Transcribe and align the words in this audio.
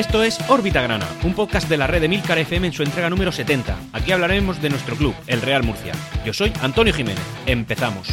Esto 0.00 0.22
es 0.22 0.40
Órbita 0.48 0.80
Grana, 0.80 1.06
un 1.24 1.34
podcast 1.34 1.68
de 1.68 1.76
la 1.76 1.86
red 1.86 2.00
de 2.00 2.08
Milcar 2.08 2.38
FM 2.38 2.68
en 2.68 2.72
su 2.72 2.82
entrega 2.82 3.10
número 3.10 3.32
70. 3.32 3.76
Aquí 3.92 4.12
hablaremos 4.12 4.62
de 4.62 4.70
nuestro 4.70 4.96
club, 4.96 5.14
el 5.26 5.42
Real 5.42 5.62
Murcia. 5.62 5.92
Yo 6.24 6.32
soy 6.32 6.54
Antonio 6.62 6.94
Jiménez. 6.94 7.22
Empezamos. 7.44 8.08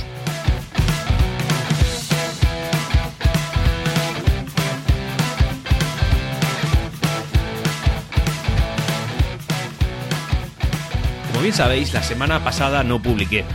Como 11.31 11.41
bien 11.41 11.53
sabéis, 11.53 11.93
la 11.93 12.03
semana 12.03 12.43
pasada 12.43 12.83
no 12.83 13.01
publiqué. 13.01 13.45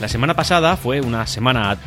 La 0.00 0.08
semana 0.08 0.34
pasada 0.34 0.76
fue 0.76 1.00
una 1.00 1.24
semana 1.28 1.78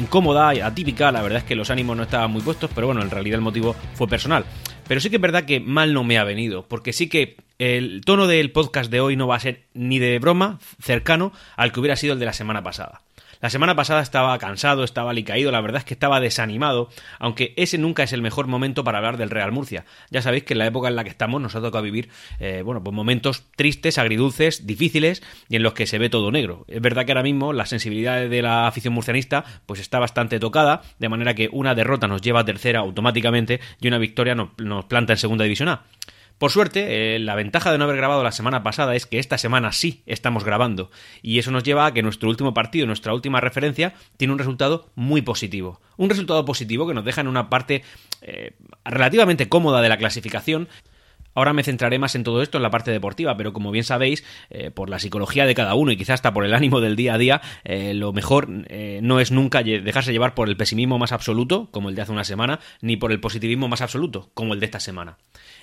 incómoda 0.00 0.52
y 0.52 0.58
atípica, 0.58 1.12
la 1.12 1.22
verdad 1.22 1.38
es 1.38 1.44
que 1.44 1.54
los 1.54 1.70
ánimos 1.70 1.96
no 1.96 2.02
estaban 2.02 2.32
muy 2.32 2.42
puestos, 2.42 2.72
pero 2.74 2.88
bueno, 2.88 3.02
en 3.02 3.10
realidad 3.10 3.36
el 3.36 3.42
motivo 3.42 3.76
fue 3.94 4.08
personal. 4.08 4.44
Pero 4.86 5.00
sí 5.00 5.10
que 5.10 5.16
es 5.16 5.22
verdad 5.22 5.44
que 5.44 5.60
mal 5.60 5.94
no 5.94 6.04
me 6.04 6.18
ha 6.18 6.24
venido, 6.24 6.66
porque 6.68 6.92
sí 6.92 7.08
que 7.08 7.36
el 7.58 8.02
tono 8.04 8.26
del 8.26 8.50
podcast 8.50 8.90
de 8.90 9.00
hoy 9.00 9.16
no 9.16 9.26
va 9.26 9.36
a 9.36 9.40
ser 9.40 9.64
ni 9.74 9.98
de 9.98 10.18
broma 10.18 10.58
cercano 10.82 11.32
al 11.56 11.72
que 11.72 11.80
hubiera 11.80 11.96
sido 11.96 12.12
el 12.14 12.18
de 12.18 12.26
la 12.26 12.32
semana 12.32 12.62
pasada. 12.62 13.02
La 13.44 13.50
semana 13.50 13.76
pasada 13.76 14.00
estaba 14.00 14.38
cansado, 14.38 14.84
estaba 14.84 15.10
alicaído, 15.10 15.52
la 15.52 15.60
verdad 15.60 15.80
es 15.80 15.84
que 15.84 15.92
estaba 15.92 16.18
desanimado, 16.18 16.88
aunque 17.18 17.52
ese 17.58 17.76
nunca 17.76 18.02
es 18.02 18.14
el 18.14 18.22
mejor 18.22 18.46
momento 18.46 18.84
para 18.84 18.96
hablar 18.96 19.18
del 19.18 19.28
Real 19.28 19.52
Murcia. 19.52 19.84
Ya 20.10 20.22
sabéis 20.22 20.44
que 20.44 20.54
en 20.54 20.60
la 20.60 20.66
época 20.66 20.88
en 20.88 20.96
la 20.96 21.04
que 21.04 21.10
estamos 21.10 21.42
nos 21.42 21.54
ha 21.54 21.60
tocado 21.60 21.84
vivir, 21.84 22.08
eh, 22.40 22.62
bueno, 22.64 22.82
pues 22.82 22.96
momentos 22.96 23.44
tristes, 23.54 23.98
agridulces, 23.98 24.66
difíciles 24.66 25.22
y 25.50 25.56
en 25.56 25.62
los 25.62 25.74
que 25.74 25.86
se 25.86 25.98
ve 25.98 26.08
todo 26.08 26.32
negro. 26.32 26.64
Es 26.68 26.80
verdad 26.80 27.04
que 27.04 27.12
ahora 27.12 27.22
mismo 27.22 27.52
la 27.52 27.66
sensibilidad 27.66 28.26
de 28.26 28.40
la 28.40 28.66
afición 28.66 28.94
murcianista 28.94 29.44
pues 29.66 29.78
está 29.78 29.98
bastante 29.98 30.40
tocada, 30.40 30.80
de 30.98 31.10
manera 31.10 31.34
que 31.34 31.50
una 31.52 31.74
derrota 31.74 32.08
nos 32.08 32.22
lleva 32.22 32.40
a 32.40 32.44
tercera 32.46 32.78
automáticamente 32.80 33.60
y 33.78 33.88
una 33.88 33.98
victoria 33.98 34.34
nos, 34.34 34.56
nos 34.56 34.86
planta 34.86 35.12
en 35.12 35.18
segunda 35.18 35.44
división 35.44 35.68
A. 35.68 35.82
Por 36.44 36.50
suerte, 36.50 37.16
eh, 37.16 37.18
la 37.20 37.36
ventaja 37.36 37.72
de 37.72 37.78
no 37.78 37.84
haber 37.84 37.96
grabado 37.96 38.22
la 38.22 38.30
semana 38.30 38.62
pasada 38.62 38.94
es 38.94 39.06
que 39.06 39.18
esta 39.18 39.38
semana 39.38 39.72
sí 39.72 40.02
estamos 40.04 40.44
grabando, 40.44 40.90
y 41.22 41.38
eso 41.38 41.50
nos 41.50 41.62
lleva 41.62 41.86
a 41.86 41.94
que 41.94 42.02
nuestro 42.02 42.28
último 42.28 42.52
partido, 42.52 42.86
nuestra 42.86 43.14
última 43.14 43.40
referencia, 43.40 43.94
tiene 44.18 44.34
un 44.34 44.38
resultado 44.38 44.90
muy 44.94 45.22
positivo. 45.22 45.80
Un 45.96 46.10
resultado 46.10 46.44
positivo 46.44 46.86
que 46.86 46.92
nos 46.92 47.06
deja 47.06 47.22
en 47.22 47.28
una 47.28 47.48
parte 47.48 47.82
eh, 48.20 48.52
relativamente 48.84 49.48
cómoda 49.48 49.80
de 49.80 49.88
la 49.88 49.96
clasificación, 49.96 50.68
Ahora 51.36 51.52
me 51.52 51.64
centraré 51.64 51.98
más 51.98 52.14
en 52.14 52.22
todo 52.22 52.42
esto 52.42 52.58
en 52.58 52.62
la 52.62 52.70
parte 52.70 52.92
deportiva, 52.92 53.36
pero 53.36 53.52
como 53.52 53.72
bien 53.72 53.82
sabéis, 53.82 54.22
eh, 54.50 54.70
por 54.70 54.88
la 54.88 55.00
psicología 55.00 55.46
de 55.46 55.56
cada 55.56 55.74
uno 55.74 55.90
y 55.90 55.96
quizás 55.96 56.14
hasta 56.14 56.32
por 56.32 56.44
el 56.44 56.54
ánimo 56.54 56.80
del 56.80 56.94
día 56.94 57.14
a 57.14 57.18
día, 57.18 57.42
lo 57.64 58.12
mejor 58.12 58.46
no 58.48 59.18
es 59.18 59.32
nunca 59.32 59.64
dejarse 59.64 60.12
llevar 60.12 60.36
por 60.36 60.48
el 60.48 60.56
pesimismo 60.56 60.96
más 60.96 61.10
absoluto, 61.10 61.70
como 61.72 61.88
el 61.88 61.96
de 61.96 62.02
hace 62.02 62.12
una 62.12 62.22
semana, 62.22 62.60
ni 62.82 62.96
por 62.96 63.10
el 63.10 63.18
positivismo 63.18 63.66
más 63.66 63.80
absoluto, 63.80 64.30
como 64.32 64.54
el 64.54 64.60
de 64.60 64.66
esta 64.66 64.78
semana. 64.78 65.16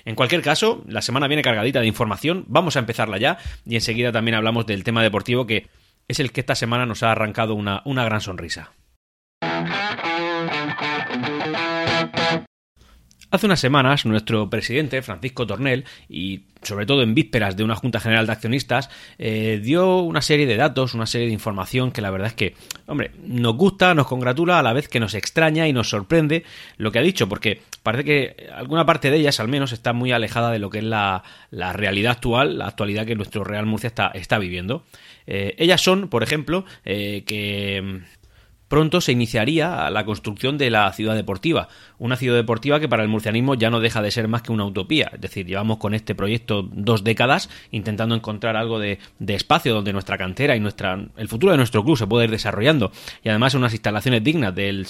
En 0.04 0.14
cualquier 0.14 0.42
caso, 0.42 0.82
la 0.86 1.02
semana 1.02 1.28
viene 1.28 1.42
cargadita 1.42 1.80
de 1.80 1.86
información, 1.86 2.44
vamos 2.48 2.76
a 2.76 2.80
empezarla 2.80 3.18
ya 3.18 3.38
y 3.64 3.74
enseguida 3.74 4.12
también 4.12 4.34
hablamos 4.34 4.66
del 4.66 4.84
tema 4.84 5.02
deportivo 5.02 5.46
que 5.46 5.68
es 6.08 6.20
el 6.20 6.32
que 6.32 6.40
esta 6.40 6.54
semana 6.54 6.86
nos 6.86 7.02
ha 7.02 7.12
arrancado 7.12 7.54
una, 7.54 7.82
una 7.84 8.04
gran 8.04 8.20
sonrisa. 8.20 8.72
Hace 13.32 13.46
unas 13.46 13.60
semanas, 13.60 14.04
nuestro 14.04 14.50
presidente, 14.50 15.00
Francisco 15.00 15.46
Tornel, 15.46 15.86
y 16.06 16.42
sobre 16.60 16.84
todo 16.84 17.02
en 17.02 17.14
vísperas 17.14 17.56
de 17.56 17.64
una 17.64 17.74
Junta 17.74 17.98
General 17.98 18.26
de 18.26 18.32
Accionistas, 18.32 18.90
eh, 19.18 19.58
dio 19.64 20.00
una 20.00 20.20
serie 20.20 20.44
de 20.44 20.54
datos, 20.56 20.92
una 20.92 21.06
serie 21.06 21.28
de 21.28 21.32
información 21.32 21.92
que 21.92 22.02
la 22.02 22.10
verdad 22.10 22.28
es 22.28 22.34
que, 22.34 22.54
hombre, 22.86 23.12
nos 23.24 23.56
gusta, 23.56 23.94
nos 23.94 24.06
congratula, 24.06 24.58
a 24.58 24.62
la 24.62 24.74
vez 24.74 24.86
que 24.86 25.00
nos 25.00 25.14
extraña 25.14 25.66
y 25.66 25.72
nos 25.72 25.88
sorprende 25.88 26.44
lo 26.76 26.92
que 26.92 26.98
ha 26.98 27.02
dicho, 27.02 27.26
porque 27.26 27.62
parece 27.82 28.04
que 28.04 28.48
alguna 28.54 28.84
parte 28.84 29.10
de 29.10 29.16
ellas, 29.16 29.40
al 29.40 29.48
menos, 29.48 29.72
está 29.72 29.94
muy 29.94 30.12
alejada 30.12 30.50
de 30.50 30.58
lo 30.58 30.68
que 30.68 30.80
es 30.80 30.84
la, 30.84 31.22
realidad 31.50 32.12
actual, 32.12 32.58
la 32.58 32.66
actualidad 32.66 33.06
que 33.06 33.14
nuestro 33.14 33.44
Real 33.44 33.64
Murcia 33.64 33.86
está, 33.86 34.08
está 34.08 34.38
viviendo. 34.38 34.84
Eh, 35.26 35.54
ellas 35.56 35.80
son, 35.80 36.08
por 36.08 36.22
ejemplo, 36.22 36.66
eh, 36.84 37.24
que 37.26 38.02
pronto 38.72 39.02
se 39.02 39.12
iniciaría 39.12 39.90
la 39.90 40.06
construcción 40.06 40.56
de 40.56 40.70
la 40.70 40.90
ciudad 40.94 41.14
deportiva, 41.14 41.68
una 41.98 42.16
ciudad 42.16 42.36
deportiva 42.36 42.80
que 42.80 42.88
para 42.88 43.02
el 43.02 43.08
murcianismo 43.10 43.54
ya 43.54 43.68
no 43.68 43.80
deja 43.80 44.00
de 44.00 44.10
ser 44.10 44.28
más 44.28 44.40
que 44.40 44.50
una 44.50 44.64
utopía, 44.64 45.10
es 45.12 45.20
decir, 45.20 45.44
llevamos 45.44 45.76
con 45.76 45.92
este 45.92 46.14
proyecto 46.14 46.62
dos 46.72 47.04
décadas 47.04 47.50
intentando 47.70 48.14
encontrar 48.14 48.56
algo 48.56 48.78
de, 48.78 48.98
espacio 49.28 49.74
donde 49.74 49.92
nuestra 49.92 50.16
cantera 50.16 50.56
y 50.56 50.60
nuestra, 50.60 50.98
el 51.18 51.28
futuro 51.28 51.52
de 51.52 51.58
nuestro 51.58 51.84
club 51.84 51.98
se 51.98 52.06
pueda 52.06 52.24
ir 52.24 52.30
desarrollando. 52.30 52.92
Y 53.22 53.28
además 53.28 53.52
unas 53.52 53.74
instalaciones 53.74 54.24
dignas 54.24 54.54
del, 54.54 54.86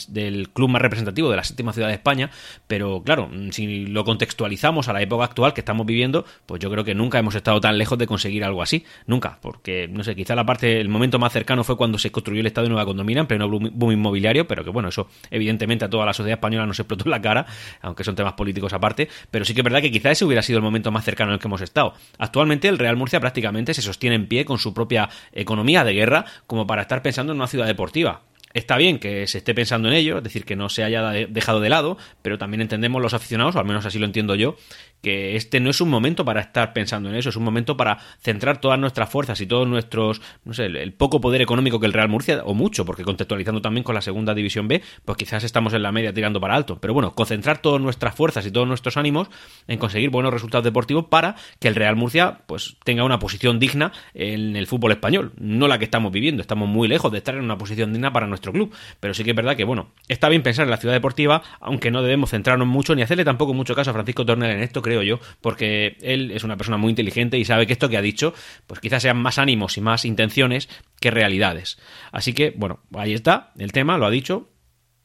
club 0.53 0.69
más 0.69 0.81
representativo 0.81 1.29
de 1.29 1.39
la 1.39 1.43
séptima 1.43 1.73
ciudad 1.73 1.89
de 1.89 1.95
España, 1.95 2.31
pero 2.69 3.03
claro, 3.03 3.31
si 3.51 3.87
lo 3.87 4.05
contextualizamos 4.05 4.87
a 4.87 4.93
la 4.93 5.03
época 5.03 5.25
actual 5.25 5.55
que 5.55 5.61
estamos 5.61 5.87
viviendo, 5.87 6.25
pues 6.47 6.61
yo 6.61 6.71
creo 6.71 6.85
que 6.85 6.95
nunca 6.95 7.19
hemos 7.19 7.35
estado 7.35 7.61
tan 7.61 7.79
lejos 7.79 7.99
de 7.99 8.07
conseguir 8.07 8.45
algo 8.45 8.63
así, 8.63 8.85
nunca, 9.09 9.39
porque 9.43 9.89
no 9.89 10.05
sé, 10.05 10.15
quizá 10.15 10.37
la 10.37 10.47
parte, 10.47 10.81
el 10.81 10.89
momento 10.89 11.19
más 11.19 11.33
cercano 11.33 11.65
fue 11.65 11.77
cuando 11.77 11.99
se 11.99 12.13
construyó 12.13 12.43
el 12.43 12.47
Estado 12.47 12.67
de 12.67 12.71
Nueva 12.71 12.87
Condomina 12.87 13.23
en 13.23 13.27
pleno 13.27 13.49
boom 13.73 13.93
inmobiliario, 13.93 14.47
pero 14.47 14.65
que 14.65 14.71
bueno, 14.71 14.89
eso 14.89 15.09
evidentemente 15.31 15.85
a 15.85 15.91
toda 15.91 16.07
la 16.07 16.13
sociedad 16.13 16.39
española 16.39 16.67
nos 16.67 16.79
explotó 16.79 17.05
en 17.05 17.11
la 17.11 17.21
cara, 17.21 17.47
aunque 17.81 18.05
son 18.05 18.15
temas 18.15 18.35
políticos 18.35 18.73
aparte, 18.73 19.09
pero 19.31 19.45
sí 19.45 19.55
que 19.55 19.61
es 19.61 19.65
verdad 19.65 19.81
que 19.81 19.91
quizá 19.91 20.11
ese 20.11 20.25
hubiera 20.25 20.43
sido 20.43 20.59
el 20.59 20.63
momento 20.63 20.91
más 20.91 21.05
cercano 21.05 21.31
en 21.31 21.35
el 21.35 21.41
que 21.41 21.49
hemos 21.49 21.61
estado. 21.61 21.95
Actualmente 22.19 22.69
el 22.69 22.79
Real 22.79 22.97
Murcia 22.97 23.21
prácticamente 23.21 23.75
se 23.75 23.83
sostiene 23.83 24.17
en 24.17 24.27
pie 24.27 24.45
con 24.45 24.59
su 24.59 24.75
propia 24.75 25.09
economía 25.33 25.85
de 25.85 25.95
guerra 25.95 26.25
como 26.47 26.67
para 26.67 26.83
estar 26.83 27.03
pensando 27.03 27.33
en 27.33 27.39
una 27.39 27.47
ciudad 27.47 27.67
deportiva. 27.67 28.23
Está 28.55 28.77
bien 28.77 28.99
que 28.99 29.27
se 29.27 29.39
esté 29.39 29.55
pensando 29.55 29.89
en 29.89 29.95
ello, 29.95 30.19
es 30.19 30.25
decir, 30.25 30.45
que 30.45 30.57
no 30.57 30.69
se 30.69 30.85
haya 30.85 31.11
dejado 31.11 31.61
de 31.61 31.71
lado, 31.71 31.97
pero 32.21 32.37
también 32.37 32.61
entendemos 32.61 33.01
los 33.01 33.15
aficionados, 33.15 33.57
o 33.57 33.59
al 33.59 33.65
menos 33.65 33.87
así 33.87 33.99
lo 33.99 34.05
entiendo 34.05 34.35
yo, 34.35 34.57
que 35.03 35.37
este 35.37 35.61
no 35.61 35.71
es 35.71 35.81
un 35.81 35.91
momento 35.91 36.25
para 36.25 36.41
estar 36.41 36.73
pensando 36.73 37.09
en 37.11 37.17
eso, 37.17 37.29
es 37.29 37.37
un 37.37 37.45
momento 37.45 37.77
para 37.77 37.99
centrar 38.21 38.61
todas 38.61 38.79
nuestras 38.79 39.11
fuerzas 39.11 39.41
y 39.41 39.47
todos 39.47 39.67
nuestros, 39.69 40.23
no 40.45 40.55
sé, 40.55 40.67
el, 40.67 40.93
poco 40.93 41.21
poder 41.21 41.43
económico 41.43 41.81
que 41.81 41.87
el 41.87 41.93
Real 41.93 42.09
Murcia, 42.09 42.43
o 42.45 42.55
mucho, 42.55 42.85
porque 42.85 43.03
contextualizando 43.03 43.61
también 43.61 43.83
con 43.83 43.95
la 43.95 44.01
segunda 44.01 44.35
división 44.35 44.69
B, 44.69 44.83
pues 45.05 45.19
quizás 45.19 45.43
estamos 45.45 45.75
en 45.75 45.83
la 45.83 45.91
media 45.91 46.15
tirando 46.15 46.41
para 46.41 46.55
alto. 46.55 46.79
Pero 46.81 46.95
bueno, 46.95 47.15
concentrar 47.15 47.59
todas 47.59 47.81
nuestras 47.81 48.15
fuerzas 48.15 48.47
y 48.47 48.53
todos 48.53 48.69
nuestros 48.69 48.97
ánimos 48.97 49.29
en 49.67 49.79
conseguir 49.79 50.11
buenos 50.11 50.33
resultados 50.33 50.65
deportivos 50.65 51.07
para 51.07 51.35
que 51.59 51.69
el 51.69 51.75
Real 51.75 51.97
Murcia 51.97 52.43
pues 52.47 52.77
tenga 52.85 53.05
una 53.05 53.19
posición 53.19 53.59
digna 53.59 53.93
en 54.15 54.55
el 54.57 54.67
fútbol 54.67 54.93
español, 54.93 55.33
no 55.37 55.67
la 55.67 55.79
que 55.79 55.85
estamos 55.85 56.13
viviendo, 56.13 56.43
estamos 56.43 56.69
muy 56.69 56.87
lejos 56.87 57.11
de 57.11 57.19
estar 57.19 57.35
en 57.35 57.43
una 57.43 57.59
posición 57.59 57.93
digna 57.93 58.13
para 58.13 58.27
nuestro 58.27 58.53
club, 58.53 58.73
pero 59.01 59.15
sí 59.15 59.25
que 59.25 59.31
es 59.31 59.37
verdad 59.37 59.57
que 59.57 59.65
bueno, 59.65 59.91
está 60.09 60.29
bien 60.29 60.43
pensar 60.43 60.65
en 60.65 60.71
la 60.71 60.77
ciudad 60.77 60.95
deportiva, 60.95 61.43
aunque 61.61 61.91
no 61.91 62.03
debemos 62.03 62.31
centrarnos 62.31 62.69
mucho 62.69 62.95
ni 62.95 63.03
hacerle 63.03 63.25
tampoco 63.25 63.55
mucho 63.55 63.75
caso 63.75 63.91
a 63.91 63.95
Francisco 63.95 64.25
Tornel 64.25 64.51
en 64.53 64.63
esto, 64.63 64.83
creo 64.83 64.92
yo, 65.01 65.21
porque 65.41 65.97
él 66.03 66.31
es 66.33 66.45
una 66.45 66.59
persona 66.59 66.77
muy 66.77 66.91
inteligente 66.91 67.39
y 67.39 67.47
sabe 67.47 67.67
que 67.67 67.73
esto 67.73 67.89
que 67.89 67.97
ha 67.97 68.03
dicho, 68.03 68.35
pues 68.67 68.81
quizás 68.81 69.03
sean 69.03 69.17
más 69.17 69.39
ánimos 69.39 69.79
y 69.79 69.81
más 69.81 70.05
intenciones 70.05 70.69
que 71.01 71.11
realidades. 71.11 71.79
Así 72.11 72.35
que, 72.35 72.53
bueno, 72.55 72.81
ahí 72.95 73.15
está 73.15 73.53
el 73.57 73.73
tema, 73.73 73.97
lo 73.97 74.05
ha 74.05 74.11
dicho, 74.11 74.51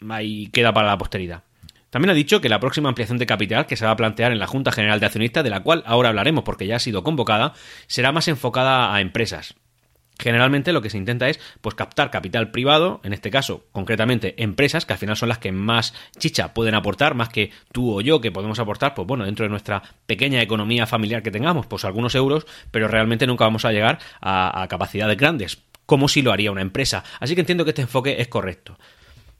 ahí 0.10 0.48
queda 0.48 0.74
para 0.74 0.88
la 0.88 0.98
posteridad. 0.98 1.44
También 1.90 2.10
ha 2.10 2.14
dicho 2.14 2.42
que 2.42 2.50
la 2.50 2.60
próxima 2.60 2.90
ampliación 2.90 3.18
de 3.18 3.26
capital 3.26 3.66
que 3.66 3.78
se 3.78 3.86
va 3.86 3.92
a 3.92 3.96
plantear 3.96 4.32
en 4.32 4.40
la 4.40 4.48
Junta 4.48 4.72
General 4.72 5.00
de 5.00 5.06
Accionistas, 5.06 5.44
de 5.44 5.50
la 5.50 5.64
cual 5.64 5.84
ahora 5.86 6.10
hablaremos 6.10 6.44
porque 6.44 6.68
ya 6.68 6.76
ha 6.76 6.80
sido 6.80 7.04
convocada, 7.04 7.54
será 7.88 8.12
más 8.12 8.28
enfocada 8.28 8.94
a 8.94 9.00
empresas. 9.00 9.56
Generalmente 10.20 10.74
lo 10.74 10.82
que 10.82 10.90
se 10.90 10.98
intenta 10.98 11.30
es 11.30 11.40
pues 11.62 11.76
captar 11.76 12.10
capital 12.10 12.50
privado, 12.50 13.02
en 13.04 13.14
este 13.14 13.30
caso 13.30 13.66
concretamente 13.72 14.42
empresas, 14.42 14.86
que 14.86 14.94
al 14.94 15.00
final 15.00 15.16
son 15.16 15.30
las 15.30 15.38
que 15.38 15.52
más 15.52 15.94
chicha 16.18 16.54
pueden 16.54 16.74
aportar, 16.74 17.14
más 17.14 17.30
que 17.30 17.52
tú 17.72 17.94
o 17.94 18.02
yo 18.02 18.20
que 18.20 18.32
podemos 18.32 18.58
aportar, 18.60 18.96
pues 18.96 19.08
bueno, 19.08 19.26
dentro 19.26 19.44
de 19.44 19.50
nuestra 19.50 19.84
pequeña 20.08 20.42
economía 20.42 20.88
familiar 20.88 21.22
que 21.22 21.32
tengamos, 21.32 21.68
pues 21.68 21.86
algunos 21.86 22.16
euros, 22.16 22.48
pero 22.72 22.88
realmente 22.88 23.28
nunca 23.28 23.46
vamos 23.46 23.66
a 23.66 23.72
llegar 23.72 24.00
a, 24.22 24.66
capacidades 24.70 25.18
grandes, 25.18 25.60
como 25.86 26.08
si 26.08 26.22
lo 26.22 26.32
haría 26.32 26.52
una 26.52 26.62
empresa. 26.62 27.04
Así 27.20 27.36
que 27.36 27.42
entiendo 27.42 27.64
que 27.64 27.72
este 27.72 27.84
enfoque 27.84 28.20
es 28.20 28.28
correcto. 28.28 28.78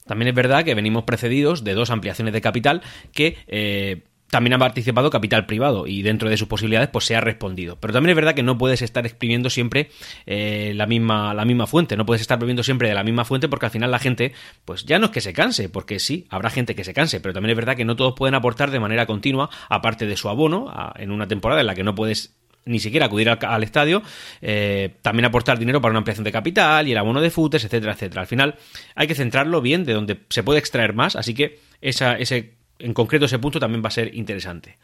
También 0.06 0.30
es 0.30 0.36
verdad 0.36 0.64
que 0.64 0.76
venimos 0.76 1.04
precedidos 1.04 1.64
de 1.64 1.74
dos 1.74 1.90
ampliaciones 1.90 2.34
de 2.34 2.42
capital 2.42 2.82
que 3.12 3.38
eh, 3.48 4.04
también 4.30 4.54
ha 4.54 4.60
participado 4.60 5.10
capital 5.10 5.46
privado 5.46 5.88
y 5.88 6.02
dentro 6.02 6.30
de 6.30 6.38
sus 6.38 6.48
posibilidades 6.48 6.90
pues 6.90 7.06
se 7.06 7.16
ha 7.16 7.22
respondido. 7.22 7.78
Pero 7.80 7.94
también 7.94 8.12
es 8.12 8.16
verdad 8.16 8.34
que 8.34 8.44
no 8.44 8.58
puedes 8.58 8.82
estar 8.82 9.06
exprimiendo 9.06 9.50
siempre 9.50 9.90
eh, 10.26 10.74
la, 10.76 10.86
misma, 10.86 11.34
la 11.34 11.46
misma 11.46 11.68
fuente, 11.68 11.96
no 11.96 12.06
puedes 12.06 12.22
estar 12.22 12.40
bebiendo 12.40 12.64
siempre 12.64 12.90
de 12.90 12.94
la 12.94 13.04
misma 13.04 13.26
fuente 13.26 13.48
porque 13.48 13.68
al 13.68 13.72
final 13.72 13.92
la 13.92 14.00
gente 14.00 14.34
pues 14.66 14.86
ya 14.86 15.00
no 15.00 15.06
es 15.06 15.12
que 15.12 15.22
se 15.22 15.34
canse, 15.34 15.70
porque 15.70 16.00
sí, 16.00 16.28
habrá 16.30 16.50
gente 16.50 16.76
que 16.76 16.84
se 16.84 16.94
canse, 16.94 17.20
pero 17.20 17.34
también 17.34 17.52
es 17.52 17.58
verdad 17.58 17.76
que 17.76 17.86
no 17.86 17.96
todos 17.96 18.14
pueden 18.16 18.36
aportar 18.36 18.72
de 18.72 18.80
manera 18.80 19.06
continua, 19.06 19.50
aparte 19.70 20.06
de 20.06 20.18
su 20.18 20.30
abono, 20.30 20.74
en 20.96 21.12
una 21.12 21.28
temporada 21.28 21.62
en 21.62 21.68
la 21.68 21.76
que 21.76 21.84
no 21.84 21.96
puedes 21.96 22.36
ni 22.68 22.80
siquiera 22.80 23.06
acudir 23.06 23.30
al, 23.30 23.64
estadio, 23.64 24.04
eh, 24.42 24.96
también 25.02 25.26
aportar 25.26 25.58
dinero 25.58 25.82
para 25.82 25.92
una 25.92 26.00
ampliación 26.00 26.26
de 26.26 26.32
capital 26.32 26.88
y 26.88 26.92
el 26.92 26.98
abono 26.98 27.22
de 27.22 27.30
footers, 27.30 27.64
etcétera, 27.64 27.94
etcétera. 27.94 28.22
Al 28.22 28.28
final 28.28 28.56
hay 28.96 29.08
que 29.08 29.16
centrarlo 29.16 29.62
bien 29.62 29.86
de 29.86 29.94
donde 29.94 30.20
se 30.30 30.44
puede 30.44 30.60
extraer 30.60 30.94
más, 30.94 31.16
así 31.16 31.34
que 31.34 31.60
esa, 31.82 32.18
ese 32.18 32.57
en 32.80 32.94
concreto 32.94 33.26
ese 33.26 33.40
punto 33.40 33.60
también 33.60 33.84
va 33.84 33.88
a 33.88 33.92
ser 33.92 34.14
interesante. 34.16 34.78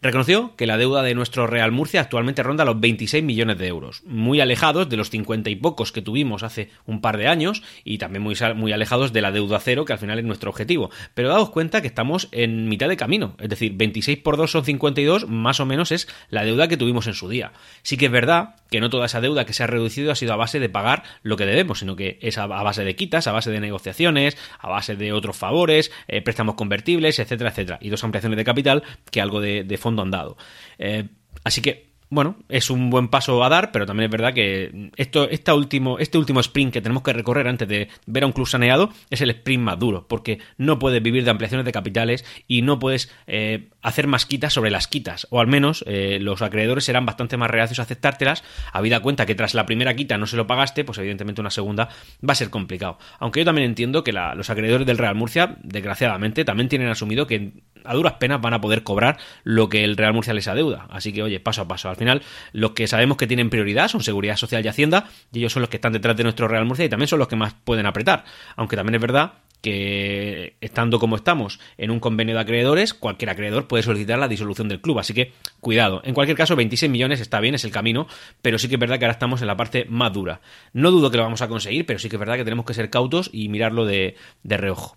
Reconoció 0.00 0.54
que 0.54 0.66
la 0.68 0.78
deuda 0.78 1.02
de 1.02 1.16
nuestro 1.16 1.48
Real 1.48 1.72
Murcia 1.72 2.00
actualmente 2.00 2.44
ronda 2.44 2.64
los 2.64 2.78
26 2.78 3.24
millones 3.24 3.58
de 3.58 3.66
euros, 3.66 4.02
muy 4.06 4.40
alejados 4.40 4.88
de 4.88 4.96
los 4.96 5.10
50 5.10 5.50
y 5.50 5.56
pocos 5.56 5.90
que 5.90 6.02
tuvimos 6.02 6.44
hace 6.44 6.70
un 6.86 7.00
par 7.00 7.16
de 7.16 7.26
años 7.26 7.64
y 7.82 7.98
también 7.98 8.22
muy, 8.22 8.36
muy 8.54 8.70
alejados 8.70 9.12
de 9.12 9.22
la 9.22 9.32
deuda 9.32 9.58
cero, 9.58 9.84
que 9.84 9.92
al 9.92 9.98
final 9.98 10.20
es 10.20 10.24
nuestro 10.24 10.50
objetivo. 10.50 10.90
Pero 11.14 11.30
daos 11.30 11.50
cuenta 11.50 11.80
que 11.80 11.88
estamos 11.88 12.28
en 12.30 12.68
mitad 12.68 12.88
de 12.88 12.96
camino, 12.96 13.34
es 13.40 13.48
decir, 13.48 13.72
26 13.74 14.18
por 14.18 14.36
2 14.36 14.48
son 14.48 14.64
52, 14.64 15.28
más 15.28 15.58
o 15.58 15.66
menos 15.66 15.90
es 15.90 16.06
la 16.30 16.44
deuda 16.44 16.68
que 16.68 16.76
tuvimos 16.76 17.08
en 17.08 17.14
su 17.14 17.28
día. 17.28 17.50
Sí 17.82 17.96
que 17.96 18.06
es 18.06 18.12
verdad 18.12 18.54
que 18.70 18.80
no 18.80 18.90
toda 18.90 19.06
esa 19.06 19.20
deuda 19.20 19.46
que 19.46 19.52
se 19.52 19.64
ha 19.64 19.66
reducido 19.66 20.12
ha 20.12 20.14
sido 20.14 20.32
a 20.32 20.36
base 20.36 20.60
de 20.60 20.68
pagar 20.68 21.02
lo 21.22 21.36
que 21.36 21.46
debemos, 21.46 21.80
sino 21.80 21.96
que 21.96 22.18
es 22.22 22.38
a 22.38 22.46
base 22.46 22.84
de 22.84 22.94
quitas, 22.94 23.26
a 23.26 23.32
base 23.32 23.50
de 23.50 23.58
negociaciones, 23.58 24.36
a 24.60 24.68
base 24.68 24.94
de 24.94 25.12
otros 25.12 25.36
favores, 25.36 25.90
eh, 26.06 26.22
préstamos 26.22 26.54
convertibles, 26.54 27.18
etcétera, 27.18 27.50
etcétera, 27.50 27.78
y 27.80 27.88
dos 27.88 28.04
ampliaciones 28.04 28.36
de 28.36 28.44
capital 28.44 28.84
que 29.10 29.20
algo 29.20 29.40
de, 29.40 29.64
de 29.64 29.78
fondo 29.88 30.02
han 30.02 30.10
dado. 30.10 30.36
Eh, 30.78 31.08
así 31.44 31.62
que 31.62 31.88
bueno, 32.10 32.36
es 32.48 32.70
un 32.70 32.88
buen 32.88 33.08
paso 33.08 33.44
a 33.44 33.48
dar, 33.48 33.70
pero 33.70 33.84
también 33.84 34.06
es 34.06 34.10
verdad 34.10 34.32
que 34.32 34.90
esto, 34.96 35.28
esta 35.28 35.54
último, 35.54 35.98
este 35.98 36.16
último 36.16 36.40
sprint 36.40 36.72
que 36.72 36.80
tenemos 36.80 37.02
que 37.02 37.12
recorrer 37.12 37.46
antes 37.46 37.68
de 37.68 37.88
ver 38.06 38.22
a 38.22 38.26
un 38.26 38.32
club 38.32 38.46
saneado 38.46 38.90
es 39.10 39.20
el 39.20 39.30
sprint 39.30 39.62
más 39.62 39.78
duro, 39.78 40.06
porque 40.08 40.38
no 40.56 40.78
puedes 40.78 41.02
vivir 41.02 41.24
de 41.24 41.30
ampliaciones 41.30 41.66
de 41.66 41.72
capitales 41.72 42.24
y 42.46 42.62
no 42.62 42.78
puedes 42.78 43.12
eh, 43.26 43.68
hacer 43.82 44.06
más 44.06 44.24
quitas 44.24 44.54
sobre 44.54 44.70
las 44.70 44.88
quitas, 44.88 45.26
o 45.30 45.40
al 45.40 45.48
menos 45.48 45.84
eh, 45.86 46.18
los 46.20 46.40
acreedores 46.40 46.84
serán 46.84 47.04
bastante 47.04 47.36
más 47.36 47.50
reacios 47.50 47.78
a 47.78 47.82
aceptártelas, 47.82 48.42
habida 48.72 49.00
cuenta 49.00 49.26
que 49.26 49.34
tras 49.34 49.52
la 49.52 49.66
primera 49.66 49.94
quita 49.94 50.16
no 50.16 50.26
se 50.26 50.38
lo 50.38 50.46
pagaste, 50.46 50.84
pues 50.84 50.96
evidentemente 50.98 51.42
una 51.42 51.50
segunda 51.50 51.90
va 52.26 52.32
a 52.32 52.36
ser 52.36 52.48
complicado. 52.48 52.98
Aunque 53.18 53.40
yo 53.40 53.44
también 53.44 53.68
entiendo 53.68 54.02
que 54.02 54.12
los 54.12 54.48
acreedores 54.48 54.86
del 54.86 54.96
Real 54.96 55.14
Murcia, 55.14 55.56
desgraciadamente, 55.62 56.46
también 56.46 56.70
tienen 56.70 56.88
asumido 56.88 57.26
que 57.26 57.52
a 57.84 57.94
duras 57.94 58.14
penas 58.14 58.40
van 58.40 58.54
a 58.54 58.60
poder 58.60 58.82
cobrar 58.82 59.18
lo 59.44 59.68
que 59.68 59.84
el 59.84 59.96
Real 59.96 60.14
Murcia 60.14 60.34
les 60.34 60.48
adeuda. 60.48 60.86
Así 60.90 61.12
que, 61.12 61.22
oye, 61.22 61.40
paso 61.40 61.62
a 61.62 61.68
paso. 61.68 61.88
Al 61.88 61.96
final, 61.96 62.22
los 62.52 62.72
que 62.72 62.86
sabemos 62.86 63.16
que 63.16 63.26
tienen 63.26 63.50
prioridad 63.50 63.88
son 63.88 64.02
Seguridad 64.02 64.36
Social 64.36 64.64
y 64.64 64.68
Hacienda, 64.68 65.08
y 65.32 65.38
ellos 65.38 65.52
son 65.52 65.62
los 65.62 65.70
que 65.70 65.76
están 65.76 65.92
detrás 65.92 66.16
de 66.16 66.22
nuestro 66.22 66.48
Real 66.48 66.64
Murcia 66.64 66.84
y 66.84 66.88
también 66.88 67.08
son 67.08 67.18
los 67.18 67.28
que 67.28 67.36
más 67.36 67.54
pueden 67.64 67.86
apretar. 67.86 68.24
Aunque 68.56 68.76
también 68.76 68.96
es 68.96 69.00
verdad 69.00 69.32
que 69.60 70.56
estando 70.60 70.98
como 70.98 71.16
estamos 71.16 71.58
en 71.76 71.90
un 71.90 72.00
convenio 72.00 72.34
de 72.34 72.40
acreedores, 72.40 72.94
cualquier 72.94 73.30
acreedor 73.30 73.66
puede 73.66 73.82
solicitar 73.82 74.18
la 74.18 74.28
disolución 74.28 74.68
del 74.68 74.80
club. 74.80 74.98
Así 74.98 75.14
que 75.14 75.32
cuidado. 75.60 76.00
En 76.04 76.14
cualquier 76.14 76.36
caso, 76.36 76.56
26 76.56 76.90
millones 76.90 77.20
está 77.20 77.40
bien, 77.40 77.54
es 77.54 77.64
el 77.64 77.70
camino, 77.70 78.06
pero 78.42 78.58
sí 78.58 78.68
que 78.68 78.74
es 78.76 78.80
verdad 78.80 78.98
que 78.98 79.04
ahora 79.04 79.12
estamos 79.12 79.40
en 79.40 79.48
la 79.48 79.56
parte 79.56 79.86
más 79.88 80.12
dura. 80.12 80.40
No 80.72 80.90
dudo 80.90 81.10
que 81.10 81.16
lo 81.16 81.24
vamos 81.24 81.42
a 81.42 81.48
conseguir, 81.48 81.86
pero 81.86 81.98
sí 81.98 82.08
que 82.08 82.16
es 82.16 82.20
verdad 82.20 82.36
que 82.36 82.44
tenemos 82.44 82.66
que 82.66 82.74
ser 82.74 82.90
cautos 82.90 83.30
y 83.32 83.48
mirarlo 83.48 83.84
de, 83.84 84.16
de 84.42 84.56
reojo. 84.56 84.96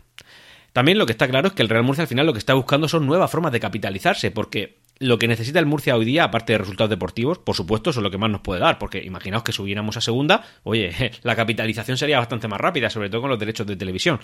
También 0.73 0.97
lo 0.97 1.06
que 1.06 1.12
está 1.12 1.27
claro 1.27 1.50
es 1.50 1.53
que 1.53 1.62
el 1.62 1.69
Real 1.69 1.83
Murcia 1.83 2.03
al 2.03 2.07
final 2.07 2.25
lo 2.25 2.33
que 2.33 2.39
está 2.39 2.53
buscando 2.53 2.88
son 2.88 3.06
nuevas 3.06 3.29
formas 3.29 3.51
de 3.51 3.59
capitalizarse, 3.59 4.31
porque 4.31 4.79
lo 5.00 5.18
que 5.18 5.27
necesita 5.27 5.59
el 5.59 5.65
Murcia 5.65 5.95
hoy 5.95 6.06
día, 6.06 6.25
aparte 6.25 6.53
de 6.53 6.59
resultados 6.59 6.89
deportivos, 6.89 7.39
por 7.39 7.56
supuesto, 7.56 7.89
eso 7.89 8.00
es 8.00 8.03
lo 8.03 8.12
que 8.12 8.18
más 8.18 8.29
nos 8.29 8.41
puede 8.41 8.62
dar, 8.62 8.77
porque 8.77 9.03
imaginaos 9.03 9.44
que 9.44 9.51
subiéramos 9.51 9.97
a 9.97 10.01
segunda, 10.01 10.45
oye, 10.63 10.94
la 11.23 11.35
capitalización 11.35 11.97
sería 11.97 12.19
bastante 12.19 12.47
más 12.47 12.62
rápida, 12.62 12.89
sobre 12.89 13.09
todo 13.09 13.21
con 13.21 13.29
los 13.29 13.39
derechos 13.39 13.68
de 13.68 13.75
televisión. 13.75 14.19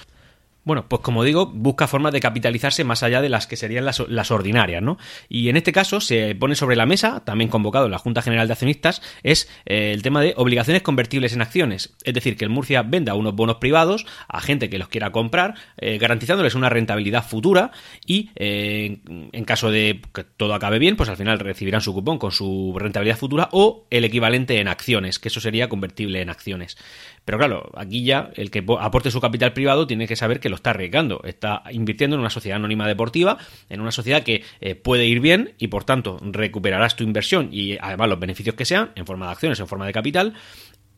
Bueno, 0.68 0.86
pues 0.90 1.02
como 1.02 1.24
digo, 1.24 1.46
busca 1.46 1.88
formas 1.88 2.12
de 2.12 2.20
capitalizarse 2.20 2.84
más 2.84 3.02
allá 3.02 3.22
de 3.22 3.30
las 3.30 3.48
que 3.48 3.56
serían 3.56 3.86
las, 3.86 4.32
ordinarias, 4.32 4.84
¿no? 4.84 4.98
Y 5.30 5.48
en 5.48 5.56
este 5.56 5.72
caso 5.72 6.02
se 6.02 6.36
pone 6.36 6.56
sobre 6.56 6.76
la 6.76 6.86
mesa, 6.86 7.24
también 7.24 7.50
convocado 7.50 7.86
en 7.86 7.92
la 7.92 8.00
Junta 8.00 8.22
General 8.22 8.48
de 8.48 8.52
Accionistas, 8.52 9.02
es 9.24 9.50
eh, 9.66 9.94
el 9.94 10.02
tema 10.02 10.20
de 10.20 10.34
obligaciones 10.36 10.82
convertibles 10.82 11.32
en 11.32 11.42
acciones. 11.42 11.96
Es 12.04 12.14
decir, 12.14 12.36
que 12.36 12.44
el 12.44 12.50
Murcia 12.52 12.82
venda 12.82 13.14
unos 13.14 13.34
bonos 13.34 13.56
privados 13.60 14.06
a 14.28 14.42
gente 14.42 14.70
que 14.70 14.78
los 14.78 14.90
quiera 14.90 15.14
comprar, 15.14 15.56
eh, 15.78 16.00
garantizándoles 16.00 16.54
una 16.54 16.68
rentabilidad 16.68 17.26
futura 17.26 17.72
y 18.06 18.32
eh, 18.36 19.00
en 19.06 19.46
caso 19.46 19.72
de 19.72 20.02
que 20.14 20.26
todo 20.26 20.54
acabe 20.54 20.80
bien, 20.80 20.98
pues 20.98 21.08
al 21.08 21.16
final 21.16 21.40
recibirán 21.40 21.80
su 21.80 21.94
cupón 21.94 22.20
con 22.20 22.34
su 22.34 22.76
rentabilidad 22.78 23.16
futura 23.16 23.48
o 23.54 23.86
el 23.90 24.04
equivalente 24.04 24.60
en 24.60 24.68
acciones, 24.68 25.18
que 25.18 25.30
eso 25.30 25.40
sería 25.40 25.70
convertible 25.70 26.20
en 26.22 26.30
acciones. 26.30 26.78
Pero 27.28 27.40
claro, 27.40 27.70
aquí 27.76 28.06
ya 28.06 28.32
el 28.36 28.50
que 28.52 28.64
aporte 28.80 29.12
su 29.12 29.20
capital 29.20 29.52
privado 29.52 29.86
tiene 29.86 30.08
que 30.08 30.16
saber 30.16 30.40
que 30.40 30.48
lo 30.48 30.56
está 30.56 30.70
arriesgando. 30.70 31.20
Está 31.26 31.62
invirtiendo 31.72 32.16
en 32.16 32.22
una 32.22 32.30
sociedad 32.30 32.56
anónima 32.56 32.88
deportiva, 32.88 33.38
en 33.68 33.82
una 33.82 33.92
sociedad 33.92 34.24
que 34.24 34.46
eh, 34.62 34.76
puede 34.76 35.08
ir 35.08 35.20
bien 35.20 35.54
y 35.58 35.68
por 35.68 35.84
tanto 35.84 36.20
recuperarás 36.22 36.96
tu 36.96 37.04
inversión 37.04 37.50
y 37.52 37.78
además 37.82 38.08
los 38.08 38.20
beneficios 38.22 38.56
que 38.56 38.64
sean 38.64 38.92
en 38.96 39.06
forma 39.06 39.26
de 39.26 39.34
acciones, 39.34 39.60
en 39.60 39.68
forma 39.68 39.86
de 39.86 39.92
capital. 39.92 40.36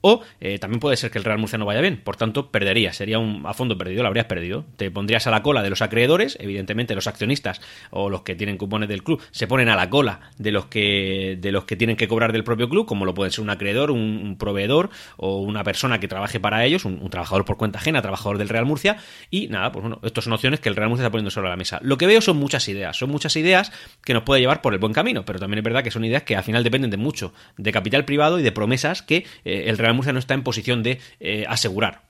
O 0.01 0.21
eh, 0.39 0.59
también 0.59 0.79
puede 0.79 0.95
ser 0.97 1.11
que 1.11 1.17
el 1.17 1.23
Real 1.23 1.39
Murcia 1.39 1.57
no 1.57 1.65
vaya 1.65 1.81
bien, 1.81 2.01
por 2.01 2.15
tanto 2.15 2.51
perderías, 2.51 2.95
sería 2.95 3.19
un 3.19 3.45
a 3.45 3.53
fondo 3.53 3.77
perdido, 3.77 4.01
lo 4.03 4.07
habrías 4.07 4.27
perdido. 4.27 4.65
Te 4.77 4.91
pondrías 4.91 5.27
a 5.27 5.31
la 5.31 5.43
cola 5.43 5.61
de 5.61 5.69
los 5.69 5.81
acreedores, 5.81 6.37
evidentemente 6.39 6.95
los 6.95 7.07
accionistas 7.07 7.61
o 7.91 8.09
los 8.09 8.21
que 8.21 8.35
tienen 8.35 8.57
cupones 8.57 8.87
del 8.87 9.03
club 9.03 9.21
se 9.31 9.47
ponen 9.47 9.69
a 9.69 9.75
la 9.75 9.89
cola 9.89 10.31
de 10.37 10.51
los 10.51 10.65
que 10.65 11.37
de 11.39 11.51
los 11.51 11.65
que 11.65 11.75
tienen 11.75 11.97
que 11.97 12.07
cobrar 12.07 12.31
del 12.31 12.43
propio 12.43 12.69
club, 12.69 12.85
como 12.85 13.05
lo 13.05 13.13
puede 13.13 13.31
ser 13.31 13.43
un 13.43 13.49
acreedor, 13.49 13.91
un, 13.91 14.37
proveedor 14.39 14.89
o 15.17 15.39
una 15.39 15.63
persona 15.63 15.99
que 15.99 16.07
trabaje 16.07 16.39
para 16.39 16.63
ellos, 16.65 16.85
un, 16.85 17.09
trabajador 17.09 17.45
por 17.45 17.57
cuenta 17.57 17.79
ajena, 17.79 18.01
trabajador 18.01 18.37
del 18.37 18.49
Real 18.49 18.65
Murcia. 18.65 18.97
Y 19.29 19.47
nada, 19.47 19.71
pues 19.71 19.81
bueno, 19.81 19.99
estas 20.03 20.23
son 20.23 20.33
opciones 20.33 20.59
que 20.59 20.69
el 20.69 20.75
Real 20.75 20.89
Murcia 20.89 21.03
está 21.03 21.11
poniendo 21.11 21.31
sobre 21.31 21.49
la 21.49 21.55
mesa. 21.55 21.79
Lo 21.81 21.97
que 21.97 22.07
veo 22.07 22.21
son 22.21 22.37
muchas 22.37 22.67
ideas, 22.69 22.97
son 22.97 23.09
muchas 23.09 23.35
ideas 23.35 23.71
que 24.03 24.13
nos 24.13 24.23
puede 24.23 24.41
llevar 24.41 24.61
por 24.61 24.73
el 24.73 24.79
buen 24.79 24.93
camino, 24.93 25.25
pero 25.25 25.39
también 25.39 25.59
es 25.59 25.63
verdad 25.63 25.83
que 25.83 25.91
son 25.91 26.05
ideas 26.05 26.23
que 26.23 26.35
al 26.35 26.43
final 26.43 26.63
dependen 26.63 26.89
de 26.89 26.97
mucho 26.97 27.33
de 27.57 27.71
capital 27.71 28.05
privado 28.05 28.39
y 28.39 28.43
de 28.43 28.51
promesas 28.51 29.01
que 29.01 29.25
eh, 29.43 29.65
el 29.67 29.77
Real 29.77 29.88
Murcia 29.94 30.13
no 30.13 30.19
está 30.19 30.33
en 30.33 30.44
posición 30.44 30.83
de 30.83 31.00
eh, 31.19 31.45
asegurar. 31.47 32.09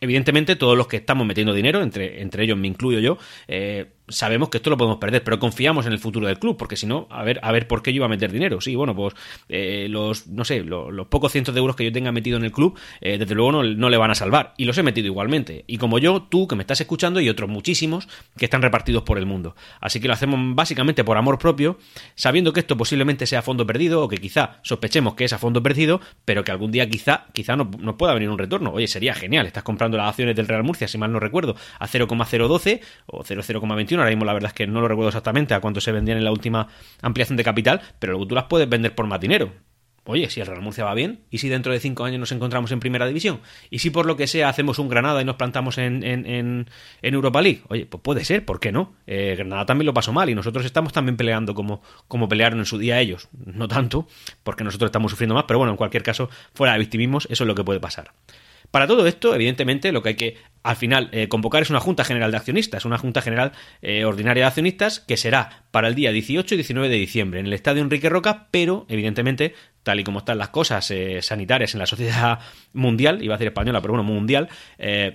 Evidentemente, 0.00 0.56
todos 0.56 0.76
los 0.76 0.86
que 0.86 0.98
estamos 0.98 1.26
metiendo 1.26 1.52
dinero, 1.52 1.82
entre, 1.82 2.22
entre 2.22 2.44
ellos 2.44 2.56
me 2.56 2.68
incluyo 2.68 3.00
yo, 3.00 3.18
eh, 3.48 3.86
sabemos 4.08 4.48
que 4.48 4.58
esto 4.58 4.70
lo 4.70 4.76
podemos 4.76 4.98
perder, 4.98 5.22
pero 5.24 5.38
confiamos 5.38 5.86
en 5.86 5.92
el 5.92 5.98
futuro 5.98 6.26
del 6.26 6.38
club, 6.38 6.56
porque 6.56 6.76
si 6.76 6.86
no, 6.86 7.06
a 7.10 7.22
ver, 7.22 7.40
a 7.42 7.52
ver 7.52 7.66
por 7.66 7.82
qué 7.82 7.92
yo 7.92 7.96
iba 7.96 8.06
a 8.06 8.08
meter 8.08 8.32
dinero. 8.32 8.60
Sí, 8.60 8.74
bueno, 8.74 8.94
pues 8.94 9.14
eh, 9.48 9.86
los, 9.90 10.26
no 10.26 10.44
sé, 10.44 10.62
los, 10.62 11.06
pocos 11.08 11.32
cientos 11.32 11.54
de 11.54 11.60
euros 11.60 11.76
que 11.76 11.84
yo 11.84 11.92
tenga 11.92 12.12
metido 12.12 12.36
en 12.36 12.44
el 12.44 12.52
club, 12.52 12.78
eh, 13.00 13.18
desde 13.18 13.34
luego 13.34 13.62
no, 13.62 13.90
le 13.90 13.96
van 13.96 14.10
a 14.10 14.14
salvar. 14.14 14.54
Y 14.56 14.64
los 14.64 14.76
he 14.78 14.82
metido 14.82 15.06
igualmente. 15.06 15.64
Y 15.66 15.78
como 15.78 15.98
yo, 15.98 16.22
tú 16.22 16.48
que 16.48 16.56
me 16.56 16.62
estás 16.62 16.80
escuchando 16.80 17.20
y 17.20 17.28
otros 17.28 17.48
muchísimos 17.48 18.08
que 18.36 18.44
están 18.44 18.62
repartidos 18.62 19.02
por 19.02 19.18
el 19.18 19.26
mundo. 19.26 19.56
Así 19.80 20.00
que 20.00 20.08
lo 20.08 20.14
hacemos 20.14 20.54
básicamente 20.54 21.04
por 21.04 21.16
amor 21.16 21.38
propio, 21.38 21.78
sabiendo 22.14 22.52
que 22.52 22.60
esto 22.60 22.76
posiblemente 22.76 23.26
sea 23.26 23.42
fondo 23.42 23.66
perdido, 23.66 24.02
o 24.02 24.08
que 24.08 24.18
quizá 24.18 24.60
sospechemos 24.62 25.14
que 25.14 25.24
es 25.24 25.32
a 25.32 25.38
fondo 25.38 25.62
perdido, 25.62 26.00
pero 26.24 26.44
que 26.44 26.50
algún 26.50 26.72
día 26.72 26.88
quizá, 26.88 27.26
quizá 27.32 27.56
nos 27.56 27.68
no 27.78 27.96
pueda 27.96 28.14
venir 28.14 28.28
un 28.28 28.38
retorno. 28.38 28.72
Oye, 28.72 28.86
sería 28.86 29.14
genial, 29.14 29.46
estás 29.46 29.62
comprando 29.62 29.96
las 29.96 30.08
acciones 30.08 30.36
del 30.36 30.48
Real 30.48 30.64
Murcia, 30.64 30.88
si 30.88 30.98
mal 30.98 31.12
no 31.12 31.20
recuerdo, 31.20 31.56
a 31.78 31.86
0,012 31.86 32.80
o 33.06 33.24
0,021 33.24 33.97
ahora 34.00 34.10
mismo 34.10 34.24
la 34.24 34.32
verdad 34.32 34.48
es 34.48 34.54
que 34.54 34.66
no 34.66 34.80
lo 34.80 34.88
recuerdo 34.88 35.08
exactamente 35.08 35.54
a 35.54 35.60
cuánto 35.60 35.80
se 35.80 35.92
vendían 35.92 36.18
en 36.18 36.24
la 36.24 36.32
última 36.32 36.68
ampliación 37.02 37.36
de 37.36 37.44
capital, 37.44 37.80
pero 37.98 38.12
luego 38.12 38.26
tú 38.26 38.34
las 38.34 38.44
puedes 38.44 38.68
vender 38.68 38.94
por 38.94 39.06
más 39.06 39.20
dinero. 39.20 39.52
Oye, 40.10 40.30
si 40.30 40.40
el 40.40 40.46
Real 40.46 40.62
Murcia 40.62 40.86
va 40.86 40.94
bien, 40.94 41.20
y 41.30 41.36
si 41.36 41.50
dentro 41.50 41.70
de 41.70 41.80
cinco 41.80 42.02
años 42.02 42.18
nos 42.18 42.32
encontramos 42.32 42.72
en 42.72 42.80
primera 42.80 43.06
división, 43.06 43.40
y 43.68 43.80
si 43.80 43.90
por 43.90 44.06
lo 44.06 44.16
que 44.16 44.26
sea 44.26 44.48
hacemos 44.48 44.78
un 44.78 44.88
Granada 44.88 45.20
y 45.20 45.26
nos 45.26 45.36
plantamos 45.36 45.76
en, 45.76 46.02
en, 46.02 46.66
Europa 47.02 47.42
League, 47.42 47.60
oye, 47.68 47.84
pues 47.84 48.02
puede 48.02 48.24
ser, 48.24 48.46
¿por 48.46 48.58
qué 48.58 48.72
no? 48.72 48.94
Eh, 49.06 49.34
Granada 49.36 49.66
también 49.66 49.84
lo 49.84 49.92
pasó 49.92 50.14
mal 50.14 50.30
y 50.30 50.34
nosotros 50.34 50.64
estamos 50.64 50.94
también 50.94 51.18
peleando 51.18 51.52
como, 51.52 51.82
como 52.08 52.26
pelearon 52.26 52.58
en 52.58 52.64
su 52.64 52.78
día 52.78 52.98
ellos. 53.00 53.28
No 53.32 53.68
tanto, 53.68 54.08
porque 54.44 54.64
nosotros 54.64 54.88
estamos 54.88 55.10
sufriendo 55.10 55.34
más, 55.34 55.44
pero 55.46 55.58
bueno, 55.58 55.72
en 55.72 55.76
cualquier 55.76 56.02
caso, 56.02 56.30
fuera 56.54 56.72
de 56.72 56.78
victimismos, 56.78 57.28
eso 57.30 57.44
es 57.44 57.48
lo 57.48 57.54
que 57.54 57.64
puede 57.64 57.78
pasar. 57.78 58.12
Para 58.70 58.86
todo 58.86 59.06
esto, 59.06 59.34
evidentemente, 59.34 59.92
lo 59.92 60.02
que 60.02 60.08
hay 60.10 60.14
que 60.14 60.36
al 60.62 60.76
final 60.76 61.08
eh, 61.12 61.28
convocar 61.28 61.62
es 61.62 61.70
una 61.70 61.80
Junta 61.80 62.04
General 62.04 62.30
de 62.30 62.36
Accionistas, 62.36 62.84
una 62.84 62.98
Junta 62.98 63.22
General 63.22 63.52
eh, 63.80 64.04
Ordinaria 64.04 64.42
de 64.42 64.48
Accionistas 64.48 65.00
que 65.00 65.16
será 65.16 65.64
para 65.70 65.88
el 65.88 65.94
día 65.94 66.12
18 66.12 66.54
y 66.54 66.58
19 66.58 66.88
de 66.90 66.96
diciembre 66.96 67.40
en 67.40 67.46
el 67.46 67.54
Estadio 67.54 67.80
Enrique 67.80 68.10
Roca, 68.10 68.48
pero 68.50 68.84
evidentemente, 68.90 69.54
tal 69.82 70.00
y 70.00 70.04
como 70.04 70.18
están 70.18 70.36
las 70.36 70.50
cosas 70.50 70.90
eh, 70.90 71.22
sanitarias 71.22 71.74
en 71.74 71.78
la 71.78 71.86
sociedad 71.86 72.40
mundial, 72.74 73.22
iba 73.22 73.34
a 73.34 73.38
decir 73.38 73.48
española, 73.48 73.80
pero 73.80 73.94
bueno, 73.94 74.04
mundial, 74.04 74.48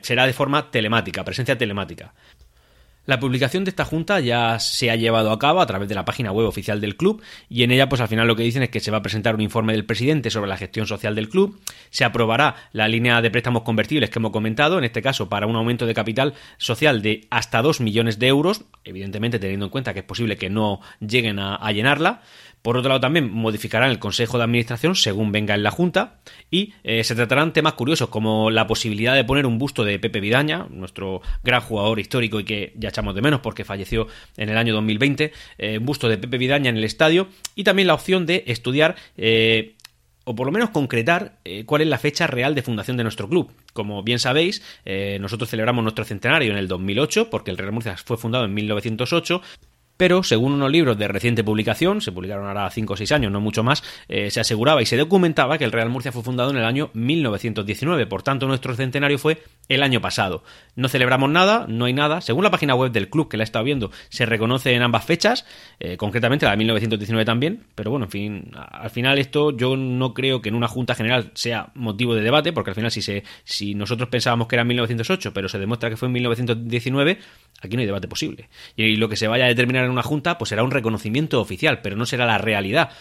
será 0.02 0.26
de 0.26 0.34
forma 0.34 0.72
telemática, 0.72 1.24
presencia 1.24 1.58
telemática. 1.58 2.14
La 3.06 3.20
publicación 3.20 3.66
de 3.66 3.70
esta 3.70 3.84
junta 3.84 4.22
ya 4.22 4.60
se 4.60 4.90
ha 4.90 4.96
llevado 4.96 5.32
a 5.32 5.38
cabo 5.38 5.60
a 5.60 5.66
través 5.66 5.90
de 5.90 5.96
la 5.96 6.06
página 6.06 6.32
web 6.32 6.48
oficial 6.48 6.80
del 6.80 6.96
club 6.96 7.22
y 7.50 7.64
en 7.64 7.72
ella 7.72 7.90
pues 7.90 8.00
al 8.00 8.08
final 8.08 8.30
lo 8.30 8.38
que 8.38 8.44
dicen 8.44 8.64
es 8.64 8.70
que 8.70 8.80
se 8.80 8.92
va 8.92 9.00
a 9.00 9.02
presentar 9.02 9.36
un 9.36 9.42
informe 9.42 9.74
del 9.74 9.84
presidente 9.84 10.30
sobre 10.30 10.48
la 10.48 10.56
gestión 10.56 10.88
social 10.88 11.14
del 11.14 11.28
club, 11.28 11.60
se 11.90 12.06
aprobará 12.06 12.56
la 12.72 12.88
línea 12.88 13.22
de 13.22 13.30
préstamos 13.30 13.64
convertibles 13.64 14.10
que 14.10 14.20
hemos 14.20 14.32
comentado, 14.32 14.78
en 14.78 14.86
este 14.86 15.02
caso 15.02 15.28
para 15.28 15.48
un 15.48 15.56
aumento 15.58 15.86
de 15.86 15.94
capital 15.94 16.34
social 16.58 17.02
de 17.02 17.28
hasta 17.30 17.62
2 17.62 17.82
millones 17.82 18.20
de 18.20 18.28
euros, 18.28 18.64
evidentemente 18.86 19.38
teniendo 19.38 19.66
en 19.66 19.72
cuenta 19.72 19.94
que 19.94 20.00
es 20.00 20.06
posible 20.06 20.38
que 20.38 20.50
no 20.50 20.80
lleguen 21.02 21.40
a, 21.40 21.56
a 21.56 21.74
llenarla, 21.74 22.22
por 22.64 22.78
otro 22.78 22.88
lado, 22.88 23.02
también 23.02 23.30
modificarán 23.30 23.90
el 23.90 24.00
Consejo 24.00 24.38
de 24.38 24.46
Administración 24.46 24.96
según 24.96 25.34
venga 25.34 25.54
en 25.54 25.64
la 25.64 25.70
Junta 25.70 26.22
y 26.50 26.74
eh, 26.86 27.04
se 27.04 27.14
tratarán 27.14 27.52
temas 27.52 27.74
curiosos 27.74 28.08
como 28.08 28.50
la 28.52 28.68
posibilidad 28.68 29.16
de 29.16 29.26
poner 29.26 29.46
un 29.46 29.60
busto 29.60 29.84
de 29.84 30.00
Pepe 30.00 30.22
Vidaña, 30.22 30.68
nuestro 30.70 31.22
gran 31.44 31.60
jugador 31.60 32.00
histórico 32.00 32.40
y 32.40 32.46
que 32.46 32.72
ya 32.78 32.88
echamos 32.88 33.16
de 33.16 33.22
menos 33.22 33.42
porque 33.42 33.66
falleció 33.66 34.08
en 34.38 34.48
el 34.48 34.58
año 34.58 34.74
2020, 34.76 35.34
eh, 35.58 35.78
un 35.78 35.86
busto 35.86 36.08
de 36.08 36.18
Pepe 36.18 36.38
Vidaña 36.38 36.70
en 36.70 36.78
el 36.78 36.86
estadio 36.86 37.28
y 37.54 37.66
también 37.66 37.90
la 37.90 37.96
opción 37.96 38.26
de 38.26 38.46
estudiar 38.48 38.96
eh, 39.18 39.76
o 40.24 40.34
por 40.34 40.48
lo 40.48 40.54
menos 40.54 40.70
concretar 40.70 41.40
cuál 41.66 41.82
es 41.82 41.88
la 41.90 41.98
fecha 41.98 42.28
real 42.28 42.56
de 42.56 42.62
fundación 42.62 42.96
de 42.96 43.04
nuestro 43.04 43.28
club. 43.28 43.52
Como 43.74 44.04
bien 44.04 44.20
sabéis, 44.20 44.64
nosotros 45.20 45.50
celebramos 45.50 45.84
nuestro 45.84 46.06
centenario 46.06 46.50
en 46.54 46.58
el 46.58 46.70
2008, 46.70 47.30
porque 47.30 47.52
el 47.52 47.58
Real 47.58 47.74
Murcia 47.74 47.98
fue 47.98 48.16
fundado 48.16 48.46
en 48.46 48.54
1908, 48.54 49.42
pero 49.98 50.24
según 50.24 50.54
unos 50.54 50.72
libros 50.72 50.98
de 50.98 51.08
reciente 51.08 51.44
publicación, 51.44 52.02
se 52.02 52.12
publicaron 52.12 52.48
ahora 52.48 52.70
5 52.70 52.94
o 52.94 52.98
6 52.98 53.12
años, 53.12 53.32
no 53.32 53.40
mucho 53.40 53.64
más, 53.64 53.84
eh, 54.08 54.32
se 54.32 54.40
aseguraba 54.40 54.82
y 54.82 54.86
se 54.86 54.98
documentaba 54.98 55.58
que 55.58 55.66
el 55.66 55.72
Real 55.72 55.90
Murcia 55.90 56.12
fue 56.12 56.24
fundado 56.24 56.52
en 56.52 56.58
el 56.58 56.66
año 56.66 56.90
1919, 56.94 58.08
por 58.08 58.24
tanto 58.24 58.48
nuestro 58.48 58.76
centenario 58.76 59.18
fue 59.18 59.44
el 59.70 59.84
año 59.84 60.02
pasado. 60.02 60.44
No 60.76 60.90
celebramos 60.90 61.30
nada, 61.30 61.66
no 61.68 61.86
hay 61.86 61.94
nada, 61.94 62.22
según 62.22 62.44
la 62.44 62.52
página 62.52 62.76
web 62.76 62.92
del 62.92 63.10
club 63.10 63.30
que 63.30 63.38
la 63.38 63.44
he 63.44 63.46
estado 63.46 63.66
viendo, 63.66 63.92
se 64.10 64.26
reconoce 64.26 64.74
en 64.74 64.82
ambas 64.82 65.06
fechas, 65.06 65.46
eh, 65.80 65.98
concretamente 65.98 66.46
la 66.46 66.52
de 66.52 66.58
1919 66.58 67.26
también, 67.26 67.64
pero 67.76 67.92
bueno, 67.92 68.06
en 68.06 68.12
fin, 68.12 68.52
al 68.56 68.90
final 68.90 69.20
esto 69.20 69.56
yo 69.56 69.78
no 69.78 70.14
creo 70.14 70.42
que 70.42 70.50
en 70.50 70.56
una 70.56 70.68
Junta 70.68 70.96
General 70.96 71.32
sea 71.34 71.72
motivo 71.76 72.16
de 72.16 72.22
debate, 72.22 72.54
porque 72.54 72.72
al 72.72 72.76
final 72.76 72.92
si, 72.92 73.02
se, 73.02 73.24
nosotros 73.76 74.10
pensábamos 74.10 74.48
que 74.48 74.56
era 74.56 74.64
1908, 74.64 75.34
pero 75.34 75.50
se 75.50 75.60
demuestra 75.60 75.90
que 75.90 75.98
fue 75.98 76.08
en 76.08 76.14
1919, 76.14 77.20
aquí 77.62 77.76
no 77.76 77.82
hay 77.82 77.86
debate 77.86 78.08
posible. 78.08 78.50
Y 78.76 78.96
lo 78.98 79.10
que 79.10 79.16
se 79.16 79.28
vaya 79.28 79.46
a 79.46 79.48
determinar 79.48 79.83
en 79.86 79.92
una 79.92 80.04
junta, 80.04 80.38
pues 80.38 80.50
será 80.50 80.64
un 80.64 80.72
reconocimiento 80.72 81.40
oficial, 81.42 81.82
pero 81.82 81.96
no 81.96 82.06
será 82.06 82.26
la 82.26 82.38
realidad 82.38 82.92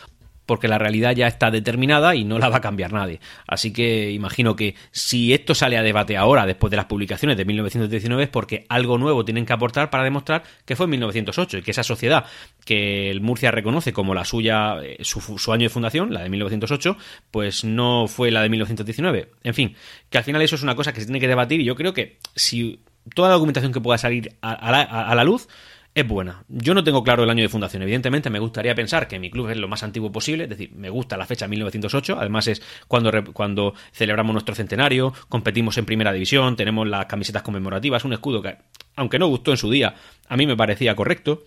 porque 0.46 0.68
la 0.68 0.78
realidad 0.78 1.14
ya 1.14 1.28
está 1.28 1.50
determinada 1.50 2.14
y 2.14 2.24
no 2.24 2.38
la 2.38 2.48
va 2.48 2.58
a 2.58 2.60
cambiar 2.60 2.92
nadie. 2.92 3.20
Así 3.46 3.72
que 3.72 4.10
imagino 4.10 4.56
que 4.56 4.74
si 4.90 5.32
esto 5.32 5.54
sale 5.54 5.78
a 5.78 5.82
debate 5.82 6.16
ahora, 6.16 6.46
después 6.46 6.70
de 6.70 6.76
las 6.76 6.86
publicaciones 6.86 7.36
de 7.36 7.44
1919, 7.44 8.24
es 8.24 8.28
porque 8.28 8.66
algo 8.68 8.98
nuevo 8.98 9.24
tienen 9.24 9.46
que 9.46 9.52
aportar 9.52 9.90
para 9.90 10.04
demostrar 10.04 10.42
que 10.64 10.76
fue 10.76 10.84
en 10.84 10.90
1908 10.90 11.58
y 11.58 11.62
que 11.62 11.70
esa 11.70 11.82
sociedad 11.82 12.24
que 12.64 13.10
el 13.10 13.20
Murcia 13.20 13.50
reconoce 13.50 13.92
como 13.92 14.14
la 14.14 14.24
suya, 14.24 14.76
eh, 14.82 14.98
su, 15.02 15.52
año 15.52 15.64
de 15.64 15.70
fundación, 15.70 16.12
la 16.12 16.22
de 16.22 16.28
1908, 16.28 16.96
pues 17.30 17.64
no 17.64 18.06
fue 18.08 18.30
la 18.30 18.42
de 18.42 18.48
1919. 18.48 19.30
En 19.44 19.54
fin, 19.54 19.74
que 20.10 20.18
al 20.18 20.24
final 20.24 20.42
eso 20.42 20.56
es 20.56 20.62
una 20.62 20.74
cosa 20.74 20.92
que 20.92 21.00
se 21.00 21.06
tiene 21.06 21.20
que 21.20 21.28
debatir 21.28 21.60
y 21.60 21.64
yo 21.64 21.76
creo 21.76 21.94
que 21.94 22.18
si 22.34 22.80
toda 23.14 23.28
la 23.28 23.34
documentación 23.34 23.72
que 23.72 23.80
pueda 23.80 23.98
salir 23.98 24.36
a 24.42 25.14
la 25.14 25.24
luz 25.24 25.48
es 25.94 26.08
buena. 26.08 26.44
Yo 26.48 26.72
no 26.72 26.82
tengo 26.82 27.02
claro 27.04 27.22
el 27.22 27.30
año 27.30 27.42
de 27.42 27.50
fundación. 27.50 27.82
Evidentemente, 27.82 28.30
me 28.30 28.38
gustaría 28.38 28.74
pensar 28.74 29.08
que 29.08 29.18
mi 29.18 29.30
club 29.30 29.50
es 29.50 29.58
lo 29.58 29.68
más 29.68 29.82
antiguo 29.82 30.10
posible, 30.10 30.44
es 30.44 30.50
decir, 30.50 30.72
me 30.74 30.88
gusta 30.88 31.18
la 31.18 31.26
fecha 31.26 31.46
1908. 31.46 32.16
Además, 32.18 32.46
es 32.48 32.62
cuando, 32.88 33.10
cuando 33.34 33.74
celebramos 33.92 34.32
nuestro 34.32 34.54
centenario, 34.54 35.12
competimos 35.28 35.76
en 35.76 35.84
primera 35.84 36.12
división, 36.12 36.56
tenemos 36.56 36.88
las 36.88 37.06
camisetas 37.06 37.42
conmemorativas, 37.42 38.04
un 38.06 38.14
escudo 38.14 38.40
que, 38.40 38.56
aunque 38.96 39.18
no 39.18 39.26
gustó 39.28 39.50
en 39.50 39.58
su 39.58 39.70
día, 39.70 39.94
a 40.28 40.36
mí 40.36 40.46
me 40.46 40.56
parecía 40.56 40.96
correcto 40.96 41.42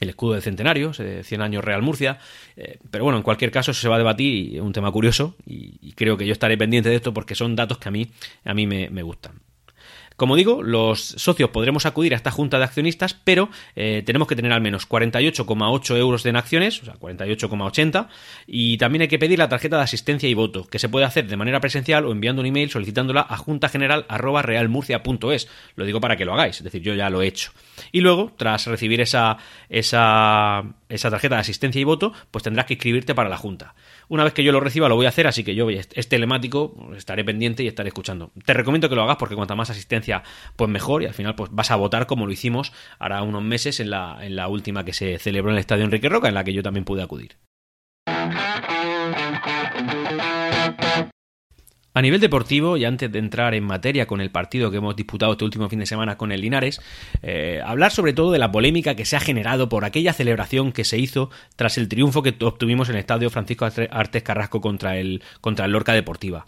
el 0.00 0.08
escudo 0.08 0.32
del 0.32 0.42
centenario, 0.42 0.92
100 0.92 1.42
años 1.42 1.62
Real 1.62 1.82
Murcia. 1.82 2.18
Eh, 2.56 2.78
pero 2.90 3.04
bueno, 3.04 3.18
en 3.18 3.22
cualquier 3.22 3.52
caso, 3.52 3.72
se 3.72 3.88
va 3.88 3.94
a 3.94 3.98
debatir, 3.98 4.60
un 4.60 4.72
tema 4.72 4.90
curioso 4.90 5.36
y, 5.46 5.92
creo 5.92 6.16
que 6.16 6.26
yo 6.26 6.32
estaré 6.32 6.58
pendiente 6.58 6.88
de 6.88 6.96
esto 6.96 7.14
porque 7.14 7.36
son 7.36 7.54
datos 7.54 7.78
que 7.78 7.88
a 7.88 7.92
mí, 7.92 8.10
a 8.44 8.54
mí 8.54 8.66
me 8.66 9.02
gustan. 9.02 9.51
Como 10.16 10.36
digo, 10.36 10.62
los 10.62 11.00
socios 11.00 11.50
podremos 11.50 11.86
acudir 11.86 12.14
a 12.14 12.16
esta 12.16 12.30
junta 12.30 12.58
de 12.58 12.64
accionistas, 12.64 13.14
pero 13.14 13.48
eh, 13.76 14.02
tenemos 14.04 14.28
que 14.28 14.36
tener 14.36 14.52
al 14.52 14.60
menos 14.60 14.88
48,8 14.88 15.96
euros 15.96 16.26
en 16.26 16.36
acciones, 16.36 16.82
o 16.82 16.84
sea, 16.84 16.94
48,80, 16.94 18.08
y 18.46 18.76
también 18.78 19.02
hay 19.02 19.08
que 19.08 19.18
pedir 19.18 19.38
la 19.38 19.48
tarjeta 19.48 19.76
de 19.76 19.82
asistencia 19.82 20.28
y 20.28 20.34
voto, 20.34 20.66
que 20.66 20.78
se 20.78 20.88
puede 20.88 21.06
hacer 21.06 21.26
de 21.26 21.36
manera 21.36 21.60
presencial 21.60 22.06
o 22.06 22.12
enviando 22.12 22.40
un 22.40 22.46
email 22.46 22.70
solicitándola 22.70 23.26
a 23.28 23.36
juntageneral.realmurcia.es. 23.36 25.48
Lo 25.76 25.84
digo 25.84 26.00
para 26.00 26.16
que 26.16 26.24
lo 26.24 26.34
hagáis, 26.34 26.58
es 26.58 26.64
decir, 26.64 26.82
yo 26.82 26.94
ya 26.94 27.10
lo 27.10 27.22
he 27.22 27.26
hecho. 27.26 27.52
Y 27.90 28.00
luego, 28.00 28.32
tras 28.36 28.66
recibir 28.66 29.00
esa, 29.00 29.38
esa, 29.68 30.62
esa 30.88 31.10
tarjeta 31.10 31.36
de 31.36 31.40
asistencia 31.40 31.80
y 31.80 31.84
voto, 31.84 32.12
pues 32.30 32.44
tendrás 32.44 32.66
que 32.66 32.74
inscribirte 32.74 33.14
para 33.14 33.28
la 33.28 33.36
junta. 33.36 33.74
Una 34.08 34.24
vez 34.24 34.32
que 34.32 34.44
yo 34.44 34.52
lo 34.52 34.60
reciba 34.60 34.88
lo 34.88 34.96
voy 34.96 35.06
a 35.06 35.10
hacer, 35.10 35.26
así 35.26 35.44
que 35.44 35.54
yo 35.54 35.68
es 35.70 36.08
telemático, 36.08 36.90
estaré 36.96 37.24
pendiente 37.24 37.62
y 37.62 37.68
estaré 37.68 37.88
escuchando. 37.88 38.32
Te 38.44 38.54
recomiendo 38.54 38.88
que 38.88 38.94
lo 38.94 39.02
hagas 39.02 39.16
porque 39.16 39.34
cuanta 39.34 39.54
más 39.54 39.70
asistencia, 39.70 40.22
pues 40.56 40.70
mejor 40.70 41.02
y 41.02 41.06
al 41.06 41.14
final 41.14 41.34
pues 41.34 41.50
vas 41.52 41.70
a 41.70 41.76
votar 41.76 42.06
como 42.06 42.26
lo 42.26 42.32
hicimos 42.32 42.72
ahora 42.98 43.22
unos 43.22 43.42
meses 43.42 43.80
en 43.80 43.90
la, 43.90 44.18
en 44.20 44.36
la 44.36 44.48
última 44.48 44.84
que 44.84 44.92
se 44.92 45.18
celebró 45.18 45.50
en 45.50 45.56
el 45.56 45.60
Estadio 45.60 45.84
Enrique 45.84 46.08
Roca, 46.08 46.28
en 46.28 46.34
la 46.34 46.44
que 46.44 46.52
yo 46.52 46.62
también 46.62 46.84
pude 46.84 47.02
acudir. 47.02 47.36
A 51.94 52.00
nivel 52.00 52.20
deportivo, 52.20 52.78
y 52.78 52.86
antes 52.86 53.12
de 53.12 53.18
entrar 53.18 53.54
en 53.54 53.64
materia 53.64 54.06
con 54.06 54.22
el 54.22 54.30
partido 54.30 54.70
que 54.70 54.78
hemos 54.78 54.96
disputado 54.96 55.32
este 55.32 55.44
último 55.44 55.68
fin 55.68 55.78
de 55.78 55.84
semana 55.84 56.16
con 56.16 56.32
el 56.32 56.40
Linares, 56.40 56.80
eh, 57.22 57.60
hablar 57.62 57.92
sobre 57.92 58.14
todo 58.14 58.32
de 58.32 58.38
la 58.38 58.50
polémica 58.50 58.94
que 58.94 59.04
se 59.04 59.14
ha 59.14 59.20
generado 59.20 59.68
por 59.68 59.84
aquella 59.84 60.14
celebración 60.14 60.72
que 60.72 60.84
se 60.84 60.96
hizo 60.96 61.28
tras 61.54 61.76
el 61.76 61.88
triunfo 61.88 62.22
que 62.22 62.34
obtuvimos 62.40 62.88
en 62.88 62.94
el 62.94 63.00
estadio 63.00 63.28
Francisco 63.28 63.68
Artes 63.90 64.22
Carrasco 64.22 64.62
contra 64.62 64.96
el, 64.96 65.22
contra 65.42 65.66
el 65.66 65.72
Lorca 65.72 65.92
Deportiva. 65.92 66.46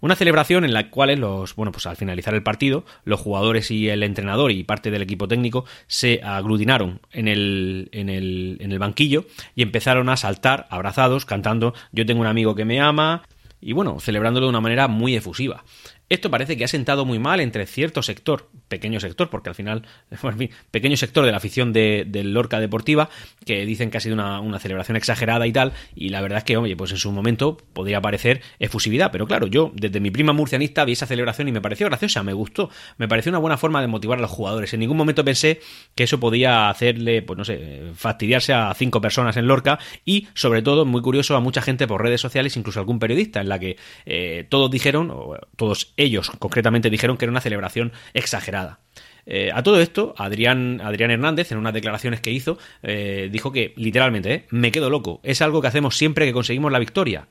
Una 0.00 0.16
celebración 0.16 0.64
en 0.64 0.72
la 0.72 0.90
cual 0.90 1.14
los, 1.20 1.54
bueno, 1.56 1.72
pues 1.72 1.86
al 1.86 1.96
finalizar 1.96 2.34
el 2.34 2.42
partido, 2.42 2.84
los 3.04 3.20
jugadores 3.20 3.70
y 3.70 3.88
el 3.88 4.02
entrenador 4.02 4.50
y 4.50 4.64
parte 4.64 4.90
del 4.90 5.02
equipo 5.02 5.28
técnico 5.28 5.66
se 5.86 6.20
aglutinaron 6.22 7.00
en 7.12 7.28
el, 7.28 7.88
en 7.92 8.08
el, 8.08 8.56
en 8.60 8.72
el 8.72 8.78
banquillo 8.78 9.26
y 9.54 9.62
empezaron 9.62 10.08
a 10.08 10.16
saltar 10.16 10.66
abrazados, 10.70 11.26
cantando 11.26 11.74
Yo 11.92 12.06
tengo 12.06 12.20
un 12.20 12.26
amigo 12.26 12.54
que 12.54 12.64
me 12.64 12.80
ama, 12.80 13.22
y 13.60 13.72
bueno, 13.72 14.00
celebrándolo 14.00 14.46
de 14.46 14.50
una 14.50 14.60
manera 14.60 14.88
muy 14.88 15.16
efusiva. 15.16 15.64
Esto 16.08 16.30
parece 16.30 16.56
que 16.56 16.64
ha 16.64 16.68
sentado 16.68 17.04
muy 17.04 17.18
mal 17.18 17.40
entre 17.40 17.66
cierto 17.66 18.00
sector, 18.00 18.48
pequeño 18.68 19.00
sector, 19.00 19.28
porque 19.28 19.48
al 19.48 19.56
final, 19.56 19.82
en 20.10 20.38
fin, 20.38 20.50
pequeño 20.70 20.96
sector 20.96 21.24
de 21.24 21.32
la 21.32 21.38
afición 21.38 21.72
de, 21.72 22.04
del 22.06 22.32
Lorca 22.32 22.60
Deportiva, 22.60 23.10
que 23.44 23.66
dicen 23.66 23.90
que 23.90 23.98
ha 23.98 24.00
sido 24.00 24.14
una, 24.14 24.58
celebración 24.60 24.96
exagerada 24.96 25.46
y 25.48 25.52
tal, 25.52 25.72
y 25.96 26.10
la 26.10 26.20
verdad 26.20 26.38
es 26.38 26.44
que, 26.44 26.56
oye, 26.56 26.76
pues 26.76 26.92
en 26.92 26.98
su 26.98 27.10
momento 27.10 27.56
podría 27.72 28.00
parecer 28.00 28.40
efusividad, 28.60 29.10
pero 29.10 29.26
claro, 29.26 29.48
yo 29.48 29.72
desde 29.74 29.98
mi 29.98 30.10
prima 30.12 30.32
murcianista 30.32 30.84
vi 30.84 30.92
esa 30.92 31.06
celebración 31.06 31.48
y 31.48 31.52
me 31.52 31.60
pareció 31.60 31.86
graciosa, 31.86 32.22
me 32.22 32.32
gustó, 32.32 32.70
me 32.98 33.08
pareció 33.08 33.30
una 33.30 33.38
buena 33.38 33.56
forma 33.56 33.80
de 33.80 33.88
motivar 33.88 34.18
a 34.18 34.22
los 34.22 34.30
jugadores. 34.30 34.72
En 34.74 34.80
ningún 34.80 34.96
momento 34.96 35.24
pensé 35.24 35.60
que 35.94 36.04
eso 36.04 36.20
podía 36.20 36.70
hacerle, 36.70 37.22
pues 37.22 37.36
no 37.36 37.44
sé, 37.44 37.82
fastidiarse 37.94 38.52
a 38.52 38.72
cinco 38.74 39.00
personas 39.00 39.36
en 39.36 39.48
Lorca 39.48 39.80
y, 40.04 40.28
sobre 40.34 40.62
todo, 40.62 40.84
muy 40.84 41.02
curioso, 41.02 41.34
a 41.36 41.40
mucha 41.40 41.62
gente 41.62 41.88
por 41.88 42.02
redes 42.02 42.20
sociales, 42.20 42.56
incluso 42.56 42.78
algún 42.78 43.00
periodista, 43.00 43.40
en 43.40 43.48
la 43.48 43.58
que 43.58 43.76
eh, 44.06 44.46
todos 44.48 44.70
dijeron, 44.70 45.10
o 45.10 45.36
todos 45.56 45.92
ellos 45.96 46.30
concretamente 46.38 46.90
dijeron 46.90 47.16
que 47.16 47.24
era 47.24 47.32
una 47.32 47.40
celebración 47.40 47.92
exagerada. 48.14 48.80
Eh, 49.26 49.50
a 49.52 49.62
todo 49.64 49.80
esto, 49.80 50.14
Adrián, 50.16 50.80
Adrián 50.82 51.10
Hernández, 51.10 51.50
en 51.50 51.58
unas 51.58 51.74
declaraciones 51.74 52.20
que 52.20 52.30
hizo, 52.30 52.58
eh, 52.82 53.28
dijo 53.30 53.52
que, 53.52 53.74
literalmente, 53.76 54.32
eh, 54.32 54.46
me 54.50 54.70
quedo 54.70 54.88
loco. 54.88 55.20
Es 55.24 55.42
algo 55.42 55.60
que 55.60 55.68
hacemos 55.68 55.96
siempre 55.96 56.26
que 56.26 56.32
conseguimos 56.32 56.70
la 56.70 56.78
victoria. 56.78 57.26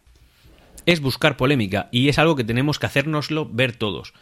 Es 0.85 0.99
buscar 0.99 1.37
polémica 1.37 1.87
y 1.91 2.09
es 2.09 2.19
algo 2.19 2.35
que 2.35 2.43
tenemos 2.43 2.79
que 2.79 2.85
hacérnoslo 2.85 3.47
ver 3.49 3.73
todos. 3.73 4.13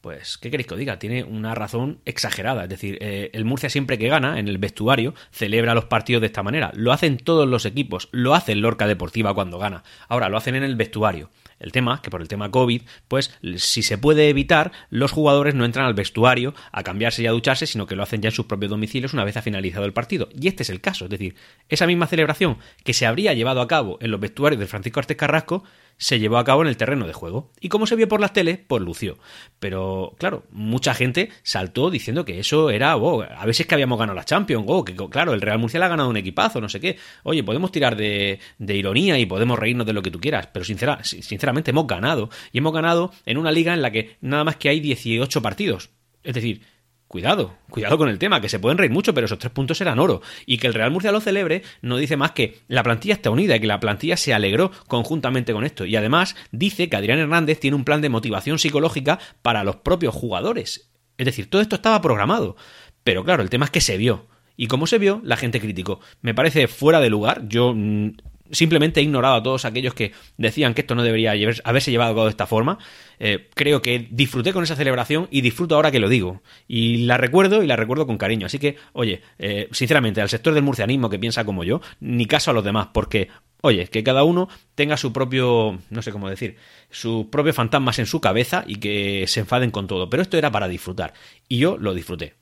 Pues, 0.00 0.38
¿qué 0.38 0.50
queréis 0.50 0.66
que 0.66 0.74
os 0.74 0.80
diga? 0.80 0.98
Tiene 0.98 1.24
una 1.24 1.54
razón 1.54 1.98
exagerada. 2.06 2.62
Es 2.62 2.70
decir, 2.70 2.96
el 3.02 3.44
Murcia 3.44 3.68
siempre 3.68 3.98
que 3.98 4.08
gana, 4.08 4.38
en 4.38 4.48
el 4.48 4.56
vestuario, 4.56 5.14
celebra 5.30 5.74
los 5.74 5.84
partidos 5.86 6.22
de 6.22 6.28
esta 6.28 6.42
manera. 6.42 6.70
Lo 6.74 6.92
hacen 6.92 7.18
todos 7.18 7.46
los 7.46 7.66
equipos. 7.66 8.08
Lo 8.10 8.34
hace 8.34 8.52
el 8.52 8.60
Lorca 8.60 8.86
Deportiva 8.86 9.34
cuando 9.34 9.58
gana. 9.58 9.82
Ahora, 10.08 10.30
lo 10.30 10.38
hacen 10.38 10.54
en 10.54 10.62
el 10.62 10.74
vestuario. 10.74 11.28
El 11.60 11.72
tema, 11.72 12.02
que 12.02 12.10
por 12.10 12.22
el 12.22 12.28
tema 12.28 12.50
COVID, 12.50 12.82
pues 13.06 13.38
si 13.56 13.82
se 13.82 13.98
puede 13.98 14.28
evitar, 14.28 14.72
los 14.88 15.12
jugadores 15.12 15.54
no 15.54 15.64
entran 15.64 15.86
al 15.86 15.94
vestuario 15.94 16.54
a 16.72 16.82
cambiarse 16.82 17.22
y 17.22 17.26
a 17.26 17.32
ducharse, 17.32 17.66
sino 17.66 17.86
que 17.86 17.94
lo 17.94 18.02
hacen 18.02 18.22
ya 18.22 18.30
en 18.30 18.34
sus 18.34 18.46
propios 18.46 18.70
domicilios 18.70 19.14
una 19.14 19.24
vez 19.24 19.36
ha 19.36 19.42
finalizado 19.42 19.84
el 19.84 19.92
partido. 19.92 20.28
Y 20.38 20.48
este 20.48 20.62
es 20.62 20.70
el 20.70 20.80
caso, 20.80 21.04
es 21.04 21.10
decir, 21.10 21.36
esa 21.68 21.86
misma 21.86 22.06
celebración 22.06 22.58
que 22.82 22.94
se 22.94 23.06
habría 23.06 23.34
llevado 23.34 23.60
a 23.60 23.68
cabo 23.68 23.98
en 24.00 24.10
los 24.10 24.20
vestuarios 24.20 24.58
de 24.58 24.66
Francisco 24.66 25.00
Artes 25.00 25.16
Carrasco 25.16 25.62
se 26.00 26.18
llevó 26.18 26.38
a 26.38 26.44
cabo 26.44 26.62
en 26.62 26.68
el 26.68 26.78
terreno 26.78 27.06
de 27.06 27.12
juego. 27.12 27.52
Y 27.60 27.68
como 27.68 27.86
se 27.86 27.94
vio 27.94 28.08
por 28.08 28.20
las 28.20 28.32
teles, 28.32 28.58
pues 28.66 28.82
lució. 28.82 29.18
Pero, 29.58 30.14
claro, 30.18 30.44
mucha 30.50 30.94
gente 30.94 31.28
saltó 31.42 31.90
diciendo 31.90 32.24
que 32.24 32.40
eso 32.40 32.70
era, 32.70 32.92
a 32.92 33.46
veces 33.46 33.66
que 33.66 33.74
habíamos 33.74 33.98
ganado 33.98 34.16
la 34.16 34.24
Champions, 34.24 34.64
oh, 34.66 34.82
que 34.82 34.96
claro, 34.96 35.34
el 35.34 35.42
Real 35.42 35.58
Murcia 35.58 35.78
le 35.78 35.84
ha 35.84 35.90
ganado 35.90 36.08
un 36.08 36.16
equipazo, 36.16 36.60
no 36.60 36.70
sé 36.70 36.80
qué. 36.80 36.96
Oye, 37.22 37.44
podemos 37.44 37.70
tirar 37.70 37.96
de, 37.96 38.40
ironía 38.58 39.18
y 39.18 39.26
podemos 39.26 39.58
reírnos 39.58 39.86
de 39.86 39.92
lo 39.92 40.00
que 40.02 40.10
tú 40.10 40.18
quieras, 40.18 40.48
pero 40.50 40.64
sincera, 40.64 41.04
sinceramente 41.04 41.70
hemos 41.70 41.86
ganado. 41.86 42.30
Y 42.50 42.58
hemos 42.58 42.72
ganado 42.72 43.12
en 43.26 43.36
una 43.36 43.52
liga 43.52 43.74
en 43.74 43.82
la 43.82 43.90
que 43.90 44.16
nada 44.22 44.42
más 44.42 44.56
que 44.56 44.70
hay 44.70 44.80
18 44.80 45.42
partidos. 45.42 45.90
Es 46.22 46.34
decir, 46.34 46.62
Cuidado, 47.10 47.56
cuidado 47.68 47.98
con 47.98 48.08
el 48.08 48.20
tema, 48.20 48.40
que 48.40 48.48
se 48.48 48.60
pueden 48.60 48.78
reír 48.78 48.92
mucho, 48.92 49.12
pero 49.12 49.24
esos 49.24 49.40
tres 49.40 49.50
puntos 49.50 49.80
eran 49.80 49.98
oro. 49.98 50.22
Y 50.46 50.58
que 50.58 50.68
el 50.68 50.74
Real 50.74 50.92
Murcia 50.92 51.10
lo 51.10 51.20
celebre 51.20 51.64
no 51.82 51.96
dice 51.96 52.16
más 52.16 52.30
que 52.30 52.60
la 52.68 52.84
plantilla 52.84 53.14
está 53.14 53.30
unida 53.30 53.56
y 53.56 53.60
que 53.60 53.66
la 53.66 53.80
plantilla 53.80 54.16
se 54.16 54.32
alegró 54.32 54.70
conjuntamente 54.86 55.52
con 55.52 55.64
esto. 55.64 55.84
Y 55.84 55.96
además 55.96 56.36
dice 56.52 56.88
que 56.88 56.94
Adrián 56.94 57.18
Hernández 57.18 57.58
tiene 57.58 57.74
un 57.74 57.82
plan 57.82 58.00
de 58.00 58.10
motivación 58.10 58.60
psicológica 58.60 59.18
para 59.42 59.64
los 59.64 59.74
propios 59.74 60.14
jugadores. 60.14 60.88
Es 61.18 61.26
decir, 61.26 61.50
todo 61.50 61.60
esto 61.60 61.74
estaba 61.74 62.00
programado. 62.00 62.54
Pero 63.02 63.24
claro, 63.24 63.42
el 63.42 63.50
tema 63.50 63.64
es 63.64 63.72
que 63.72 63.80
se 63.80 63.96
vio. 63.96 64.28
Y 64.56 64.68
como 64.68 64.86
se 64.86 64.98
vio, 64.98 65.20
la 65.24 65.36
gente 65.36 65.60
criticó. 65.60 65.98
Me 66.22 66.32
parece 66.32 66.68
fuera 66.68 67.00
de 67.00 67.10
lugar. 67.10 67.48
Yo 67.48 67.74
mm, 67.74 68.12
simplemente 68.50 69.00
he 69.00 69.02
ignorado 69.02 69.34
a 69.34 69.42
todos 69.42 69.64
aquellos 69.64 69.94
que 69.94 70.12
decían 70.36 70.74
que 70.74 70.82
esto 70.82 70.94
no 70.94 71.02
debería 71.02 71.34
haberse 71.64 71.90
llevado 71.90 72.12
a 72.12 72.14
cabo 72.14 72.24
de 72.24 72.30
esta 72.30 72.46
forma. 72.46 72.78
Eh, 73.18 73.48
creo 73.54 73.82
que 73.82 74.08
disfruté 74.10 74.52
con 74.52 74.64
esa 74.64 74.76
celebración 74.76 75.28
y 75.30 75.40
disfruto 75.40 75.76
ahora 75.76 75.90
que 75.90 76.00
lo 76.00 76.08
digo. 76.08 76.42
Y 76.66 76.98
la 76.98 77.16
recuerdo 77.16 77.62
y 77.62 77.66
la 77.66 77.76
recuerdo 77.76 78.06
con 78.06 78.18
cariño. 78.18 78.46
Así 78.46 78.58
que, 78.58 78.76
oye, 78.92 79.22
eh, 79.38 79.68
sinceramente, 79.72 80.20
al 80.20 80.28
sector 80.28 80.54
del 80.54 80.62
murcianismo 80.62 81.10
que 81.10 81.18
piensa 81.18 81.44
como 81.44 81.64
yo, 81.64 81.80
ni 82.00 82.26
caso 82.26 82.50
a 82.50 82.54
los 82.54 82.64
demás, 82.64 82.88
porque, 82.92 83.28
oye, 83.60 83.86
que 83.88 84.02
cada 84.02 84.24
uno 84.24 84.48
tenga 84.74 84.96
su 84.96 85.12
propio, 85.12 85.78
no 85.90 86.02
sé 86.02 86.12
cómo 86.12 86.30
decir, 86.30 86.56
sus 86.90 87.26
propios 87.26 87.56
fantasmas 87.56 87.98
en 87.98 88.06
su 88.06 88.20
cabeza 88.20 88.64
y 88.66 88.76
que 88.76 89.24
se 89.26 89.40
enfaden 89.40 89.70
con 89.70 89.86
todo. 89.86 90.08
Pero 90.08 90.22
esto 90.22 90.38
era 90.38 90.50
para 90.50 90.68
disfrutar. 90.68 91.12
Y 91.48 91.58
yo 91.58 91.76
lo 91.76 91.94
disfruté. 91.94 92.39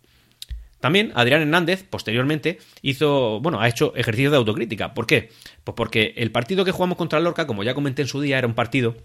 También 0.80 1.12
Adrián 1.14 1.42
Hernández, 1.42 1.84
posteriormente, 1.88 2.58
hizo, 2.82 3.40
bueno, 3.40 3.60
ha 3.60 3.68
hecho 3.68 3.94
ejercicio 3.96 4.30
de 4.30 4.36
autocrítica. 4.36 4.94
¿Por 4.94 5.06
qué? 5.06 5.30
Pues 5.64 5.74
porque 5.74 6.14
el 6.16 6.30
partido 6.30 6.64
que 6.64 6.72
jugamos 6.72 6.98
contra 6.98 7.18
el 7.18 7.24
Lorca, 7.24 7.46
como 7.46 7.64
ya 7.64 7.74
comenté 7.74 8.02
en 8.02 8.08
su 8.08 8.20
día, 8.20 8.38
era 8.38 8.46
un 8.46 8.54
partido 8.54 8.96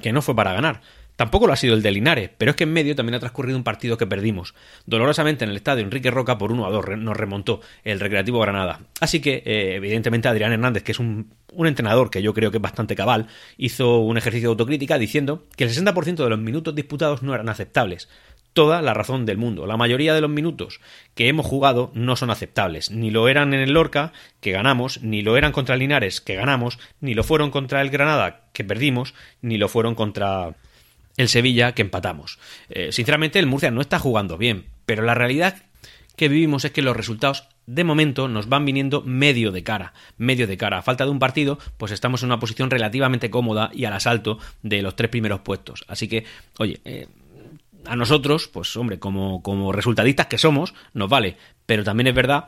que 0.00 0.12
no 0.12 0.22
fue 0.22 0.34
para 0.34 0.52
ganar. 0.52 0.80
Tampoco 1.16 1.46
lo 1.46 1.52
ha 1.52 1.56
sido 1.56 1.74
el 1.74 1.82
de 1.82 1.92
Linares, 1.92 2.30
pero 2.36 2.50
es 2.50 2.56
que 2.56 2.64
en 2.64 2.72
medio 2.72 2.96
también 2.96 3.14
ha 3.14 3.20
transcurrido 3.20 3.56
un 3.56 3.62
partido 3.62 3.96
que 3.96 4.06
perdimos. 4.06 4.54
Dolorosamente 4.84 5.44
en 5.44 5.50
el 5.50 5.56
estadio 5.56 5.84
Enrique 5.84 6.10
Roca 6.10 6.38
por 6.38 6.50
1 6.50 6.66
a 6.66 6.70
2 6.70 6.98
nos 6.98 7.16
remontó 7.16 7.60
el 7.84 8.00
Recreativo 8.00 8.40
Granada. 8.40 8.80
Así 9.00 9.20
que, 9.20 9.42
eh, 9.46 9.76
evidentemente, 9.76 10.26
Adrián 10.26 10.52
Hernández, 10.52 10.82
que 10.82 10.90
es 10.90 10.98
un, 10.98 11.32
un, 11.52 11.66
entrenador 11.68 12.10
que 12.10 12.20
yo 12.20 12.34
creo 12.34 12.50
que 12.50 12.56
es 12.56 12.62
bastante 12.62 12.96
cabal, 12.96 13.28
hizo 13.56 13.98
un 14.00 14.18
ejercicio 14.18 14.48
de 14.48 14.52
autocrítica 14.52 14.98
diciendo 14.98 15.46
que 15.56 15.62
el 15.62 15.70
60% 15.70 16.16
de 16.16 16.30
los 16.30 16.38
minutos 16.40 16.74
disputados 16.74 17.22
no 17.22 17.32
eran 17.32 17.48
aceptables 17.48 18.08
toda 18.54 18.80
la 18.80 18.94
razón 18.94 19.26
del 19.26 19.36
mundo. 19.36 19.66
La 19.66 19.76
mayoría 19.76 20.14
de 20.14 20.20
los 20.20 20.30
minutos 20.30 20.80
que 21.14 21.28
hemos 21.28 21.44
jugado 21.44 21.90
no 21.92 22.16
son 22.16 22.30
aceptables. 22.30 22.90
Ni 22.90 23.10
lo 23.10 23.28
eran 23.28 23.52
en 23.52 23.60
el 23.60 23.72
Lorca, 23.72 24.12
que 24.40 24.52
ganamos, 24.52 25.02
ni 25.02 25.20
lo 25.20 25.36
eran 25.36 25.52
contra 25.52 25.74
el 25.74 25.80
Linares, 25.80 26.20
que 26.20 26.36
ganamos, 26.36 26.78
ni 27.00 27.14
lo 27.14 27.24
fueron 27.24 27.50
contra 27.50 27.82
el 27.82 27.90
Granada, 27.90 28.44
que 28.52 28.64
perdimos, 28.64 29.12
ni 29.42 29.58
lo 29.58 29.68
fueron 29.68 29.94
contra 29.94 30.54
el 31.16 31.28
Sevilla, 31.28 31.72
que 31.72 31.82
empatamos. 31.82 32.38
Eh, 32.70 32.92
sinceramente, 32.92 33.38
el 33.38 33.46
Murcia 33.46 33.70
no 33.70 33.80
está 33.80 33.98
jugando 33.98 34.38
bien, 34.38 34.66
pero 34.86 35.02
la 35.02 35.14
realidad 35.14 35.56
que 36.16 36.28
vivimos 36.28 36.64
es 36.64 36.70
que 36.70 36.82
los 36.82 36.96
resultados 36.96 37.48
de 37.66 37.82
momento 37.82 38.28
nos 38.28 38.48
van 38.48 38.64
viniendo 38.64 39.02
medio 39.02 39.50
de 39.50 39.64
cara, 39.64 39.94
medio 40.16 40.46
de 40.46 40.56
cara. 40.56 40.78
A 40.78 40.82
falta 40.82 41.04
de 41.04 41.10
un 41.10 41.18
partido, 41.18 41.58
pues 41.76 41.92
estamos 41.92 42.22
en 42.22 42.28
una 42.28 42.38
posición 42.38 42.70
relativamente 42.70 43.30
cómoda 43.30 43.70
y 43.72 43.84
al 43.84 43.94
asalto 43.94 44.38
de 44.62 44.82
los 44.82 44.94
tres 44.96 45.10
primeros 45.10 45.40
puestos. 45.40 45.84
Así 45.88 46.06
que, 46.08 46.24
oye, 46.58 46.80
eh, 46.84 47.08
a 47.86 47.96
nosotros, 47.96 48.48
pues 48.48 48.76
hombre, 48.76 48.98
como, 48.98 49.42
como 49.42 49.72
resultadistas 49.72 50.26
que 50.26 50.38
somos, 50.38 50.74
nos 50.92 51.08
vale. 51.08 51.36
Pero 51.66 51.84
también 51.84 52.08
es 52.08 52.14
verdad 52.14 52.46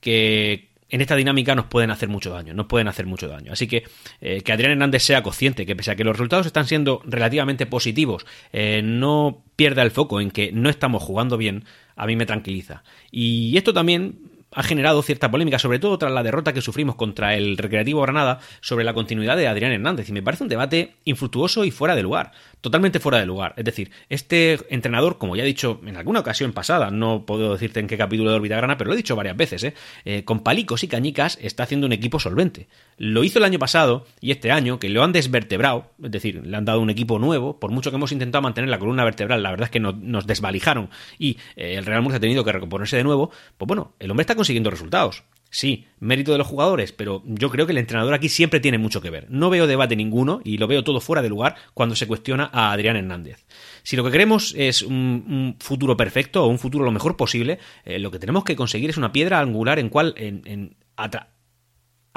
que 0.00 0.68
en 0.90 1.00
esta 1.00 1.16
dinámica 1.16 1.54
nos 1.54 1.66
pueden 1.66 1.90
hacer 1.90 2.08
mucho 2.08 2.30
daño, 2.30 2.54
nos 2.54 2.66
pueden 2.66 2.88
hacer 2.88 3.06
mucho 3.06 3.28
daño. 3.28 3.52
Así 3.52 3.66
que 3.66 3.84
eh, 4.20 4.40
que 4.40 4.52
Adrián 4.52 4.72
Hernández 4.72 5.02
sea 5.02 5.22
consciente 5.22 5.66
que 5.66 5.76
pese 5.76 5.90
a 5.90 5.96
que 5.96 6.04
los 6.04 6.16
resultados 6.16 6.46
están 6.46 6.66
siendo 6.66 7.02
relativamente 7.04 7.66
positivos, 7.66 8.26
eh, 8.52 8.80
no 8.82 9.44
pierda 9.56 9.82
el 9.82 9.90
foco 9.90 10.20
en 10.20 10.30
que 10.30 10.52
no 10.52 10.70
estamos 10.70 11.02
jugando 11.02 11.36
bien, 11.36 11.64
a 11.96 12.06
mí 12.06 12.16
me 12.16 12.26
tranquiliza. 12.26 12.82
Y 13.10 13.56
esto 13.56 13.72
también 13.72 14.18
ha 14.52 14.62
generado 14.62 15.02
cierta 15.02 15.30
polémica, 15.30 15.58
sobre 15.58 15.78
todo 15.78 15.98
tras 15.98 16.12
la 16.12 16.22
derrota 16.22 16.52
que 16.52 16.62
sufrimos 16.62 16.96
contra 16.96 17.34
el 17.34 17.58
Recreativo 17.58 18.00
Granada 18.02 18.40
sobre 18.60 18.84
la 18.84 18.94
continuidad 18.94 19.36
de 19.36 19.46
Adrián 19.46 19.72
Hernández. 19.72 20.08
Y 20.08 20.12
me 20.12 20.22
parece 20.22 20.44
un 20.44 20.48
debate 20.48 20.94
infructuoso 21.04 21.64
y 21.64 21.70
fuera 21.70 21.94
de 21.94 22.02
lugar, 22.02 22.32
totalmente 22.60 23.00
fuera 23.00 23.18
de 23.18 23.26
lugar. 23.26 23.54
Es 23.56 23.64
decir, 23.64 23.90
este 24.08 24.58
entrenador, 24.70 25.18
como 25.18 25.36
ya 25.36 25.42
he 25.42 25.46
dicho 25.46 25.80
en 25.84 25.96
alguna 25.96 26.20
ocasión 26.20 26.52
pasada, 26.52 26.90
no 26.90 27.26
puedo 27.26 27.52
decirte 27.52 27.80
en 27.80 27.86
qué 27.86 27.98
capítulo 27.98 28.30
de 28.30 28.36
Orbitagrana, 28.36 28.78
pero 28.78 28.88
lo 28.88 28.94
he 28.94 28.96
dicho 28.96 29.16
varias 29.16 29.36
veces, 29.36 29.64
¿eh? 29.64 29.74
¿eh? 30.04 30.24
con 30.24 30.40
palicos 30.40 30.82
y 30.82 30.88
cañicas 30.88 31.38
está 31.42 31.64
haciendo 31.64 31.86
un 31.86 31.92
equipo 31.92 32.18
solvente. 32.18 32.68
Lo 32.98 33.24
hizo 33.24 33.38
el 33.38 33.44
año 33.44 33.58
pasado 33.58 34.06
y 34.20 34.32
este 34.32 34.50
año, 34.50 34.78
que 34.78 34.88
lo 34.88 35.02
han 35.02 35.12
desvertebrado, 35.12 35.92
es 36.02 36.10
decir, 36.10 36.44
le 36.44 36.56
han 36.56 36.64
dado 36.64 36.80
un 36.80 36.90
equipo 36.90 37.18
nuevo, 37.18 37.58
por 37.58 37.70
mucho 37.70 37.90
que 37.90 37.96
hemos 37.96 38.12
intentado 38.12 38.42
mantener 38.42 38.68
la 38.68 38.78
columna 38.78 39.04
vertebral, 39.04 39.42
la 39.42 39.50
verdad 39.50 39.66
es 39.66 39.70
que 39.70 39.80
nos 39.80 40.26
desvalijaron 40.26 40.90
y 41.18 41.38
eh, 41.56 41.76
el 41.76 41.86
Real 41.86 42.02
Murcia 42.02 42.18
ha 42.18 42.20
tenido 42.20 42.44
que 42.44 42.52
recomponerse 42.52 42.96
de 42.96 43.04
nuevo, 43.04 43.30
pues 43.56 43.66
bueno, 43.66 43.94
el 43.98 44.10
hombre 44.10 44.22
está 44.22 44.34
consiguiendo 44.34 44.70
resultados. 44.70 45.22
Sí, 45.50 45.86
mérito 45.98 46.32
de 46.32 46.38
los 46.38 46.46
jugadores, 46.46 46.92
pero 46.92 47.22
yo 47.24 47.48
creo 47.48 47.64
que 47.64 47.72
el 47.72 47.78
entrenador 47.78 48.12
aquí 48.12 48.28
siempre 48.28 48.60
tiene 48.60 48.76
mucho 48.76 49.00
que 49.00 49.08
ver. 49.08 49.26
No 49.30 49.48
veo 49.48 49.66
debate 49.66 49.96
ninguno 49.96 50.42
y 50.44 50.58
lo 50.58 50.66
veo 50.66 50.84
todo 50.84 51.00
fuera 51.00 51.22
de 51.22 51.30
lugar 51.30 51.54
cuando 51.72 51.96
se 51.96 52.06
cuestiona 52.06 52.50
a 52.52 52.70
Adrián 52.70 52.96
Hernández. 52.96 53.46
Si 53.82 53.96
lo 53.96 54.04
que 54.04 54.10
queremos 54.10 54.54
es 54.58 54.82
un, 54.82 55.56
futuro 55.58 55.96
perfecto 55.96 56.44
o 56.44 56.48
un 56.48 56.58
futuro 56.58 56.84
lo 56.84 56.92
mejor 56.92 57.16
posible, 57.16 57.58
eh, 57.84 57.98
lo 57.98 58.10
que 58.10 58.18
tenemos 58.18 58.44
que 58.44 58.56
conseguir 58.56 58.90
es 58.90 58.98
una 58.98 59.12
piedra 59.12 59.40
angular 59.40 59.78
en 59.78 59.88
cual, 59.88 60.12
en, 60.18 60.76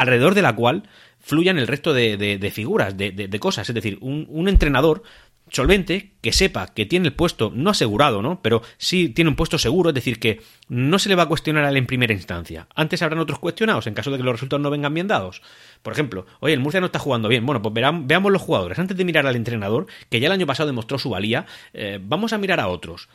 alrededor 0.02 0.34
de 0.34 0.42
la 0.42 0.56
cual 0.56 0.84
fluyan 1.20 1.60
el 1.60 1.68
resto 1.68 1.94
de, 1.94 2.52
figuras, 2.54 2.98
de, 2.98 3.40
cosas. 3.40 3.70
Es 3.70 3.76
decir, 3.76 4.00
un, 4.02 4.48
entrenador 4.50 5.04
solvente 5.50 6.14
que 6.22 6.32
sepa 6.32 6.74
que 6.74 6.86
tiene 6.86 7.08
el 7.08 7.14
puesto 7.14 7.52
no 7.54 7.70
asegurado, 7.70 8.22
¿no? 8.22 8.42
Pero 8.42 8.64
sí 8.78 9.10
tiene 9.10 9.30
un 9.30 9.36
puesto 9.36 9.60
seguro, 9.60 9.90
es 9.90 9.96
decir, 9.96 10.20
que 10.20 10.42
no 10.70 10.98
se 10.98 11.10
le 11.10 11.16
va 11.16 11.24
a 11.24 11.28
cuestionar 11.28 11.66
a 11.66 11.70
él 11.70 11.78
en 11.78 11.86
primera 11.86 12.14
instancia. 12.14 12.68
Antes 12.74 13.02
habrán 13.04 13.20
otros 13.20 13.38
cuestionados 13.38 13.86
en 13.86 13.94
caso 13.94 14.10
de 14.10 14.18
que 14.18 14.24
los 14.24 14.34
resultados 14.34 14.62
no 14.62 14.72
vengan 14.72 14.94
bien 14.94 15.08
dados. 15.08 15.44
Por 15.84 15.94
ejemplo, 15.94 16.26
oye, 16.40 16.54
el 16.54 16.62
Murcia 16.62 16.80
no 16.80 16.88
está 16.88 17.00
jugando 17.00 17.28
bien. 17.28 17.46
Bueno, 17.46 17.62
pues 17.62 17.74
veamos 17.74 18.32
los 18.32 18.42
jugadores. 18.42 18.80
Antes 18.80 18.98
de 18.98 19.06
mirar 19.06 19.28
al 19.28 19.36
entrenador, 19.36 19.86
que 20.10 20.20
ya 20.20 20.28
el 20.28 20.34
año 20.34 20.48
pasado 20.48 20.68
demostró 20.68 20.98
su 20.98 21.12
valía, 21.12 21.46
eh, 21.74 22.00
vamos 22.02 22.34
a 22.34 22.40
mirar 22.40 22.60
a 22.60 22.68
otros 22.68 23.08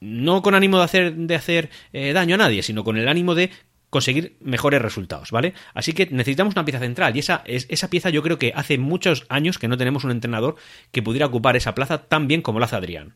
no 0.00 0.42
con 0.42 0.54
ánimo 0.54 0.78
de 0.78 0.84
hacer, 0.84 1.14
de 1.14 1.34
hacer 1.34 1.70
eh, 1.92 2.12
daño 2.12 2.36
a 2.36 2.38
nadie, 2.38 2.62
sino 2.62 2.84
con 2.84 2.96
el 2.96 3.08
ánimo 3.08 3.34
de 3.34 3.50
conseguir 3.90 4.36
mejores 4.40 4.82
resultados, 4.82 5.30
¿vale? 5.30 5.54
Así 5.74 5.92
que 5.92 6.06
necesitamos 6.10 6.54
una 6.54 6.64
pieza 6.64 6.80
central 6.80 7.16
y 7.16 7.20
esa, 7.20 7.42
esa 7.46 7.90
pieza 7.90 8.10
yo 8.10 8.22
creo 8.22 8.38
que 8.38 8.52
hace 8.54 8.78
muchos 8.78 9.24
años 9.28 9.58
que 9.58 9.68
no 9.68 9.78
tenemos 9.78 10.04
un 10.04 10.10
entrenador 10.10 10.56
que 10.92 11.02
pudiera 11.02 11.26
ocupar 11.26 11.56
esa 11.56 11.74
plaza 11.74 11.98
tan 11.98 12.28
bien 12.28 12.42
como 12.42 12.58
lo 12.58 12.64
hace 12.64 12.76
Adrián. 12.76 13.14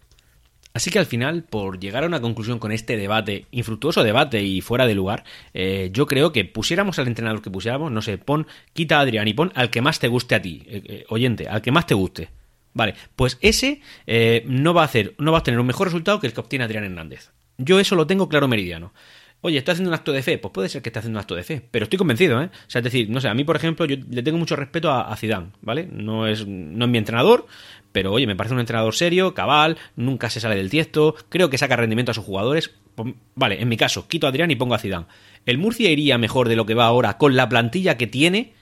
Así 0.74 0.90
que 0.90 0.98
al 0.98 1.06
final, 1.06 1.44
por 1.44 1.78
llegar 1.78 2.04
a 2.04 2.06
una 2.06 2.20
conclusión 2.20 2.58
con 2.58 2.72
este 2.72 2.96
debate, 2.96 3.46
infructuoso 3.50 4.02
debate 4.02 4.42
y 4.42 4.62
fuera 4.62 4.86
de 4.86 4.94
lugar, 4.94 5.24
eh, 5.52 5.90
yo 5.92 6.06
creo 6.06 6.32
que 6.32 6.46
pusiéramos 6.46 6.98
al 6.98 7.08
entrenador 7.08 7.42
que 7.42 7.50
pusiéramos, 7.50 7.92
no 7.92 8.00
sé, 8.00 8.16
pon, 8.16 8.46
quita 8.72 8.96
a 8.96 9.00
Adrián 9.00 9.28
y 9.28 9.34
pon 9.34 9.52
al 9.54 9.68
que 9.68 9.82
más 9.82 9.98
te 9.98 10.08
guste 10.08 10.34
a 10.34 10.40
ti, 10.40 10.62
eh, 10.66 10.82
eh, 10.86 11.04
oyente, 11.08 11.46
al 11.48 11.60
que 11.60 11.72
más 11.72 11.86
te 11.86 11.94
guste. 11.94 12.30
Vale, 12.74 12.94
pues 13.16 13.36
ese 13.42 13.82
no 14.46 14.72
va 14.72 14.80
a 14.80 14.86
hacer, 14.86 15.14
no 15.18 15.30
va 15.30 15.38
a 15.38 15.42
tener 15.42 15.60
un 15.60 15.66
mejor 15.66 15.88
resultado 15.88 16.20
que 16.20 16.26
el 16.26 16.32
que 16.32 16.40
obtiene 16.40 16.64
Adrián 16.64 16.84
Hernández. 16.84 17.30
Yo 17.58 17.78
eso 17.78 17.96
lo 17.96 18.06
tengo 18.06 18.30
claro 18.30 18.48
meridiano. 18.48 18.94
Oye, 19.44 19.58
¿está 19.58 19.72
haciendo 19.72 19.90
un 19.90 19.94
acto 19.94 20.12
de 20.12 20.22
fe? 20.22 20.38
Pues 20.38 20.52
puede 20.52 20.68
ser 20.68 20.82
que 20.82 20.88
esté 20.88 21.00
haciendo 21.00 21.18
un 21.18 21.20
acto 21.20 21.34
de 21.34 21.42
fe, 21.42 21.60
pero 21.68 21.82
estoy 21.82 21.98
convencido, 21.98 22.40
¿eh? 22.40 22.46
O 22.46 22.70
sea, 22.70 22.78
es 22.78 22.84
decir, 22.84 23.10
no 23.10 23.20
sé, 23.20 23.26
a 23.26 23.34
mí, 23.34 23.42
por 23.42 23.56
ejemplo, 23.56 23.84
yo 23.86 23.96
le 24.08 24.22
tengo 24.22 24.38
mucho 24.38 24.54
respeto 24.54 24.88
a, 24.92 25.14
Zidane, 25.16 25.48
¿vale? 25.60 25.88
No 25.90 26.28
es, 26.28 26.46
no 26.46 26.84
es 26.84 26.90
mi 26.90 26.98
entrenador, 26.98 27.46
pero 27.90 28.12
oye, 28.12 28.28
me 28.28 28.36
parece 28.36 28.54
un 28.54 28.60
entrenador 28.60 28.94
serio, 28.94 29.34
cabal, 29.34 29.78
nunca 29.96 30.30
se 30.30 30.38
sale 30.38 30.54
del 30.54 30.70
tiesto, 30.70 31.16
creo 31.28 31.50
que 31.50 31.58
saca 31.58 31.74
rendimiento 31.74 32.12
a 32.12 32.14
sus 32.14 32.24
jugadores. 32.24 32.70
Pues, 32.94 33.14
vale, 33.34 33.60
en 33.60 33.68
mi 33.68 33.76
caso, 33.76 34.06
quito 34.06 34.28
a 34.28 34.30
Adrián 34.30 34.52
y 34.52 34.56
pongo 34.56 34.76
a 34.76 34.78
Zidane. 34.78 35.06
¿El 35.44 35.58
Murcia 35.58 35.90
iría 35.90 36.18
mejor 36.18 36.48
de 36.48 36.54
lo 36.54 36.64
que 36.64 36.74
va 36.74 36.86
ahora 36.86 37.18
con 37.18 37.34
la 37.34 37.48
plantilla 37.48 37.96
que 37.96 38.06
tiene? 38.06 38.52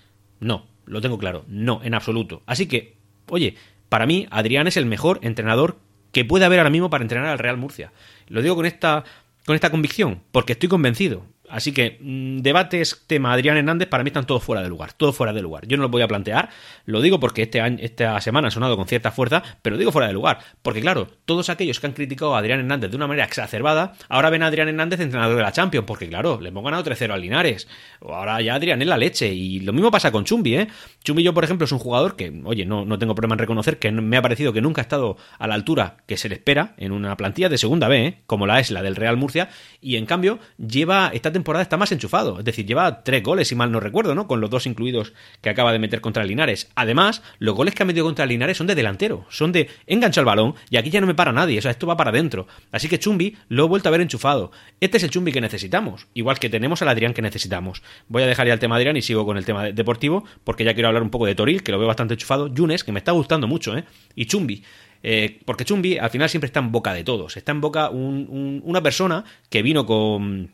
No, 0.41 0.67
lo 0.87 1.03
tengo 1.03 1.19
claro, 1.19 1.45
no, 1.47 1.83
en 1.85 1.93
absoluto. 1.93 2.43
Así 2.47 2.67
que, 2.67 2.97
oye, 3.29 3.55
para 3.91 4.07
mí, 4.07 4.27
Adrián 4.31 4.67
es 4.67 4.79
el 4.79 4.87
mejor 4.87 5.19
entrenador 5.21 5.77
que 6.11 6.25
puede 6.25 6.47
haber 6.47 6.59
ahora 6.59 6.71
mismo 6.71 6.89
para 6.89 7.05
entrenar 7.05 7.29
al 7.29 7.39
Real 7.39 7.59
Murcia. 7.59 7.93
Lo 8.29 8.41
digo 8.41 8.57
con 8.57 8.65
esta 8.65 9.05
con 9.47 9.55
esta 9.55 9.71
convicción, 9.71 10.23
porque 10.33 10.53
estoy 10.53 10.69
convencido. 10.69 11.25
Así 11.51 11.73
que 11.73 11.99
mm, 12.01 12.39
debates 12.39 13.05
tema 13.07 13.33
Adrián 13.33 13.57
Hernández 13.57 13.89
para 13.89 14.05
mí 14.05 14.09
están 14.09 14.27
todos 14.27 14.43
fuera 14.43 14.63
de 14.63 14.69
lugar, 14.69 14.93
todos 14.93 15.17
fuera 15.17 15.33
de 15.33 15.43
lugar. 15.43 15.67
Yo 15.67 15.77
no 15.77 15.83
lo 15.85 15.89
voy 15.89 16.03
a 16.03 16.09
plantear, 16.09 16.51
lo 16.87 17.01
digo 17.01 17.21
porque 17.21 17.43
este 17.43 17.61
año, 17.61 17.79
esta 17.81 18.21
semana 18.21 18.49
ha 18.49 18.51
sonado 18.51 18.77
con 18.77 18.87
cierta 18.87 19.11
fuerza, 19.11 19.43
pero 19.63 19.77
digo 19.77 19.93
fuera 19.93 20.07
de 20.07 20.13
lugar, 20.13 20.39
porque 20.63 20.81
claro, 20.81 21.09
todos 21.25 21.51
aquellos 21.51 21.81
que 21.81 21.87
han 21.87 21.93
criticado 21.93 22.35
a 22.35 22.39
Adrián 22.39 22.61
Hernández 22.61 22.91
de 22.91 22.97
una 22.97 23.07
manera 23.07 23.25
exacerbada, 23.25 23.95
ahora 24.09 24.31
ven 24.31 24.43
a 24.43 24.47
Adrián 24.47 24.69
Hernández 24.69 25.01
entrenador 25.01 25.37
de 25.37 25.43
la 25.43 25.53
Champions, 25.53 25.87
porque 25.87 26.09
claro, 26.09 26.41
le 26.41 26.49
hemos 26.49 26.65
ganado 26.65 26.85
3-0 26.85 27.13
al 27.13 27.21
Linares, 27.21 27.69
o 28.01 28.15
ahora 28.15 28.41
ya 28.41 28.55
Adrián 28.55 28.81
es 28.81 28.89
la 28.89 28.97
leche, 28.97 29.33
y 29.33 29.61
lo 29.61 29.73
mismo 29.73 29.91
pasa 29.91 30.13
con 30.13 30.25
Chumbi, 30.25 30.57
¿eh? 30.57 30.69
Chumbi 31.03 31.23
yo, 31.23 31.35
por 31.35 31.45
ejemplo, 31.45 31.65
es 31.65 31.73
un 31.73 31.79
jugador 31.79 32.17
que, 32.17 32.33
oye, 32.45 32.65
no, 32.65 32.85
no 32.85 32.99
tengo 32.99 33.15
problema 33.15 33.35
en 33.35 33.41
reconocer 33.41 33.79
que 33.79 33.91
me 33.91 34.17
ha 34.17 34.23
parecido 34.23 34.53
que 34.53 34.61
nunca 34.61 34.81
ha 34.81 34.85
estado 34.85 35.17
a 35.39 35.47
la 35.47 35.55
altura 35.55 35.99
que 36.07 36.17
se 36.17 36.29
le 36.29 36.37
espera 36.37 36.75
en 36.77 36.93
una 36.93 37.17
plantilla 37.17 37.49
de 37.49 37.59
segunda 37.59 37.89
B, 37.89 38.07
¿eh? 38.07 38.23
como 38.27 38.47
la 38.47 38.61
es 38.61 38.71
la 38.71 38.83
del 38.83 38.97
Real 38.97 39.17
Murcia, 39.17 39.49
y 39.81 39.97
en 39.97 40.07
cambio 40.07 40.39
lleva, 40.59 41.11
esta 41.13 41.33
está 41.61 41.77
más 41.77 41.93
enchufado 41.93 42.11
es 42.39 42.45
decir, 42.45 42.67
lleva 42.67 43.03
tres 43.03 43.23
goles, 43.23 43.49
si 43.49 43.55
mal 43.55 43.71
no 43.71 43.81
recuerdo, 43.81 44.15
¿no? 44.15 44.27
Con 44.27 44.41
los 44.41 44.51
dos 44.51 44.67
incluidos 44.67 45.13
que 45.41 45.51
acaba 45.51 45.73
de 45.73 45.79
meter 45.79 46.01
contra 46.01 46.25
Linares. 46.25 46.71
Además, 46.75 47.23
los 47.39 47.55
goles 47.55 47.75
que 47.75 47.83
ha 47.83 47.87
metido 47.87 48.05
contra 48.05 48.27
Linares 48.27 48.57
son 48.57 48.67
de 48.67 48.75
delantero, 48.75 49.27
son 49.29 49.53
de 49.53 49.69
engancha 49.87 50.21
el 50.21 50.27
balón 50.27 50.55
y 50.71 50.77
aquí 50.77 50.91
ya 50.91 51.01
no 51.01 51.07
me 51.07 51.15
para 51.15 51.33
nadie, 51.33 51.59
o 51.59 51.63
sea, 51.63 51.71
esto 51.71 51.87
va 51.87 51.97
para 51.97 52.11
adentro. 52.11 52.47
Así 52.73 52.89
que 52.89 52.99
Chumbi 52.99 53.37
lo 53.49 53.65
he 53.65 53.69
vuelto 53.69 53.89
a 53.89 53.93
ver 53.93 54.01
enchufado. 54.01 54.53
Este 54.81 54.99
es 54.99 55.03
el 55.05 55.11
Chumbi 55.11 55.33
que 55.33 55.41
necesitamos, 55.41 56.07
igual 56.15 56.39
que 56.39 56.51
tenemos 56.51 56.83
al 56.83 56.89
Adrián 56.89 57.15
que 57.15 57.23
necesitamos. 57.23 57.83
Voy 58.09 58.23
a 58.23 58.27
dejar 58.27 58.47
ya 58.47 58.53
el 58.53 58.61
tema 58.61 58.77
Adrián 58.77 58.97
y 58.97 59.03
sigo 59.03 59.25
con 59.25 59.37
el 59.37 59.45
tema 59.45 59.65
deportivo, 59.71 60.25
porque 60.45 60.65
ya 60.65 60.75
quiero 60.75 60.89
hablar 60.89 61.03
un 61.03 61.11
poco 61.11 61.27
de 61.27 61.35
Toril, 61.35 61.63
que 61.63 61.73
lo 61.73 61.79
veo 61.79 61.89
bastante 61.89 62.15
enchufado. 62.15 62.49
Yunes, 62.49 62.85
que 62.85 62.93
me 62.93 62.99
está 62.99 63.13
gustando 63.13 63.47
mucho, 63.47 63.77
¿eh? 63.77 63.85
Y 64.15 64.27
Chumbi. 64.27 64.63
Eh, 65.03 65.41
porque 65.47 65.65
Chumbi 65.65 65.97
al 65.97 66.11
final 66.11 66.29
siempre 66.29 66.47
está 66.47 66.61
en 66.61 66.73
boca 66.73 66.93
de 66.93 67.05
todos. 67.05 67.37
Está 67.37 67.53
en 67.53 67.61
boca 67.61 67.91
una 67.91 68.83
persona 68.83 69.25
que 69.49 69.63
vino 69.63 69.87
con 69.87 70.53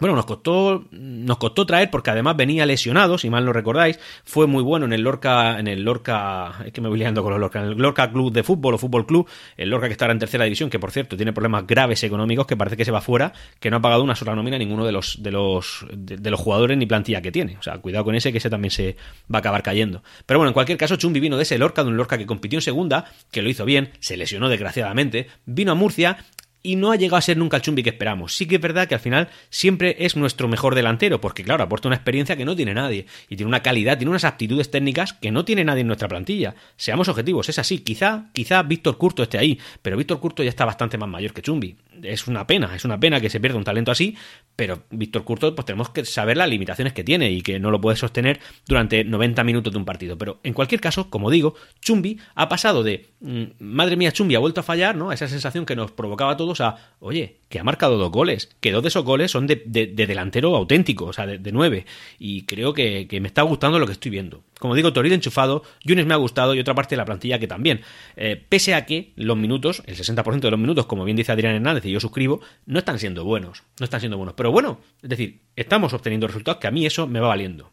bueno, 0.00 0.16
nos 0.16 0.24
costó, 0.24 0.86
nos 0.90 1.36
costó 1.36 1.66
traer 1.66 1.90
porque 1.90 2.10
además 2.10 2.36
venía 2.36 2.64
lesionado, 2.64 3.18
si 3.18 3.28
mal 3.28 3.44
no 3.44 3.52
recordáis. 3.52 4.00
Fue 4.24 4.46
muy 4.46 4.62
bueno 4.62 4.86
en 4.86 4.94
el 4.94 5.02
Lorca, 5.02 5.58
en 5.58 5.68
el 5.68 5.82
Lorca, 5.82 6.62
es 6.64 6.72
que 6.72 6.80
me 6.80 6.88
voy 6.88 6.98
liando 6.98 7.22
con 7.22 7.32
los 7.32 7.40
Lorca, 7.40 7.60
en 7.60 7.66
el 7.66 7.76
Lorca 7.76 8.10
Club 8.10 8.32
de 8.32 8.42
Fútbol 8.42 8.74
o 8.74 8.78
Fútbol 8.78 9.06
Club, 9.06 9.28
el 9.58 9.68
Lorca 9.68 9.86
que 9.86 9.92
está 9.92 10.10
en 10.10 10.18
tercera 10.18 10.44
división, 10.44 10.70
que 10.70 10.78
por 10.78 10.90
cierto 10.90 11.16
tiene 11.16 11.32
problemas 11.34 11.66
graves 11.66 12.02
económicos, 12.02 12.46
que 12.46 12.56
parece 12.56 12.76
que 12.76 12.84
se 12.84 12.90
va 12.90 13.00
fuera, 13.02 13.32
que 13.60 13.70
no 13.70 13.76
ha 13.76 13.80
pagado 13.80 14.02
una 14.02 14.14
sola 14.14 14.34
nómina 14.34 14.56
a 14.56 14.58
ninguno 14.58 14.86
de 14.86 14.92
los, 14.92 15.22
de 15.22 15.30
los, 15.30 15.84
de, 15.92 16.30
los 16.30 16.40
jugadores 16.40 16.78
ni 16.78 16.86
plantilla 16.86 17.20
que 17.20 17.30
tiene. 17.30 17.58
O 17.58 17.62
sea, 17.62 17.76
cuidado 17.78 18.04
con 18.06 18.14
ese, 18.14 18.32
que 18.32 18.38
ese 18.38 18.48
también 18.48 18.70
se 18.70 18.96
va 19.32 19.38
a 19.38 19.40
acabar 19.40 19.62
cayendo. 19.62 20.02
Pero 20.24 20.38
bueno, 20.38 20.48
en 20.48 20.54
cualquier 20.54 20.78
caso, 20.78 20.96
Chumbi 20.96 21.20
vino 21.20 21.36
de 21.36 21.42
ese 21.42 21.58
Lorca, 21.58 21.84
de 21.84 21.90
un 21.90 21.96
Lorca 21.96 22.16
que 22.16 22.26
compitió 22.26 22.56
en 22.58 22.62
segunda, 22.62 23.04
que 23.30 23.42
lo 23.42 23.50
hizo 23.50 23.66
bien, 23.66 23.90
se 24.00 24.16
lesionó 24.16 24.48
desgraciadamente, 24.48 25.28
vino 25.44 25.72
a 25.72 25.74
Murcia 25.74 26.18
y 26.62 26.76
no 26.76 26.92
ha 26.92 26.96
llegado 26.96 27.16
a 27.16 27.22
ser 27.22 27.36
nunca 27.36 27.56
el 27.56 27.62
Chumbi 27.62 27.82
que 27.82 27.90
esperamos. 27.90 28.34
Sí 28.34 28.46
que 28.46 28.56
es 28.56 28.60
verdad 28.60 28.86
que 28.88 28.94
al 28.94 29.00
final 29.00 29.28
siempre 29.48 29.96
es 30.00 30.16
nuestro 30.16 30.48
mejor 30.48 30.74
delantero, 30.74 31.20
porque 31.20 31.44
claro, 31.44 31.64
aporta 31.64 31.88
una 31.88 31.96
experiencia 31.96 32.36
que 32.36 32.44
no 32.44 32.54
tiene 32.56 32.74
nadie, 32.74 33.06
y 33.28 33.36
tiene 33.36 33.48
una 33.48 33.62
calidad, 33.62 33.96
tiene 33.96 34.10
unas 34.10 34.24
aptitudes 34.24 34.70
técnicas 34.70 35.12
que 35.12 35.30
no 35.30 35.44
tiene 35.44 35.64
nadie 35.64 35.80
en 35.80 35.86
nuestra 35.86 36.08
plantilla. 36.08 36.54
Seamos 36.76 37.08
objetivos, 37.08 37.48
es 37.48 37.58
así. 37.58 37.78
Quizá, 37.78 38.30
quizá 38.32 38.62
Víctor 38.62 38.98
Curto 38.98 39.22
esté 39.22 39.38
ahí, 39.38 39.58
pero 39.82 39.96
Víctor 39.96 40.20
Curto 40.20 40.42
ya 40.42 40.50
está 40.50 40.64
bastante 40.64 40.98
más 40.98 41.08
mayor 41.08 41.32
que 41.32 41.42
Chumbi. 41.42 41.76
Es 42.02 42.26
una 42.26 42.46
pena, 42.46 42.74
es 42.74 42.84
una 42.84 42.98
pena 42.98 43.20
que 43.20 43.28
se 43.28 43.40
pierda 43.40 43.58
un 43.58 43.64
talento 43.64 43.90
así, 43.90 44.16
pero 44.56 44.84
Víctor 44.90 45.24
Curto, 45.24 45.54
pues 45.54 45.66
tenemos 45.66 45.90
que 45.90 46.04
saber 46.04 46.36
las 46.36 46.48
limitaciones 46.48 46.92
que 46.92 47.04
tiene 47.04 47.30
y 47.30 47.42
que 47.42 47.58
no 47.58 47.70
lo 47.70 47.80
puede 47.80 47.96
sostener 47.96 48.40
durante 48.66 49.04
90 49.04 49.44
minutos 49.44 49.72
de 49.72 49.78
un 49.78 49.84
partido. 49.84 50.16
Pero 50.18 50.40
en 50.42 50.54
cualquier 50.54 50.80
caso, 50.80 51.10
como 51.10 51.30
digo, 51.30 51.54
Chumbi 51.80 52.18
ha 52.34 52.48
pasado 52.48 52.82
de 52.82 53.10
mm, 53.20 53.44
madre 53.58 53.96
mía, 53.96 54.12
Chumbi 54.12 54.34
ha 54.34 54.38
vuelto 54.38 54.60
a 54.60 54.64
fallar, 54.64 54.96
¿no? 54.96 55.12
Esa 55.12 55.28
sensación 55.28 55.66
que 55.66 55.76
nos 55.76 55.92
provocaba 55.92 56.32
a 56.32 56.36
todos 56.50 56.60
a, 56.60 56.76
oye, 56.98 57.36
que 57.48 57.60
ha 57.60 57.64
marcado 57.64 57.96
dos 57.96 58.10
goles, 58.10 58.50
que 58.60 58.72
dos 58.72 58.82
de 58.82 58.88
esos 58.88 59.04
goles 59.04 59.30
son 59.30 59.46
de, 59.46 59.56
delantero 59.64 60.56
auténtico, 60.56 61.06
o 61.06 61.12
sea, 61.12 61.26
de, 61.26 61.52
nueve. 61.52 61.86
Y 62.18 62.42
creo 62.44 62.72
que, 62.74 63.06
me 63.20 63.28
está 63.28 63.42
gustando 63.42 63.78
lo 63.78 63.86
que 63.86 63.92
estoy 63.92 64.10
viendo. 64.10 64.42
Como 64.58 64.74
digo, 64.74 64.92
Toril 64.92 65.12
enchufado, 65.12 65.62
Yunes 65.84 66.06
me 66.06 66.14
ha 66.14 66.16
gustado 66.16 66.54
y 66.54 66.60
otra 66.60 66.74
parte 66.74 66.94
de 66.94 66.98
la 66.98 67.04
plantilla 67.04 67.38
que 67.38 67.46
también. 67.46 67.80
Eh, 68.16 68.42
pese 68.48 68.74
a 68.74 68.84
que 68.84 69.12
los 69.16 69.36
minutos, 69.36 69.82
el 69.86 69.96
60% 69.96 70.40
de 70.40 70.50
los 70.50 70.60
minutos, 70.60 70.86
como 70.86 71.04
bien 71.04 71.16
dice 71.16 71.32
Adrián 71.32 71.54
Hernández 71.54 71.84
y 71.86 71.90
yo 71.92 72.00
suscribo, 72.00 72.40
no 72.66 72.78
están 72.78 72.98
siendo 72.98 73.24
buenos. 73.24 73.62
No 73.78 73.84
están 73.84 74.00
siendo 74.00 74.16
buenos. 74.16 74.34
Pero 74.34 74.50
bueno, 74.50 74.80
es 75.02 75.08
decir, 75.08 75.40
estamos 75.56 75.92
obteniendo 75.92 76.26
resultados 76.26 76.60
que 76.60 76.66
a 76.66 76.70
mí 76.70 76.84
eso 76.84 77.06
me 77.06 77.20
va 77.20 77.28
valiendo. 77.28 77.70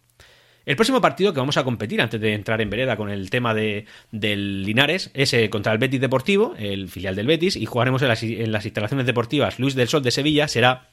El 0.68 0.76
próximo 0.76 1.00
partido 1.00 1.34
que 1.34 1.40
vamos 1.40 1.56
a 1.56 1.64
competir 1.64 2.02
antes 2.02 2.20
de 2.20 2.34
entrar 2.34 2.60
en 2.60 2.70
vereda 2.70 2.98
con 2.98 3.10
el 3.10 3.30
tema 3.30 3.54
de, 3.54 3.86
del 4.12 4.64
Linares 4.64 5.12
es 5.14 5.34
eh, 5.34 5.50
contra 5.50 5.72
el 5.72 5.78
Betis 5.78 6.02
Deportivo, 6.02 6.56
el 6.60 6.90
filial 6.90 7.16
del 7.16 7.26
Betis, 7.26 7.56
y 7.56 7.66
jugaremos 7.66 8.02
en 8.02 8.10
las, 8.10 8.22
en 8.22 8.52
las 8.52 8.66
instalaciones 8.66 9.06
deportivas 9.06 9.60
Luis 9.60 9.76
del 9.76 9.88
Sol 9.88 10.04
de 10.04 10.12
Sevilla. 10.12 10.50
Será 10.50 10.90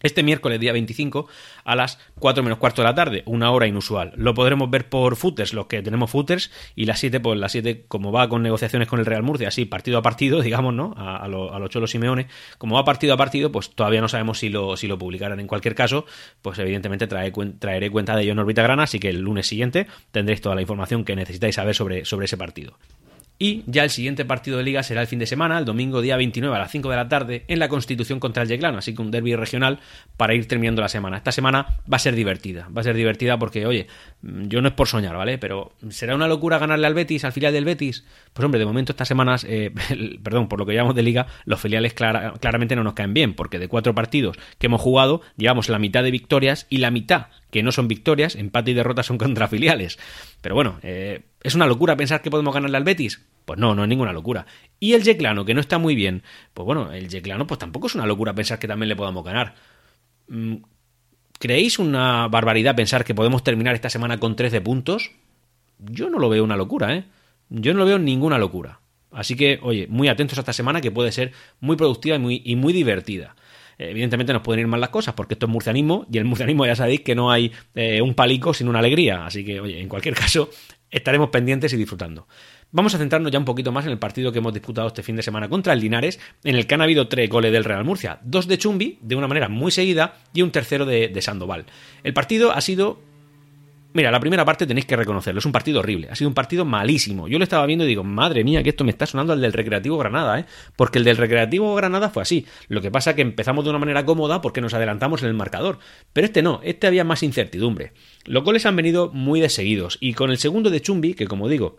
este 0.00 0.22
miércoles, 0.22 0.60
día 0.60 0.72
25, 0.72 1.28
a 1.64 1.76
las 1.76 1.98
4 2.18 2.42
menos 2.42 2.58
cuarto 2.58 2.82
de 2.82 2.88
la 2.88 2.94
tarde, 2.94 3.22
una 3.26 3.50
hora 3.50 3.66
inusual. 3.66 4.12
Lo 4.16 4.34
podremos 4.34 4.70
ver 4.70 4.88
por 4.88 5.16
footers, 5.16 5.54
los 5.54 5.66
que 5.66 5.82
tenemos 5.82 6.10
footers, 6.10 6.50
y 6.74 6.84
las 6.84 7.00
7, 7.00 7.20
pues 7.20 7.38
las 7.38 7.52
7, 7.52 7.84
como 7.88 8.12
va 8.12 8.28
con 8.28 8.42
negociaciones 8.42 8.88
con 8.88 9.00
el 9.00 9.06
Real 9.06 9.22
Murcia, 9.22 9.48
así 9.48 9.64
partido 9.64 9.98
a 9.98 10.02
partido, 10.02 10.40
digamos, 10.42 10.74
¿no? 10.74 10.94
A, 10.96 11.26
los 11.28 11.70
Cholos 11.70 11.90
Simeone, 11.90 12.28
como 12.58 12.76
va 12.76 12.84
partido 12.84 13.14
a 13.14 13.16
partido, 13.16 13.50
pues 13.52 13.70
todavía 13.70 14.00
no 14.00 14.08
sabemos 14.08 14.38
si 14.38 14.48
lo, 14.48 14.76
si 14.76 14.86
lo 14.86 14.98
publicarán. 14.98 15.40
En 15.40 15.46
cualquier 15.46 15.74
caso, 15.74 16.06
pues 16.42 16.58
evidentemente 16.58 17.06
traeré 17.06 17.90
cuenta 17.90 18.16
de 18.16 18.22
ello 18.22 18.32
en 18.32 18.38
Orbita 18.38 18.62
Grana, 18.62 18.84
así 18.84 18.98
que 18.98 19.08
el 19.08 19.20
lunes 19.20 19.46
siguiente 19.46 19.86
tendréis 20.12 20.40
toda 20.40 20.54
la 20.54 20.60
información 20.60 21.04
que 21.04 21.16
necesitáis 21.16 21.56
saber 21.56 21.74
sobre, 21.74 22.04
sobre 22.04 22.26
ese 22.26 22.36
partido. 22.36 22.78
Y 23.38 23.64
ya 23.66 23.84
el 23.84 23.90
siguiente 23.90 24.24
partido 24.24 24.56
de 24.56 24.64
liga 24.64 24.82
será 24.82 25.02
el 25.02 25.06
fin 25.06 25.18
de 25.18 25.26
semana, 25.26 25.58
el 25.58 25.66
domingo 25.66 26.00
día 26.00 26.16
29 26.16 26.56
a 26.56 26.58
las 26.58 26.70
5 26.70 26.88
de 26.88 26.96
la 26.96 27.08
tarde, 27.08 27.44
en 27.48 27.58
la 27.58 27.68
Constitución 27.68 28.18
contra 28.18 28.42
el 28.42 28.48
Yeclano, 28.48 28.78
así 28.78 28.94
que 28.94 29.02
un 29.02 29.10
derby 29.10 29.36
regional 29.36 29.78
para 30.16 30.34
ir 30.34 30.48
terminando 30.48 30.80
la 30.80 30.88
semana. 30.88 31.18
Esta 31.18 31.32
semana 31.32 31.80
va 31.92 31.96
a 31.96 31.98
ser 31.98 32.14
divertida, 32.14 32.68
va 32.74 32.80
a 32.80 32.84
ser 32.84 32.96
divertida 32.96 33.38
porque, 33.38 33.66
oye, 33.66 33.88
yo 34.22 34.62
no 34.62 34.68
es 34.68 34.74
por 34.74 34.88
soñar, 34.88 35.16
¿vale? 35.16 35.36
Pero 35.36 35.72
¿será 35.90 36.14
una 36.14 36.28
locura 36.28 36.58
ganarle 36.58 36.86
al 36.86 36.94
Betis, 36.94 37.24
al 37.24 37.32
filial 37.32 37.52
del 37.52 37.66
Betis? 37.66 38.06
Pues 38.32 38.44
hombre, 38.44 38.58
de 38.58 38.64
momento 38.64 38.92
estas 38.92 39.08
semanas, 39.08 39.44
eh, 39.48 39.70
perdón, 40.22 40.48
por 40.48 40.58
lo 40.58 40.64
que 40.64 40.72
llamamos 40.72 40.94
de 40.94 41.02
liga, 41.02 41.26
los 41.44 41.60
filiales 41.60 41.92
claramente 41.92 42.74
no 42.74 42.84
nos 42.84 42.94
caen 42.94 43.12
bien, 43.12 43.34
porque 43.34 43.58
de 43.58 43.68
cuatro 43.68 43.94
partidos 43.94 44.38
que 44.58 44.66
hemos 44.66 44.80
jugado, 44.80 45.20
llevamos 45.36 45.68
la 45.68 45.78
mitad 45.78 46.02
de 46.02 46.10
victorias 46.10 46.66
y 46.70 46.78
la 46.78 46.90
mitad 46.90 47.26
que 47.50 47.62
no 47.62 47.72
son 47.72 47.88
victorias, 47.88 48.34
empate 48.34 48.72
y 48.72 48.74
derrota 48.74 49.02
son 49.02 49.18
contra 49.18 49.48
filiales. 49.48 49.98
Pero 50.40 50.54
bueno, 50.54 50.78
eh, 50.82 51.22
¿es 51.46 51.54
una 51.54 51.66
locura 51.66 51.96
pensar 51.96 52.22
que 52.22 52.30
podemos 52.30 52.52
ganarle 52.52 52.76
al 52.76 52.82
Betis? 52.82 53.24
Pues 53.44 53.56
no, 53.56 53.74
no 53.76 53.84
es 53.84 53.88
ninguna 53.88 54.12
locura. 54.12 54.46
Y 54.80 54.94
el 54.94 55.04
Yeclano, 55.04 55.44
que 55.44 55.54
no 55.54 55.60
está 55.60 55.78
muy 55.78 55.94
bien, 55.94 56.24
pues 56.52 56.66
bueno, 56.66 56.92
el 56.92 57.08
Yeclano 57.08 57.46
pues 57.46 57.58
tampoco 57.58 57.86
es 57.86 57.94
una 57.94 58.04
locura 58.04 58.34
pensar 58.34 58.58
que 58.58 58.66
también 58.66 58.88
le 58.88 58.96
podamos 58.96 59.24
ganar. 59.24 59.54
Mm, 60.26 60.56
¿Creéis 61.38 61.78
una 61.78 62.26
barbaridad 62.26 62.74
pensar 62.74 63.04
que 63.04 63.14
podemos 63.14 63.44
terminar 63.44 63.76
esta 63.76 63.90
semana 63.90 64.18
con 64.18 64.34
13 64.34 64.60
puntos? 64.60 65.12
Yo 65.78 66.10
no 66.10 66.18
lo 66.18 66.28
veo 66.28 66.42
una 66.42 66.56
locura, 66.56 66.96
¿eh? 66.96 67.04
Yo 67.48 67.72
no 67.72 67.80
lo 67.80 67.86
veo 67.86 68.00
ninguna 68.00 68.38
locura. 68.38 68.80
Así 69.12 69.36
que, 69.36 69.60
oye, 69.62 69.86
muy 69.88 70.08
atentos 70.08 70.38
a 70.38 70.40
esta 70.40 70.52
semana 70.52 70.80
que 70.80 70.90
puede 70.90 71.12
ser 71.12 71.30
muy 71.60 71.76
productiva 71.76 72.16
y 72.16 72.18
muy, 72.18 72.42
y 72.44 72.56
muy 72.56 72.72
divertida. 72.72 73.36
Evidentemente 73.78 74.32
nos 74.32 74.42
pueden 74.42 74.60
ir 74.60 74.66
mal 74.66 74.80
las 74.80 74.88
cosas 74.88 75.14
porque 75.14 75.34
esto 75.34 75.46
es 75.46 75.52
murcianismo 75.52 76.06
y 76.10 76.16
el 76.16 76.24
murcianismo 76.24 76.64
ya 76.64 76.74
sabéis 76.74 77.02
que 77.02 77.14
no 77.14 77.30
hay 77.30 77.52
eh, 77.74 78.00
un 78.00 78.14
palico 78.14 78.54
sin 78.54 78.68
una 78.68 78.78
alegría. 78.78 79.26
Así 79.26 79.44
que, 79.44 79.60
oye, 79.60 79.80
en 79.80 79.88
cualquier 79.88 80.14
caso, 80.16 80.48
estaremos 80.90 81.30
pendientes 81.30 81.72
y 81.72 81.76
disfrutando. 81.76 82.26
Vamos 82.72 82.94
a 82.94 82.98
centrarnos 82.98 83.30
ya 83.30 83.38
un 83.38 83.44
poquito 83.44 83.72
más 83.72 83.84
en 83.86 83.92
el 83.92 83.98
partido 83.98 84.32
que 84.32 84.38
hemos 84.38 84.52
disputado 84.52 84.88
este 84.88 85.02
fin 85.02 85.16
de 85.16 85.22
semana 85.22 85.48
contra 85.48 85.72
el 85.72 85.80
Linares, 85.80 86.18
en 86.44 86.56
el 86.56 86.66
que 86.66 86.74
han 86.74 86.82
habido 86.82 87.08
tres 87.08 87.30
goles 87.30 87.52
del 87.52 87.64
Real 87.64 87.84
Murcia, 87.84 88.18
dos 88.22 88.48
de 88.48 88.58
Chumbi, 88.58 88.98
de 89.02 89.14
una 89.14 89.28
manera 89.28 89.48
muy 89.48 89.70
seguida, 89.70 90.16
y 90.32 90.42
un 90.42 90.50
tercero 90.50 90.84
de, 90.84 91.16
Sandoval. 91.22 91.66
El 92.02 92.12
partido 92.12 92.52
ha 92.52 92.60
sido 92.60 93.00
Mira, 93.96 94.10
la 94.10 94.20
primera 94.20 94.44
parte 94.44 94.66
tenéis 94.66 94.84
que 94.84 94.94
reconocerlo, 94.94 95.38
es 95.38 95.46
un 95.46 95.52
partido 95.52 95.80
horrible, 95.80 96.08
ha 96.10 96.14
sido 96.14 96.28
un 96.28 96.34
partido 96.34 96.66
malísimo. 96.66 97.28
Yo 97.28 97.38
lo 97.38 97.44
estaba 97.44 97.64
viendo 97.64 97.86
y 97.86 97.88
digo, 97.88 98.04
madre 98.04 98.44
mía, 98.44 98.62
que 98.62 98.68
esto 98.68 98.84
me 98.84 98.90
está 98.90 99.06
sonando 99.06 99.32
al 99.32 99.40
del 99.40 99.54
Recreativo 99.54 99.96
Granada, 99.96 100.38
¿eh? 100.38 100.44
Porque 100.76 100.98
el 100.98 101.04
del 101.04 101.16
Recreativo 101.16 101.74
Granada 101.74 102.10
fue 102.10 102.20
así. 102.20 102.44
Lo 102.68 102.82
que 102.82 102.90
pasa 102.90 103.10
es 103.10 103.16
que 103.16 103.22
empezamos 103.22 103.64
de 103.64 103.70
una 103.70 103.78
manera 103.78 104.04
cómoda 104.04 104.42
porque 104.42 104.60
nos 104.60 104.74
adelantamos 104.74 105.22
en 105.22 105.28
el 105.28 105.34
marcador. 105.34 105.78
Pero 106.12 106.26
este 106.26 106.42
no, 106.42 106.60
este 106.62 106.86
había 106.86 107.04
más 107.04 107.22
incertidumbre. 107.22 107.94
Los 108.26 108.44
goles 108.44 108.66
han 108.66 108.76
venido 108.76 109.10
muy 109.14 109.40
de 109.40 109.48
seguidos 109.48 109.96
y 109.98 110.12
con 110.12 110.30
el 110.30 110.36
segundo 110.36 110.68
de 110.68 110.82
Chumbi, 110.82 111.14
que 111.14 111.26
como 111.26 111.48
digo, 111.48 111.78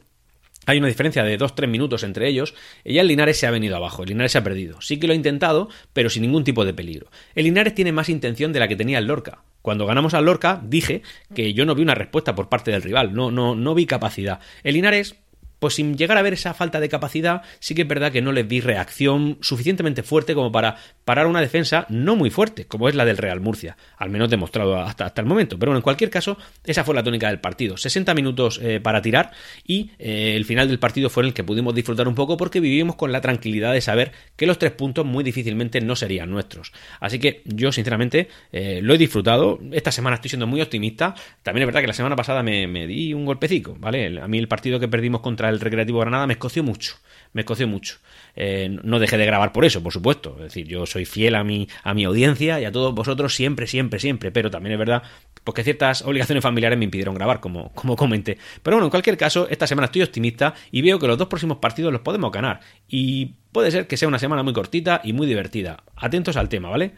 hay 0.66 0.80
una 0.80 0.88
diferencia 0.88 1.24
de 1.24 1.38
2-3 1.38 1.68
minutos 1.68 2.02
entre 2.02 2.28
ellos. 2.28 2.56
Ya 2.84 3.02
el 3.02 3.10
Linares 3.10 3.38
se 3.38 3.46
ha 3.46 3.52
venido 3.52 3.76
abajo, 3.76 4.02
el 4.02 4.10
Linares 4.10 4.32
se 4.32 4.40
ha 4.40 4.44
perdido. 4.44 4.82
Sí 4.82 4.98
que 5.00 5.06
lo 5.06 5.14
ha 5.14 5.16
intentado, 5.16 5.70
pero 5.94 6.10
sin 6.10 6.24
ningún 6.24 6.44
tipo 6.44 6.66
de 6.66 6.74
peligro. 6.74 7.12
El 7.36 7.44
Linares 7.44 7.76
tiene 7.76 7.92
más 7.92 8.10
intención 8.10 8.54
de 8.54 8.60
la 8.60 8.68
que 8.68 8.76
tenía 8.76 8.98
el 8.98 9.06
Lorca. 9.06 9.44
Cuando 9.68 9.86
ganamos 9.86 10.14
al 10.14 10.24
Lorca, 10.24 10.62
dije 10.64 11.02
que 11.36 11.54
yo 11.54 11.66
no 11.66 11.76
vi 11.76 11.82
una 11.82 11.94
respuesta 11.94 12.36
por 12.36 12.48
parte 12.48 12.72
del 12.72 12.82
rival, 12.82 13.14
no, 13.14 13.32
no, 13.32 13.54
no 13.54 13.76
vi 13.76 13.86
capacidad. 13.86 14.40
El 14.64 14.76
Linares 14.76 15.18
pues 15.60 15.76
sin 15.76 15.98
llegar 15.98 16.18
a 16.18 16.22
ver 16.22 16.34
esa 16.34 16.54
falta 16.54 16.80
de 16.80 16.90
capacidad, 16.90 17.42
sí 17.60 17.76
que 17.76 17.84
es 17.84 17.88
verdad 17.88 18.12
que 18.12 18.22
no 18.22 18.32
les 18.32 18.48
vi 18.48 18.62
reacción 18.62 19.38
suficientemente 19.42 20.04
fuerte 20.04 20.36
como 20.36 20.52
para 20.52 20.78
parar 21.06 21.28
una 21.28 21.42
defensa 21.42 21.86
no 21.90 22.16
muy 22.16 22.30
fuerte, 22.30 22.66
como 22.66 22.90
es 22.90 22.96
la 22.96 23.06
del 23.06 23.18
Real 23.18 23.40
Murcia, 23.40 23.78
al 23.98 24.10
menos 24.10 24.30
demostrado 24.30 24.78
hasta, 24.78 25.06
hasta 25.06 25.22
el 25.22 25.28
momento. 25.28 25.58
Pero 25.58 25.72
bueno, 25.72 25.80
en 25.80 25.84
cualquier 25.84 26.10
caso, 26.10 26.38
esa 26.64 26.84
fue 26.84 26.96
la 26.96 27.04
tónica 27.04 27.30
del 27.30 27.40
partido. 27.40 27.78
60 27.78 28.14
minutos 28.14 28.60
eh, 28.62 28.80
para 28.80 29.02
tirar 29.02 29.32
y 29.66 29.92
eh, 30.00 30.34
el 30.36 30.46
final 30.46 30.68
del 30.68 30.80
partido 30.80 31.10
fue 31.10 31.24
en 31.24 31.28
el 31.28 31.34
que 31.34 31.44
pudimos 31.44 31.74
disfrutar 31.74 32.08
un 32.08 32.16
poco 32.16 32.38
porque 32.38 32.60
vivimos 32.60 32.96
con 32.96 33.12
la 33.12 33.22
tranquilidad 33.22 33.74
de 33.74 33.82
saber 33.82 34.12
que 34.36 34.46
los 34.46 34.60
tres 34.60 34.72
puntos 34.72 35.06
muy 35.06 35.24
difícilmente 35.24 35.82
no 35.82 35.96
serían 35.96 36.30
nuestros. 36.30 36.72
Así 37.00 37.20
que 37.20 37.42
yo, 37.46 37.72
sinceramente, 37.72 38.28
eh, 38.52 38.80
lo 38.84 38.94
he 38.94 38.98
disfrutado. 38.98 39.60
Esta 39.72 39.92
semana 39.92 40.16
estoy 40.16 40.30
siendo 40.30 40.48
muy 40.48 40.62
optimista. 40.62 41.16
También 41.44 41.64
es 41.64 41.68
verdad 41.68 41.82
que 41.82 41.88
la 41.88 41.94
semana 41.94 42.16
pasada 42.16 42.44
me, 42.44 42.68
me 42.68 42.88
di 42.88 43.14
un 43.14 43.26
golpecico, 43.26 43.76
¿vale? 43.80 44.20
A 44.22 44.28
mí 44.28 44.38
el 44.38 44.48
partido 44.48 44.80
que 44.80 44.88
perdimos 44.88 45.22
contra 45.22 45.47
el 45.50 45.60
Recreativo 45.60 46.00
Granada 46.00 46.28
me 46.28 46.34
escoció 46.34 46.64
mucho, 46.64 46.96
me 47.34 47.42
escoció 47.42 47.68
mucho. 47.68 47.98
Eh, 48.36 48.78
no 48.84 49.00
dejé 49.00 49.18
de 49.18 49.26
grabar 49.26 49.52
por 49.52 49.66
eso, 49.66 49.82
por 49.82 49.92
supuesto. 49.92 50.36
Es 50.38 50.44
decir, 50.44 50.68
yo 50.68 50.86
soy 50.86 51.06
fiel 51.06 51.36
a 51.36 51.44
mi, 51.44 51.68
a 51.84 51.94
mi 51.94 52.04
audiencia 52.04 52.62
y 52.62 52.66
a 52.66 52.72
todos 52.72 52.94
vosotros 52.94 53.34
siempre, 53.34 53.66
siempre, 53.66 54.00
siempre. 54.00 54.32
Pero 54.32 54.52
también 54.52 54.74
es 54.74 54.80
verdad 54.80 55.02
porque 55.44 55.64
ciertas 55.64 56.02
obligaciones 56.02 56.44
familiares 56.44 56.78
me 56.78 56.86
impidieron 56.86 57.16
grabar, 57.16 57.40
como, 57.40 57.72
como 57.74 57.96
comenté. 57.96 58.38
Pero 58.62 58.76
bueno, 58.76 58.88
en 58.88 58.92
cualquier 58.92 59.18
caso, 59.18 59.48
esta 59.50 59.66
semana 59.66 59.86
estoy 59.86 60.04
optimista 60.04 60.54
y 60.72 60.82
veo 60.82 61.00
que 61.00 61.08
los 61.08 61.18
dos 61.18 61.30
próximos 61.30 61.58
partidos 61.58 61.92
los 61.92 62.02
podemos 62.02 62.32
ganar. 62.32 62.60
Y 62.88 63.34
puede 63.52 63.72
ser 63.72 63.88
que 63.88 63.98
sea 63.98 64.08
una 64.08 64.20
semana 64.20 64.44
muy 64.44 64.54
cortita 64.54 65.02
y 65.04 65.14
muy 65.14 65.26
divertida. 65.26 65.84
Atentos 65.96 66.38
al 66.38 66.50
tema, 66.50 66.70
¿vale? 66.70 66.94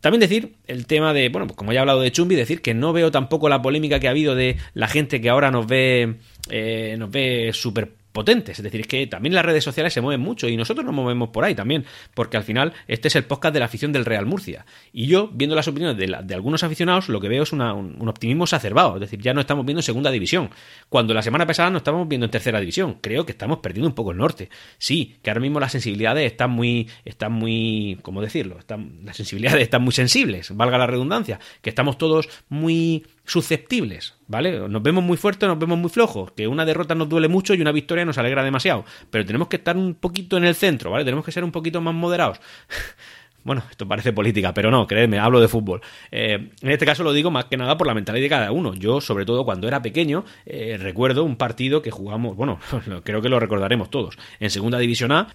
También 0.00 0.20
decir 0.20 0.56
el 0.66 0.86
tema 0.86 1.14
de, 1.14 1.30
bueno, 1.30 1.46
pues 1.46 1.56
como 1.56 1.72
ya 1.72 1.78
he 1.78 1.80
hablado 1.80 2.00
de 2.00 2.12
Chumbi, 2.12 2.34
decir 2.34 2.60
que 2.60 2.74
no 2.74 2.92
veo 2.92 3.10
tampoco 3.10 3.48
la 3.48 3.62
polémica 3.62 4.00
que 4.00 4.06
ha 4.06 4.10
habido 4.10 4.34
de 4.34 4.58
la 4.74 4.88
gente 4.88 5.20
que 5.20 5.30
ahora 5.30 5.50
nos 5.50 5.66
ve, 5.66 6.16
eh, 6.50 6.96
nos 6.98 7.10
ve 7.10 7.50
súper 7.52 8.04
potentes. 8.14 8.60
Es 8.60 8.62
decir, 8.62 8.80
es 8.80 8.86
que 8.86 9.06
también 9.08 9.34
las 9.34 9.44
redes 9.44 9.64
sociales 9.64 9.92
se 9.92 10.00
mueven 10.00 10.20
mucho 10.20 10.48
y 10.48 10.56
nosotros 10.56 10.86
nos 10.86 10.94
movemos 10.94 11.30
por 11.30 11.42
ahí 11.42 11.56
también, 11.56 11.84
porque 12.14 12.36
al 12.36 12.44
final 12.44 12.72
este 12.86 13.08
es 13.08 13.16
el 13.16 13.24
podcast 13.24 13.52
de 13.52 13.58
la 13.58 13.66
afición 13.66 13.92
del 13.92 14.04
Real 14.04 14.24
Murcia. 14.24 14.64
Y 14.92 15.08
yo, 15.08 15.28
viendo 15.34 15.56
las 15.56 15.66
opiniones 15.66 15.98
de, 15.98 16.34
algunos 16.34 16.62
aficionados, 16.62 17.08
lo 17.08 17.20
que 17.20 17.26
veo 17.26 17.42
es 17.42 17.52
un, 17.52 17.60
optimismo 17.60 18.44
exacerbado. 18.44 18.94
Es 18.94 19.00
decir, 19.00 19.20
ya 19.20 19.34
no 19.34 19.40
estamos 19.40 19.66
viendo 19.66 19.80
en 19.80 19.82
segunda 19.82 20.12
división, 20.12 20.50
cuando 20.88 21.12
la 21.12 21.22
semana 21.22 21.44
pasada 21.44 21.70
no 21.70 21.78
estábamos 21.78 22.06
viendo 22.06 22.24
en 22.24 22.30
tercera 22.30 22.60
división. 22.60 22.98
Creo 23.00 23.26
que 23.26 23.32
estamos 23.32 23.58
perdiendo 23.58 23.88
un 23.88 23.96
poco 23.96 24.12
el 24.12 24.18
norte. 24.18 24.48
Sí, 24.78 25.16
que 25.20 25.30
ahora 25.30 25.40
mismo 25.40 25.58
las 25.58 25.72
sensibilidades 25.72 26.24
están 26.30 26.52
muy, 26.52 26.88
están 27.04 27.32
muy, 27.32 27.98
¿cómo 28.02 28.22
decirlo? 28.22 28.58
Las 29.02 29.16
sensibilidades 29.16 29.60
están 29.60 29.82
muy 29.82 29.92
sensibles, 29.92 30.56
valga 30.56 30.78
la 30.78 30.86
redundancia, 30.86 31.40
que 31.62 31.70
estamos 31.70 31.98
todos 31.98 32.28
muy 32.48 33.04
susceptibles, 33.24 34.14
¿vale? 34.26 34.68
Nos 34.68 34.82
vemos 34.82 35.02
muy 35.02 35.16
fuertes, 35.16 35.48
nos 35.48 35.58
vemos 35.58 35.78
muy 35.78 35.90
flojos, 35.90 36.32
que 36.32 36.46
una 36.46 36.64
derrota 36.64 36.94
nos 36.94 37.08
duele 37.08 37.28
mucho 37.28 37.54
y 37.54 37.60
una 37.60 37.72
victoria 37.72 38.04
nos 38.04 38.18
alegra 38.18 38.44
demasiado, 38.44 38.84
pero 39.10 39.24
tenemos 39.24 39.48
que 39.48 39.56
estar 39.56 39.76
un 39.76 39.94
poquito 39.94 40.36
en 40.36 40.44
el 40.44 40.54
centro, 40.54 40.90
¿vale? 40.90 41.04
Tenemos 41.04 41.24
que 41.24 41.32
ser 41.32 41.44
un 41.44 41.52
poquito 41.52 41.80
más 41.80 41.94
moderados. 41.94 42.40
Bueno, 43.44 43.62
esto 43.70 43.86
parece 43.86 44.14
política, 44.14 44.54
pero 44.54 44.70
no, 44.70 44.86
créeme, 44.86 45.18
hablo 45.18 45.38
de 45.38 45.48
fútbol. 45.48 45.82
Eh, 46.10 46.48
en 46.62 46.70
este 46.70 46.86
caso 46.86 47.04
lo 47.04 47.12
digo 47.12 47.30
más 47.30 47.44
que 47.44 47.58
nada 47.58 47.76
por 47.76 47.86
la 47.86 47.92
mentalidad 47.92 48.24
de 48.24 48.28
cada 48.30 48.52
uno. 48.52 48.72
Yo, 48.72 49.02
sobre 49.02 49.26
todo 49.26 49.44
cuando 49.44 49.68
era 49.68 49.82
pequeño, 49.82 50.24
eh, 50.46 50.78
recuerdo 50.80 51.24
un 51.24 51.36
partido 51.36 51.82
que 51.82 51.90
jugamos, 51.90 52.36
bueno, 52.36 52.58
creo 53.04 53.20
que 53.20 53.28
lo 53.28 53.38
recordaremos 53.38 53.90
todos, 53.90 54.16
en 54.40 54.48
Segunda 54.48 54.78
División 54.78 55.12
A, 55.12 55.28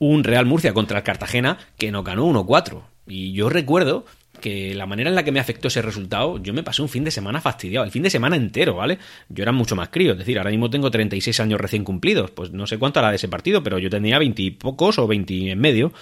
un 0.00 0.24
Real 0.24 0.44
Murcia 0.44 0.74
contra 0.74 0.98
el 0.98 1.04
Cartagena 1.04 1.58
que 1.78 1.92
nos 1.92 2.04
ganó 2.04 2.26
1-4. 2.26 2.82
Y 3.06 3.32
yo 3.32 3.48
recuerdo 3.48 4.04
que 4.36 4.74
la 4.74 4.86
manera 4.86 5.10
en 5.10 5.16
la 5.16 5.24
que 5.24 5.32
me 5.32 5.40
afectó 5.40 5.68
ese 5.68 5.82
resultado, 5.82 6.42
yo 6.42 6.52
me 6.52 6.62
pasé 6.62 6.82
un 6.82 6.88
fin 6.88 7.04
de 7.04 7.10
semana 7.10 7.40
fastidiado, 7.40 7.84
el 7.84 7.90
fin 7.90 8.02
de 8.02 8.10
semana 8.10 8.36
entero, 8.36 8.76
¿vale? 8.76 8.98
Yo 9.28 9.42
era 9.42 9.52
mucho 9.52 9.76
más 9.76 9.88
crío, 9.88 10.12
es 10.12 10.18
decir, 10.18 10.38
ahora 10.38 10.50
mismo 10.50 10.70
tengo 10.70 10.90
36 10.90 11.40
años 11.40 11.60
recién 11.60 11.84
cumplidos, 11.84 12.30
pues 12.30 12.50
no 12.50 12.66
sé 12.66 12.78
cuánto 12.78 13.00
era 13.00 13.10
de 13.10 13.16
ese 13.16 13.28
partido, 13.28 13.62
pero 13.62 13.78
yo 13.78 13.90
tenía 13.90 14.18
20 14.18 14.42
y 14.42 14.50
pocos 14.50 14.98
o 14.98 15.06
20 15.06 15.50
en 15.50 15.58
medio 15.58 15.92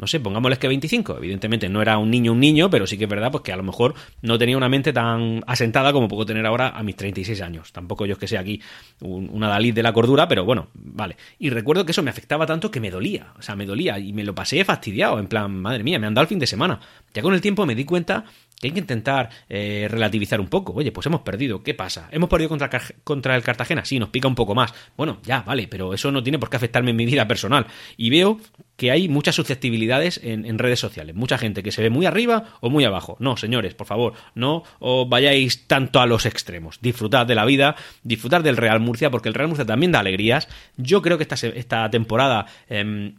no 0.00 0.06
sé, 0.06 0.18
pongámosles 0.18 0.58
que 0.58 0.66
25. 0.66 1.18
Evidentemente 1.18 1.68
no 1.68 1.82
era 1.82 1.98
un 1.98 2.10
niño 2.10 2.32
un 2.32 2.40
niño, 2.40 2.70
pero 2.70 2.86
sí 2.86 2.96
que 2.96 3.04
es 3.04 3.10
verdad 3.10 3.30
pues 3.30 3.42
que 3.42 3.52
a 3.52 3.56
lo 3.56 3.62
mejor 3.62 3.94
no 4.22 4.38
tenía 4.38 4.56
una 4.56 4.68
mente 4.68 4.92
tan 4.92 5.42
asentada 5.46 5.92
como 5.92 6.08
puedo 6.08 6.24
tener 6.24 6.46
ahora 6.46 6.70
a 6.70 6.82
mis 6.82 6.96
36 6.96 7.40
años. 7.42 7.72
Tampoco 7.72 8.06
yo 8.06 8.14
es 8.14 8.18
que 8.18 8.26
sea 8.26 8.40
aquí 8.40 8.62
un, 9.00 9.28
una 9.30 9.58
de 9.58 9.82
la 9.82 9.92
cordura, 9.92 10.26
pero 10.26 10.44
bueno, 10.44 10.68
vale. 10.74 11.16
Y 11.38 11.50
recuerdo 11.50 11.84
que 11.84 11.92
eso 11.92 12.02
me 12.02 12.10
afectaba 12.10 12.46
tanto 12.46 12.70
que 12.70 12.80
me 12.80 12.90
dolía, 12.90 13.34
o 13.38 13.42
sea, 13.42 13.54
me 13.56 13.66
dolía 13.66 13.98
y 13.98 14.14
me 14.14 14.24
lo 14.24 14.34
pasé 14.34 14.64
fastidiado, 14.64 15.18
en 15.18 15.26
plan, 15.26 15.54
madre 15.54 15.84
mía, 15.84 15.98
me 15.98 16.06
han 16.06 16.14
dado 16.14 16.22
el 16.22 16.28
fin 16.28 16.38
de 16.38 16.46
semana. 16.46 16.80
Ya 17.12 17.20
con 17.20 17.34
el 17.34 17.42
tiempo 17.42 17.66
me 17.66 17.74
di 17.74 17.84
cuenta 17.84 18.24
que 18.58 18.68
hay 18.68 18.72
que 18.72 18.80
intentar 18.80 19.30
eh, 19.48 19.88
relativizar 19.90 20.40
un 20.40 20.48
poco. 20.48 20.72
Oye, 20.72 20.92
pues 20.92 21.06
hemos 21.06 21.22
perdido, 21.22 21.62
¿qué 21.62 21.74
pasa? 21.74 22.08
¿Hemos 22.10 22.28
perdido 22.28 22.48
contra, 22.48 22.70
contra 23.04 23.36
el 23.36 23.42
Cartagena? 23.42 23.84
Sí, 23.84 23.98
nos 23.98 24.10
pica 24.10 24.28
un 24.28 24.34
poco 24.34 24.54
más. 24.54 24.72
Bueno, 24.96 25.18
ya, 25.24 25.42
vale, 25.42 25.66
pero 25.68 25.92
eso 25.92 26.12
no 26.12 26.22
tiene 26.22 26.38
por 26.38 26.50
qué 26.50 26.56
afectarme 26.56 26.90
en 26.90 26.96
mi 26.96 27.06
vida 27.06 27.26
personal. 27.26 27.66
Y 27.96 28.10
veo 28.10 28.38
que 28.80 28.90
hay 28.90 29.10
muchas 29.10 29.34
susceptibilidades 29.34 30.18
en, 30.24 30.58
redes 30.58 30.80
sociales. 30.80 31.14
Mucha 31.14 31.36
gente 31.36 31.62
que 31.62 31.70
se 31.70 31.82
ve 31.82 31.90
muy 31.90 32.06
arriba 32.06 32.54
o 32.60 32.70
muy 32.70 32.82
abajo. 32.86 33.14
No, 33.20 33.36
señores, 33.36 33.74
por 33.74 33.86
favor, 33.86 34.14
no 34.34 34.62
os 34.78 35.06
vayáis 35.06 35.66
tanto 35.66 36.00
a 36.00 36.06
los 36.06 36.24
extremos. 36.24 36.80
Disfrutad 36.80 37.26
de 37.26 37.34
la 37.34 37.44
vida, 37.44 37.76
disfrutad 38.04 38.40
del 38.40 38.56
Real 38.56 38.80
Murcia, 38.80 39.10
porque 39.10 39.28
el 39.28 39.34
Real 39.34 39.48
Murcia 39.48 39.66
también 39.66 39.92
da 39.92 40.00
alegrías. 40.00 40.48
Yo 40.78 41.02
creo 41.02 41.18
que 41.18 41.24
esta, 41.24 41.34
esta 41.46 41.90
temporada... 41.90 42.46
Em, 42.70 43.16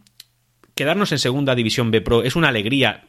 quedarnos 0.74 1.12
en 1.12 1.20
segunda 1.20 1.54
división 1.54 1.92
B 1.92 2.00
Pro 2.00 2.24
es 2.24 2.34
una 2.34 2.48
alegría 2.48 3.04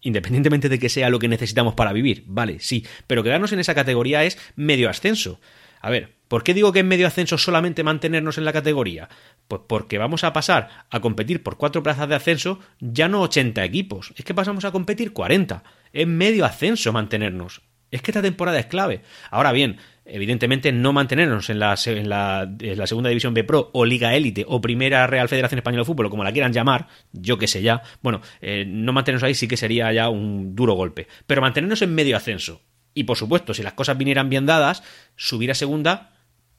independientemente 0.00 0.68
de 0.68 0.80
que 0.80 0.88
sea 0.88 1.10
lo 1.10 1.20
que 1.20 1.28
necesitamos 1.28 1.74
para 1.74 1.92
vivir, 1.92 2.24
vale, 2.26 2.58
sí, 2.58 2.84
pero 3.06 3.22
quedarnos 3.22 3.52
en 3.52 3.60
esa 3.60 3.74
categoría 3.74 4.24
es 4.24 4.36
medio 4.56 4.90
ascenso. 4.90 5.38
A 5.84 5.90
ver, 5.90 6.14
¿por 6.28 6.42
qué 6.44 6.54
digo 6.54 6.72
que 6.72 6.78
es 6.78 6.84
medio 6.84 7.06
ascenso 7.06 7.36
solamente 7.36 7.84
mantenernos 7.84 8.38
en 8.38 8.46
la 8.46 8.54
categoría? 8.54 9.10
Pues 9.48 9.60
porque 9.68 9.98
vamos 9.98 10.24
a 10.24 10.32
pasar 10.32 10.86
a 10.88 11.00
competir 11.00 11.42
por 11.42 11.58
cuatro 11.58 11.82
plazas 11.82 12.08
de 12.08 12.14
ascenso, 12.14 12.58
ya 12.80 13.06
no 13.06 13.20
80 13.20 13.62
equipos, 13.62 14.14
es 14.16 14.24
que 14.24 14.32
pasamos 14.32 14.64
a 14.64 14.72
competir 14.72 15.12
40. 15.12 15.62
Es 15.92 16.06
medio 16.06 16.46
ascenso 16.46 16.90
mantenernos. 16.90 17.60
Es 17.90 18.00
que 18.00 18.12
esta 18.12 18.22
temporada 18.22 18.58
es 18.58 18.64
clave. 18.64 19.02
Ahora 19.30 19.52
bien, 19.52 19.76
evidentemente 20.06 20.72
no 20.72 20.94
mantenernos 20.94 21.50
en 21.50 21.58
la, 21.58 21.76
en 21.86 22.08
la, 22.08 22.86
segunda 22.86 23.10
división 23.10 23.34
B 23.34 23.44
Pro 23.44 23.68
o 23.74 23.84
Liga 23.84 24.14
Élite 24.14 24.46
o 24.48 24.62
Primera 24.62 25.06
Real 25.06 25.28
Federación 25.28 25.58
Española 25.58 25.82
de 25.82 25.86
Fútbol, 25.86 26.08
como 26.08 26.24
la 26.24 26.32
quieran 26.32 26.54
llamar, 26.54 26.88
yo 27.12 27.36
que 27.36 27.46
sé 27.46 27.60
ya, 27.60 27.82
bueno, 28.00 28.22
eh, 28.40 28.64
no 28.66 28.94
mantenernos 28.94 29.24
ahí 29.24 29.34
sí 29.34 29.46
que 29.46 29.58
sería 29.58 29.92
ya 29.92 30.08
un 30.08 30.56
duro 30.56 30.72
golpe, 30.72 31.08
pero 31.26 31.42
mantenernos 31.42 31.82
en 31.82 31.94
medio 31.94 32.16
ascenso. 32.16 32.62
Y 32.94 33.04
por 33.04 33.16
supuesto, 33.16 33.52
si 33.54 33.62
las 33.62 33.74
cosas 33.74 33.98
vinieran 33.98 34.30
bien 34.30 34.46
dadas, 34.46 34.82
subir 35.16 35.50
a 35.50 35.54
segunda, 35.54 36.12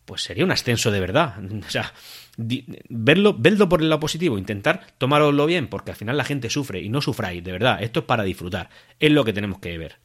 pues 0.06 0.22
sería 0.22 0.46
un 0.46 0.52
ascenso 0.52 0.92
de 0.92 1.00
verdad. 1.00 1.36
O 1.68 1.70
sea, 1.70 1.94
verlo, 2.38 3.36
verlo 3.38 3.70
por 3.70 3.82
el 3.82 3.90
lado 3.90 4.02
positivo, 4.02 4.38
intentar 4.38 4.86
tomároslo 4.98 5.46
bien, 5.46 5.68
porque 5.68 5.92
al 5.92 5.98
final 5.98 6.18
la 6.18 6.26
gente 6.26 6.50
sufre 6.50 6.82
y 6.82 6.90
no 6.90 7.02
sufráis, 7.02 7.44
de 7.44 7.52
verdad, 7.52 7.82
esto 7.82 8.02
es 8.02 8.06
para 8.06 8.24
disfrutar, 8.24 8.70
es 9.00 9.12
lo 9.12 9.24
que 9.24 9.34
tenemos 9.34 9.60
que 9.60 9.78
ver. 9.78 9.98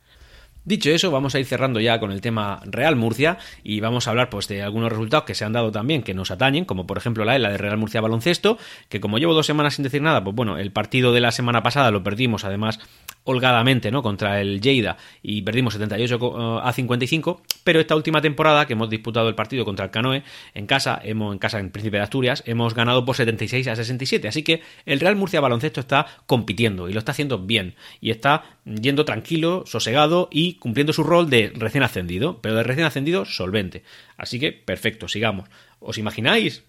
Dicho 0.64 0.90
eso, 0.90 1.10
vamos 1.10 1.34
a 1.34 1.40
ir 1.40 1.46
cerrando 1.46 1.80
ya 1.80 1.98
con 1.98 2.12
el 2.12 2.20
tema 2.20 2.60
Real 2.66 2.94
Murcia 2.94 3.38
y 3.64 3.80
vamos 3.80 4.06
a 4.06 4.10
hablar 4.10 4.28
pues 4.28 4.46
de 4.46 4.62
algunos 4.62 4.90
resultados 4.90 5.24
que 5.24 5.34
se 5.34 5.44
han 5.44 5.54
dado 5.54 5.72
también 5.72 6.02
que 6.02 6.12
nos 6.12 6.30
atañen, 6.30 6.66
como 6.66 6.86
por 6.86 6.98
ejemplo 6.98 7.24
la 7.24 7.38
de 7.38 7.56
Real 7.56 7.78
Murcia 7.78 8.02
Baloncesto, 8.02 8.58
que 8.90 9.00
como 9.00 9.18
llevo 9.18 9.32
dos 9.32 9.46
semanas 9.46 9.74
sin 9.74 9.84
decir 9.84 10.02
nada, 10.02 10.22
pues 10.22 10.36
bueno, 10.36 10.58
el 10.58 10.70
partido 10.70 11.12
de 11.14 11.20
la 11.20 11.32
semana 11.32 11.62
pasada 11.62 11.90
lo 11.90 12.02
perdimos 12.02 12.44
además 12.44 12.78
holgadamente, 13.24 13.90
¿no? 13.90 14.02
Contra 14.02 14.40
el 14.40 14.60
Lleida 14.60 14.96
y 15.22 15.42
perdimos 15.42 15.74
78 15.74 16.16
eh, 16.16 16.60
a 16.62 16.72
55, 16.72 17.42
pero 17.64 17.80
esta 17.80 17.96
última 17.96 18.20
temporada 18.20 18.66
que 18.66 18.72
hemos 18.72 18.90
disputado 18.90 19.28
el 19.28 19.34
partido 19.34 19.64
contra 19.64 19.86
el 19.86 19.90
Canoe 19.90 20.22
en 20.54 20.66
casa, 20.66 21.00
hemos 21.02 21.32
en 21.32 21.38
casa 21.38 21.58
en 21.58 21.70
Príncipe 21.70 21.98
de 21.98 22.02
Asturias, 22.02 22.42
hemos 22.46 22.74
ganado 22.74 23.04
por 23.04 23.16
76 23.16 23.68
a 23.68 23.76
67, 23.76 24.28
así 24.28 24.42
que 24.42 24.62
el 24.86 25.00
Real 25.00 25.16
Murcia 25.16 25.40
Baloncesto 25.40 25.80
está 25.80 26.06
compitiendo 26.26 26.88
y 26.88 26.92
lo 26.92 26.98
está 26.98 27.12
haciendo 27.12 27.38
bien 27.38 27.74
y 28.00 28.10
está 28.10 28.44
yendo 28.76 29.04
tranquilo, 29.04 29.64
sosegado 29.66 30.28
y 30.30 30.54
cumpliendo 30.54 30.92
su 30.92 31.02
rol 31.02 31.28
de 31.30 31.52
recién 31.54 31.82
ascendido, 31.82 32.40
pero 32.40 32.54
de 32.54 32.62
recién 32.62 32.86
ascendido 32.86 33.24
solvente. 33.24 33.82
Así 34.16 34.38
que 34.38 34.52
perfecto, 34.52 35.08
sigamos. 35.08 35.48
¿Os 35.80 35.98
imagináis 35.98 36.62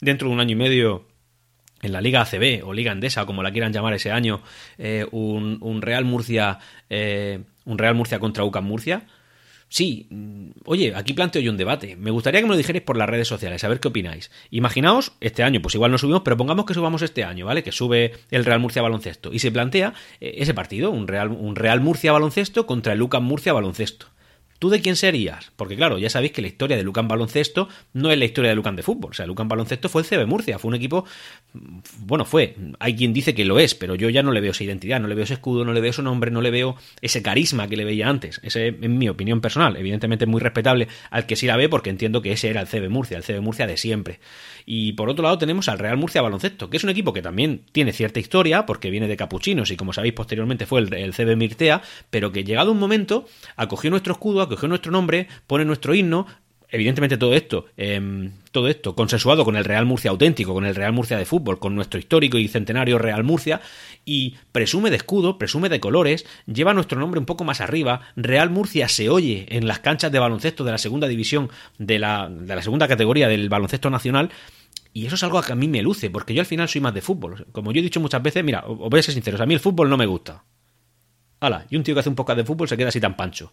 dentro 0.00 0.28
de 0.28 0.34
un 0.34 0.40
año 0.40 0.52
y 0.52 0.56
medio 0.56 1.06
en 1.82 1.92
la 1.92 2.00
Liga 2.00 2.22
ACB 2.22 2.64
o 2.64 2.72
Liga 2.72 2.92
Andesa, 2.92 3.26
como 3.26 3.42
la 3.42 3.52
quieran 3.52 3.72
llamar 3.72 3.94
ese 3.94 4.10
año, 4.10 4.42
eh, 4.78 5.06
un, 5.10 5.82
Real 5.82 6.04
Murcia, 6.04 6.58
eh, 6.88 7.40
un 7.64 7.78
Real 7.78 7.94
Murcia 7.94 8.18
contra 8.18 8.44
UCAM 8.44 8.64
Murcia. 8.64 9.06
Sí, 9.68 10.06
mm, 10.10 10.50
oye, 10.64 10.94
aquí 10.94 11.12
planteo 11.12 11.42
yo 11.42 11.50
un 11.50 11.56
debate. 11.56 11.96
Me 11.96 12.10
gustaría 12.10 12.40
que 12.40 12.46
me 12.46 12.52
lo 12.52 12.56
dijerais 12.56 12.82
por 12.82 12.96
las 12.96 13.08
redes 13.08 13.28
sociales, 13.28 13.64
a 13.64 13.68
ver 13.68 13.80
qué 13.80 13.88
opináis. 13.88 14.30
Imaginaos, 14.50 15.12
este 15.20 15.42
año, 15.42 15.60
pues 15.60 15.74
igual 15.74 15.90
no 15.90 15.98
subimos, 15.98 16.22
pero 16.22 16.36
pongamos 16.36 16.66
que 16.66 16.74
subamos 16.74 17.02
este 17.02 17.24
año, 17.24 17.46
¿vale? 17.46 17.62
Que 17.62 17.72
sube 17.72 18.12
el 18.30 18.44
Real 18.44 18.60
Murcia 18.60 18.82
baloncesto. 18.82 19.32
Y 19.32 19.40
se 19.40 19.50
plantea 19.50 19.94
eh, 20.20 20.36
ese 20.38 20.54
partido, 20.54 20.90
un 20.90 21.08
Real, 21.08 21.30
un 21.30 21.56
Real 21.56 21.80
Murcia 21.80 22.12
baloncesto 22.12 22.66
contra 22.66 22.92
el 22.92 23.02
UCAM 23.02 23.24
Murcia 23.24 23.52
baloncesto. 23.52 24.06
¿Tú 24.58 24.70
de 24.70 24.80
quién 24.80 24.96
serías? 24.96 25.52
Porque 25.56 25.76
claro, 25.76 25.98
ya 25.98 26.08
sabéis 26.08 26.32
que 26.32 26.40
la 26.40 26.48
historia 26.48 26.76
de 26.76 26.82
Lucan 26.82 27.08
Baloncesto 27.08 27.68
no 27.92 28.10
es 28.10 28.18
la 28.18 28.24
historia 28.24 28.50
de 28.50 28.56
Lucan 28.56 28.76
de 28.76 28.82
fútbol. 28.82 29.10
O 29.10 29.14
sea, 29.14 29.26
Lucan 29.26 29.48
Baloncesto 29.48 29.88
fue 29.88 30.02
el 30.02 30.08
CB 30.08 30.26
Murcia, 30.26 30.58
fue 30.58 30.70
un 30.70 30.74
equipo, 30.74 31.04
bueno, 31.98 32.24
fue, 32.24 32.56
hay 32.78 32.96
quien 32.96 33.12
dice 33.12 33.34
que 33.34 33.44
lo 33.44 33.58
es, 33.58 33.74
pero 33.74 33.94
yo 33.94 34.08
ya 34.08 34.22
no 34.22 34.32
le 34.32 34.40
veo 34.40 34.52
esa 34.52 34.64
identidad, 34.64 35.00
no 35.00 35.08
le 35.08 35.14
veo 35.14 35.24
ese 35.24 35.34
escudo, 35.34 35.64
no 35.64 35.72
le 35.72 35.80
veo 35.80 35.90
ese 35.90 36.02
nombre, 36.02 36.30
no 36.30 36.40
le 36.40 36.50
veo 36.50 36.76
ese 37.00 37.22
carisma 37.22 37.68
que 37.68 37.76
le 37.76 37.84
veía 37.84 38.08
antes. 38.08 38.40
Ese 38.42 38.68
es 38.68 38.88
mi 38.88 39.08
opinión 39.08 39.40
personal, 39.40 39.76
evidentemente 39.76 40.26
muy 40.26 40.40
respetable 40.40 40.88
al 41.10 41.26
que 41.26 41.36
sí 41.36 41.46
la 41.46 41.56
ve 41.56 41.68
porque 41.68 41.90
entiendo 41.90 42.22
que 42.22 42.32
ese 42.32 42.48
era 42.48 42.60
el 42.60 42.66
CB 42.66 42.88
Murcia, 42.88 43.18
el 43.18 43.24
CB 43.24 43.40
Murcia 43.40 43.66
de 43.66 43.76
siempre. 43.76 44.20
Y 44.64 44.94
por 44.94 45.08
otro 45.08 45.22
lado 45.22 45.38
tenemos 45.38 45.68
al 45.68 45.78
Real 45.78 45.96
Murcia 45.96 46.22
Baloncesto, 46.22 46.70
que 46.70 46.78
es 46.78 46.84
un 46.84 46.90
equipo 46.90 47.12
que 47.12 47.22
también 47.22 47.62
tiene 47.72 47.92
cierta 47.92 48.20
historia 48.20 48.66
porque 48.66 48.90
viene 48.90 49.06
de 49.06 49.16
Capuchinos 49.16 49.70
y 49.70 49.76
como 49.76 49.92
sabéis 49.92 50.14
posteriormente 50.14 50.66
fue 50.66 50.80
el, 50.80 50.92
el 50.94 51.12
CB 51.12 51.36
Mirtea, 51.36 51.82
pero 52.10 52.32
que 52.32 52.42
llegado 52.42 52.72
un 52.72 52.78
momento 52.78 53.26
acogió 53.56 53.90
nuestro 53.90 54.14
escudo, 54.14 54.45
acogió 54.46 54.68
nuestro 54.68 54.92
nombre, 54.92 55.28
pone 55.46 55.64
nuestro 55.64 55.94
himno, 55.94 56.26
evidentemente 56.68 57.16
todo 57.16 57.34
esto, 57.34 57.66
eh, 57.76 58.30
todo 58.50 58.68
esto 58.68 58.94
consensuado 58.94 59.44
con 59.44 59.56
el 59.56 59.64
Real 59.64 59.86
Murcia 59.86 60.10
auténtico, 60.10 60.54
con 60.54 60.66
el 60.66 60.74
Real 60.74 60.92
Murcia 60.92 61.16
de 61.16 61.24
fútbol, 61.24 61.58
con 61.58 61.74
nuestro 61.74 61.98
histórico 61.98 62.38
y 62.38 62.48
centenario 62.48 62.98
Real 62.98 63.24
Murcia, 63.24 63.60
y 64.04 64.36
presume 64.52 64.90
de 64.90 64.96
escudo, 64.96 65.38
presume 65.38 65.68
de 65.68 65.80
colores, 65.80 66.26
lleva 66.46 66.74
nuestro 66.74 66.98
nombre 66.98 67.20
un 67.20 67.26
poco 67.26 67.44
más 67.44 67.60
arriba, 67.60 68.00
Real 68.16 68.50
Murcia 68.50 68.88
se 68.88 69.08
oye 69.08 69.46
en 69.50 69.66
las 69.66 69.80
canchas 69.80 70.10
de 70.12 70.18
baloncesto 70.18 70.64
de 70.64 70.72
la 70.72 70.78
segunda 70.78 71.06
división, 71.06 71.50
de 71.78 71.98
la, 71.98 72.28
de 72.28 72.54
la 72.54 72.62
segunda 72.62 72.88
categoría 72.88 73.28
del 73.28 73.48
baloncesto 73.48 73.90
nacional, 73.90 74.30
y 74.92 75.04
eso 75.04 75.14
es 75.14 75.22
algo 75.22 75.42
que 75.42 75.52
a 75.52 75.56
mí 75.56 75.68
me 75.68 75.82
luce, 75.82 76.08
porque 76.08 76.32
yo 76.32 76.40
al 76.40 76.46
final 76.46 76.70
soy 76.70 76.80
más 76.80 76.94
de 76.94 77.02
fútbol. 77.02 77.46
Como 77.52 77.70
yo 77.70 77.80
he 77.80 77.82
dicho 77.82 78.00
muchas 78.00 78.22
veces, 78.22 78.42
mira, 78.42 78.64
os 78.66 78.88
voy 78.88 78.98
a 78.98 79.02
ser 79.02 79.12
sinceros, 79.12 79.38
a 79.42 79.44
mí 79.44 79.52
el 79.52 79.60
fútbol 79.60 79.90
no 79.90 79.98
me 79.98 80.06
gusta. 80.06 80.42
Hala, 81.38 81.66
y 81.68 81.76
un 81.76 81.82
tío 81.82 81.94
que 81.94 82.00
hace 82.00 82.08
un 82.08 82.14
poco 82.14 82.34
de 82.34 82.44
fútbol 82.44 82.66
se 82.66 82.78
queda 82.78 82.88
así 82.88 82.98
tan 82.98 83.14
pancho. 83.14 83.52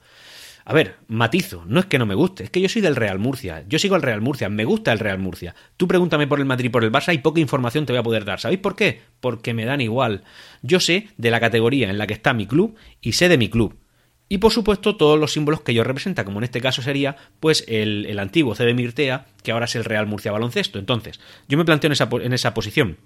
A 0.66 0.74
ver, 0.74 0.96
matizo, 1.08 1.64
no 1.68 1.82
es 1.82 1.88
que 1.88 2.00
no 2.00 2.06
me 2.06 2.16
guste, 2.16 2.46
es 2.46 2.50
que 2.50 2.62
yo 2.62 2.70
soy 2.70 2.82
del 2.82 2.96
Real 2.96 3.20
Murcia, 3.20 3.66
yo 3.68 3.80
sigo 3.80 3.96
al 3.96 4.02
Real 4.02 4.22
Murcia, 4.22 4.48
me 4.48 4.64
gusta 4.64 4.94
el 4.94 5.00
Real 5.00 5.20
Murcia. 5.20 5.56
Tú 5.76 5.88
pregúntame 5.88 6.26
por 6.26 6.40
el 6.40 6.46
Madrid 6.46 6.72
por 6.72 6.86
el 6.86 6.92
Barça 6.92 7.14
y 7.14 7.18
poca 7.18 7.42
información 7.42 7.86
te 7.86 7.92
voy 7.92 8.00
a 8.00 8.04
poder 8.04 8.24
dar. 8.24 8.40
¿Sabéis 8.40 8.62
por 8.62 8.76
qué? 8.76 9.02
Porque 9.20 9.54
me 9.54 9.66
dan 9.66 9.82
igual. 9.82 10.24
Yo 10.62 10.80
sé 10.80 11.10
de 11.18 11.32
la 11.32 11.42
categoría 11.42 11.90
en 11.90 11.98
la 11.98 12.08
que 12.08 12.14
está 12.14 12.34
mi 12.34 12.48
club 12.48 12.76
y 13.02 13.14
sé 13.14 13.28
de 13.28 13.38
mi 13.38 13.50
club. 13.50 13.78
Y 14.30 14.38
por 14.38 14.52
supuesto 14.52 14.96
todos 14.96 15.20
los 15.20 15.34
símbolos 15.34 15.62
que 15.62 15.74
yo 15.74 15.84
representa, 15.84 16.24
como 16.24 16.40
en 16.40 16.46
este 16.46 16.62
caso 16.62 16.82
sería 16.82 17.18
pues 17.40 17.66
el, 17.68 18.06
el 18.06 18.18
antiguo 18.20 18.56
CB 18.56 18.74
Mirtea, 18.74 19.28
que 19.44 19.52
ahora 19.52 19.66
es 19.66 19.76
el 19.76 19.84
Real 19.84 20.08
Murcia 20.08 20.32
Baloncesto. 20.32 20.80
Entonces, 20.80 21.20
yo 21.48 21.58
me 21.58 21.66
planteo 21.66 21.90
en 21.90 21.94
esa, 21.94 22.10
en 22.10 22.34
esa 22.34 22.54
posición. 22.54 22.98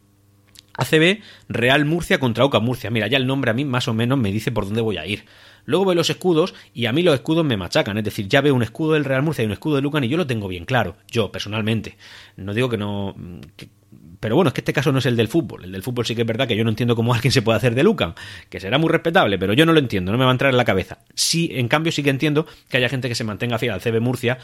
ACB, 0.78 1.22
Real 1.50 1.86
Murcia 1.86 2.20
contra 2.20 2.46
Oca 2.46 2.60
Murcia. 2.60 2.90
Mira, 2.90 3.08
ya 3.08 3.18
el 3.18 3.28
nombre 3.28 3.52
a 3.52 3.54
mí 3.54 3.66
más 3.66 3.88
o 3.88 3.94
menos 3.94 4.18
me 4.18 4.32
dice 4.32 4.52
por 4.52 4.66
dónde 4.66 4.82
voy 4.82 4.98
a 4.98 5.06
ir. 5.06 5.26
Luego 5.66 5.86
veo 5.86 5.96
los 5.96 6.10
escudos 6.10 6.56
y 6.74 6.86
a 6.86 6.94
mí 6.94 7.04
los 7.04 7.14
escudos 7.14 7.44
me 7.44 7.58
machacan. 7.58 7.98
Es 7.98 8.04
decir, 8.06 8.28
ya 8.28 8.40
veo 8.40 8.56
un 8.56 8.64
escudo 8.64 8.94
del 8.94 9.04
Real 9.04 9.22
Murcia 9.22 9.44
y 9.44 9.48
un 9.48 9.52
escudo 9.52 9.76
de 9.76 9.82
Lucan 9.82 10.04
y 10.04 10.08
yo 10.08 10.16
lo 10.16 10.26
tengo 10.26 10.48
bien 10.48 10.64
claro. 10.64 10.96
Yo, 11.12 11.30
personalmente. 11.30 11.98
No 12.38 12.54
digo 12.54 12.70
que 12.70 12.78
no. 12.78 13.14
pero 14.22 14.36
bueno, 14.36 14.48
es 14.48 14.54
que 14.54 14.62
este 14.62 14.72
caso 14.72 14.94
no 14.94 15.00
es 15.00 15.06
el 15.06 15.18
del 15.18 15.28
fútbol. 15.28 15.66
El 15.66 15.74
del 15.74 15.84
fútbol 15.84 16.06
sí 16.06 16.16
que 16.16 16.22
es 16.22 16.28
verdad 16.28 16.48
que 16.48 16.56
yo 16.56 16.64
no 16.64 16.70
entiendo 16.70 16.96
cómo 16.96 17.14
alguien 17.16 17.34
se 17.34 17.42
puede 17.42 17.58
hacer 17.58 17.76
de 17.76 17.84
Lucan, 17.84 18.16
que 18.50 18.62
será 18.62 18.78
muy 18.78 18.90
respetable, 18.90 19.38
pero 19.38 19.52
yo 19.52 19.66
no 19.66 19.74
lo 19.74 19.80
entiendo, 19.80 20.14
no 20.14 20.18
me 20.18 20.24
va 20.24 20.32
a 20.32 20.36
entrar 20.36 20.52
en 20.52 20.58
la 20.58 20.64
cabeza. 20.66 21.00
Sí, 21.16 21.50
en 21.52 21.68
cambio, 21.68 21.92
sí 21.92 22.02
que 22.02 22.12
entiendo 22.12 22.48
que 22.70 22.78
haya 22.78 22.88
gente 22.88 23.10
que 23.10 23.16
se 23.16 23.26
mantenga 23.26 23.60
fiel 23.60 23.74
al 23.74 23.82
CB 23.82 24.00
Murcia 24.00 24.38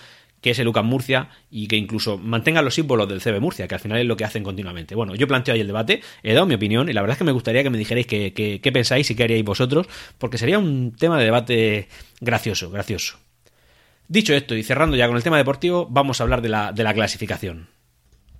que 0.43 0.51
es 0.51 0.59
el 0.59 0.67
UCAM 0.67 0.85
Murcia 0.85 1.29
y 1.49 1.67
que 1.67 1.77
incluso 1.77 2.17
mantenga 2.17 2.61
los 2.61 2.75
símbolos 2.75 3.07
del 3.07 3.21
CB 3.21 3.39
Murcia, 3.39 3.67
que 3.67 3.75
al 3.75 3.81
final 3.81 3.97
es 3.97 4.05
lo 4.05 4.17
que 4.17 4.25
hacen 4.25 4.43
continuamente. 4.43 4.93
Bueno, 4.93 5.15
yo 5.15 5.25
planteo 5.25 5.55
ahí 5.55 5.61
el 5.61 5.67
debate, 5.67 6.01
he 6.21 6.33
dado 6.33 6.45
mi 6.45 6.53
opinión 6.53 6.89
y 6.89 6.93
la 6.93 7.01
verdad 7.01 7.13
es 7.13 7.17
que 7.17 7.23
me 7.23 7.31
gustaría 7.31 7.63
que 7.63 7.69
me 7.69 7.77
dijerais 7.77 8.05
qué, 8.05 8.71
pensáis 8.73 9.09
y 9.09 9.15
qué 9.15 9.23
haríais 9.23 9.45
vosotros, 9.45 9.87
porque 10.17 10.37
sería 10.37 10.59
un 10.59 10.91
tema 10.91 11.17
de 11.17 11.23
debate 11.23 11.87
gracioso, 12.19 12.69
gracioso. 12.69 13.17
Dicho 14.09 14.33
esto 14.33 14.53
y 14.53 14.63
cerrando 14.63 14.97
ya 14.97 15.07
con 15.07 15.15
el 15.15 15.23
tema 15.23 15.37
deportivo, 15.37 15.87
vamos 15.89 16.19
a 16.19 16.25
hablar 16.25 16.41
de 16.41 16.49
la, 16.49 16.73
de 16.73 16.83
la 16.83 16.93
clasificación. 16.93 17.69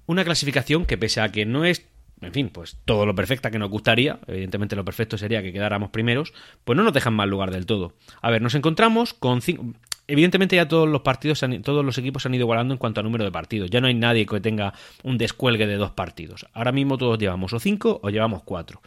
Una 0.06 0.26
clasificación 0.26 0.86
que 0.86 0.98
pese 0.98 1.22
a 1.22 1.32
que 1.32 1.46
no 1.46 1.64
es 1.64 1.86
en 2.22 2.32
fin, 2.32 2.50
pues 2.50 2.78
todo 2.86 3.06
lo 3.06 3.16
perfecta 3.16 3.52
que 3.52 3.60
nos 3.60 3.70
gustaría, 3.70 4.20
evidentemente 4.28 4.78
lo 4.78 4.86
perfecto 4.86 5.18
sería 5.18 5.42
que 5.42 5.52
quedáramos 5.52 5.90
primeros, 5.90 6.34
pues 6.64 6.78
no 6.78 6.84
nos 6.84 6.94
dejan 6.94 7.14
mal 7.14 7.30
lugar 7.30 7.52
del 7.52 7.66
todo. 7.66 7.96
A 8.22 8.32
ver, 8.32 8.42
nos 8.42 8.56
encontramos 8.56 9.14
con 9.14 9.42
cinco... 9.42 9.74
Evidentemente 10.14 10.56
ya 10.56 10.68
todos 10.68 10.88
los 10.88 11.02
partidos, 11.02 11.44
todos 11.64 11.84
los 11.84 11.98
equipos 11.98 12.22
se 12.22 12.28
han 12.28 12.36
ido 12.36 12.44
igualando 12.44 12.76
en 12.76 12.78
cuanto 12.78 13.00
a 13.00 13.04
número 13.04 13.24
de 13.24 13.32
partidos. 13.32 13.72
Ya 13.72 13.82
no 13.82 13.88
hay 13.88 13.96
nadie 13.96 14.28
que 14.28 14.40
tenga 14.40 14.76
un 15.02 15.18
descuelgue 15.18 15.66
de 15.66 15.76
dos 15.76 15.90
partidos. 15.90 16.46
Ahora 16.54 16.72
mismo 16.72 17.00
todos 17.00 17.18
llevamos 17.18 17.52
o 17.52 17.60
cinco 17.60 18.00
o 18.04 18.12
llevamos 18.12 18.44
cuatro. 18.44 18.84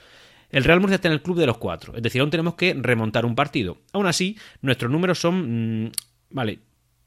El 0.51 0.63
Real 0.63 0.79
Murcia 0.79 0.95
está 0.95 1.09
en 1.09 1.15
el 1.15 1.23
club 1.23 1.37
de 1.37 1.47
los 1.47 1.59
cuatro, 1.59 1.97
es 1.97 2.03
decir, 2.05 2.21
aún 2.21 2.31
tenemos 2.31 2.55
que 2.55 2.75
remontar 2.75 3.27
un 3.27 3.35
partido. 3.35 3.79
Aún 3.93 4.07
así, 4.07 4.39
nuestros 4.63 4.89
números 4.89 5.19
son... 5.19 5.87
Mm, 5.87 5.91
vale, 6.31 6.61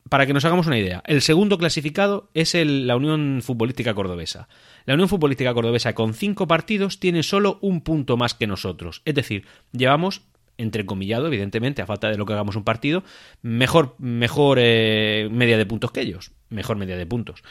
para 0.09 0.25
que 0.25 0.33
nos 0.33 0.43
hagamos 0.43 0.67
una 0.67 0.77
idea, 0.77 1.01
el 1.05 1.21
segundo 1.21 1.57
clasificado 1.57 2.29
es 2.33 2.53
la 2.55 2.97
Unión 2.97 3.39
Futbolística 3.41 3.93
Cordobesa. 3.93 4.49
La 4.83 4.95
Unión 4.95 5.07
Futbolística 5.07 5.53
Cordobesa 5.53 5.95
con 5.95 6.13
cinco 6.13 6.45
partidos 6.45 6.99
tiene 6.99 7.23
solo 7.23 7.57
un 7.61 7.79
punto 7.79 8.17
más 8.17 8.33
que 8.33 8.47
nosotros. 8.47 9.01
Es 9.05 9.15
decir, 9.15 9.45
llevamos 9.71 10.23
entrecomillado, 10.59 11.27
evidentemente, 11.27 11.81
a 11.81 11.87
falta 11.87 12.09
de 12.09 12.17
lo 12.17 12.25
que 12.25 12.33
hagamos 12.33 12.55
un 12.55 12.63
partido, 12.63 13.03
mejor, 13.41 13.95
mejor 13.97 14.59
eh, 14.61 15.27
media 15.31 15.57
de 15.57 15.65
puntos 15.65 15.91
que 15.91 16.01
ellos. 16.01 16.31
Mejor 16.49 16.77
media 16.77 16.97
de 16.97 17.05
puntos. 17.05 17.41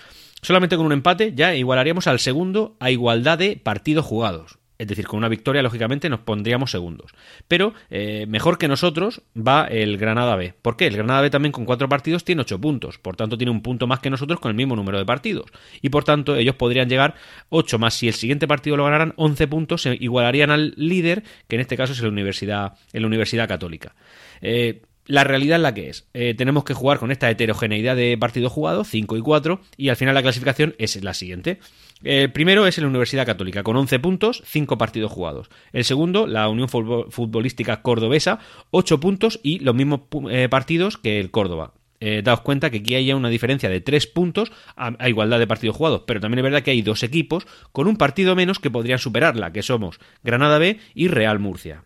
Solamente 0.42 0.77
con 0.77 0.87
un 0.87 0.92
empate 0.92 1.33
ya 1.35 1.55
igualaríamos 1.55 2.07
al 2.07 2.21
segundo 2.21 2.77
a 2.79 2.90
igualdad 2.90 3.38
de 3.38 3.57
partidos 3.57 4.05
jugados. 4.05 4.58
Es 4.79 4.87
decir, 4.87 5.07
con 5.09 5.19
una 5.19 5.29
victoria, 5.29 5.61
lógicamente, 5.61 6.09
nos 6.09 6.21
pondríamos 6.21 6.71
segundos. 6.71 7.11
Pero 7.49 7.75
eh, 7.91 8.27
mejor 8.29 8.59
que 8.59 8.69
nosotros 8.69 9.23
va 9.37 9.67
el 9.67 9.99
Granada 9.99 10.37
B. 10.37 10.55
¿Por 10.62 10.77
qué? 10.77 10.87
El 10.87 10.97
Granada 10.97 11.21
B 11.21 11.31
también 11.31 11.51
con 11.51 11.64
cuatro 11.64 11.88
partidos 11.88 12.25
tiene 12.25 12.43
ocho 12.43 12.61
puntos. 12.61 12.99
Por 12.99 13.17
tanto, 13.17 13.37
tiene 13.37 13.51
un 13.51 13.61
punto 13.61 13.88
más 13.88 13.99
que 13.99 14.09
nosotros 14.09 14.38
con 14.38 14.51
el 14.51 14.57
mismo 14.57 14.77
número 14.77 14.99
de 14.99 15.05
partidos. 15.05 15.47
Y 15.83 15.88
por 15.88 16.05
tanto, 16.05 16.37
ellos 16.37 16.55
podrían 16.55 16.88
llegar 16.88 17.17
ocho 17.49 17.81
más. 17.81 17.95
Si 17.95 18.07
el 18.07 18.14
siguiente 18.14 18.47
partido 18.47 18.77
lo 18.77 18.85
ganaran, 18.85 19.14
once 19.17 19.49
puntos, 19.49 19.83
se 19.83 19.97
igualarían 19.99 20.53
al 20.53 20.75
líder, 20.77 21.25
que 21.49 21.57
en 21.57 21.61
este 21.61 21.77
caso 21.77 21.93
es 21.93 22.01
la 22.01 22.09
Universidad, 22.09 22.75
Universidad 22.95 23.49
Católica. 23.49 23.97
Eh, 24.41 24.83
la 25.09 25.25
realidad 25.25 25.57
es 25.57 25.62
la 25.62 25.75
que 25.75 25.88
es. 25.88 26.07
Eh, 26.12 26.35
tenemos 26.35 26.64
que 26.64 26.75
jugar 26.75 26.99
con 26.99 27.11
esta 27.11 27.31
heterogeneidad 27.31 27.97
de 27.97 28.17
partidos 28.19 28.53
jugados, 28.53 28.88
5 28.88 29.17
y 29.17 29.21
4, 29.23 29.61
y 29.77 29.88
al 29.88 29.97
final 29.97 30.14
la 30.14 30.23
clasificación 30.23 30.75
es 30.79 31.03
la 31.03 31.14
siguiente. 31.14 31.59
El 32.03 32.31
primero 32.33 32.67
es 32.67 32.79
la 32.79 32.87
Universidad 32.87 33.27
Católica, 33.27 33.63
con 33.63 33.77
11 33.77 33.99
puntos, 33.99 34.43
5 34.47 34.79
partidos 34.79 35.11
jugados. 35.11 35.51
El 35.73 35.85
segundo, 35.85 36.27
la 36.27 36.49
Unión 36.49 36.69
Futbolística 36.69 37.83
Cordobesa, 37.83 38.39
8 38.71 39.01
puntos 39.01 39.41
y 39.43 39.59
los 39.59 39.75
mismos 39.75 40.03
eh, 40.31 40.49
partidos 40.49 40.97
que 40.97 41.19
el 41.19 41.31
Córdoba. 41.31 41.73
Eh, 42.01 42.23
daos 42.23 42.43
cuenta 42.43 42.71
que 42.71 42.79
aquí 42.79 42.95
hay 42.95 43.13
una 43.13 43.29
diferencia 43.29 43.69
de 43.69 43.81
3 43.81 44.07
puntos 44.07 44.53
a, 44.77 44.95
a, 45.01 45.09
igualdad 45.09 45.41
de 45.41 45.49
partidos 45.49 45.77
jugados, 45.77 46.03
pero 46.07 46.21
también 46.21 46.39
es 46.39 46.45
verdad 46.45 46.63
que 46.63 46.71
hay 46.71 46.83
dos 46.83 47.03
equipos 47.03 47.47
con 47.73 47.89
un 47.89 47.97
partido 47.97 48.37
menos 48.37 48.61
que 48.61 48.71
podrían 48.71 49.01
superarla, 49.01 49.53
que 49.53 49.63
somos 49.63 49.99
Granada 50.23 50.59
B 50.59 50.79
y 50.95 51.09
Real 51.09 51.41
Murcia. 51.41 51.83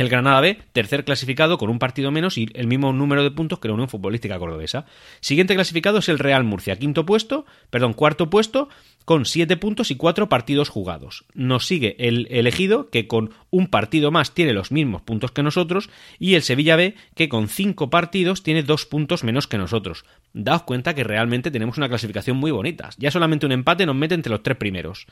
El 0.00 0.08
Granada 0.08 0.40
B, 0.40 0.56
tercer 0.72 1.04
clasificado 1.04 1.58
con 1.58 1.68
un 1.68 1.78
partido 1.78 2.10
menos 2.10 2.38
y 2.38 2.48
el 2.54 2.66
mismo 2.66 2.90
número 2.90 3.22
de 3.22 3.30
puntos 3.30 3.58
que 3.58 3.68
la 3.68 3.74
Unión 3.74 3.90
Futbolística 3.90 4.38
Cordobesa. 4.38 4.86
Siguiente 5.20 5.54
clasificado 5.54 5.98
es 5.98 6.08
el 6.08 6.18
Real 6.18 6.42
Murcia, 6.42 6.78
quinto 6.78 7.04
puesto, 7.04 7.44
perdón, 7.68 7.92
cuarto 7.92 8.30
puesto 8.30 8.70
con 9.04 9.26
siete 9.26 9.58
puntos 9.58 9.90
y 9.90 9.96
cuatro 9.96 10.30
partidos 10.30 10.70
jugados. 10.70 11.26
Nos 11.34 11.66
sigue 11.66 11.96
el 11.98 12.28
elegido 12.30 12.88
que 12.88 13.06
con 13.06 13.34
un 13.50 13.66
partido 13.66 14.10
más 14.10 14.32
tiene 14.32 14.54
los 14.54 14.72
mismos 14.72 15.02
puntos 15.02 15.32
que 15.32 15.42
nosotros 15.42 15.90
y 16.18 16.32
el 16.32 16.42
Sevilla 16.42 16.76
B 16.76 16.94
que 17.14 17.28
con 17.28 17.48
cinco 17.48 17.90
partidos 17.90 18.42
tiene 18.42 18.62
dos 18.62 18.86
puntos 18.86 19.22
menos 19.22 19.48
que 19.48 19.58
nosotros. 19.58 20.06
Daos 20.32 20.62
cuenta 20.62 20.94
que 20.94 21.04
realmente 21.04 21.50
tenemos 21.50 21.76
una 21.76 21.90
clasificación 21.90 22.38
muy 22.38 22.52
bonita. 22.52 22.88
Ya 22.96 23.10
solamente 23.10 23.44
un 23.44 23.52
empate 23.52 23.84
nos 23.84 23.96
mete 23.96 24.14
entre 24.14 24.32
los 24.32 24.42
tres 24.42 24.56
primeros. 24.56 25.06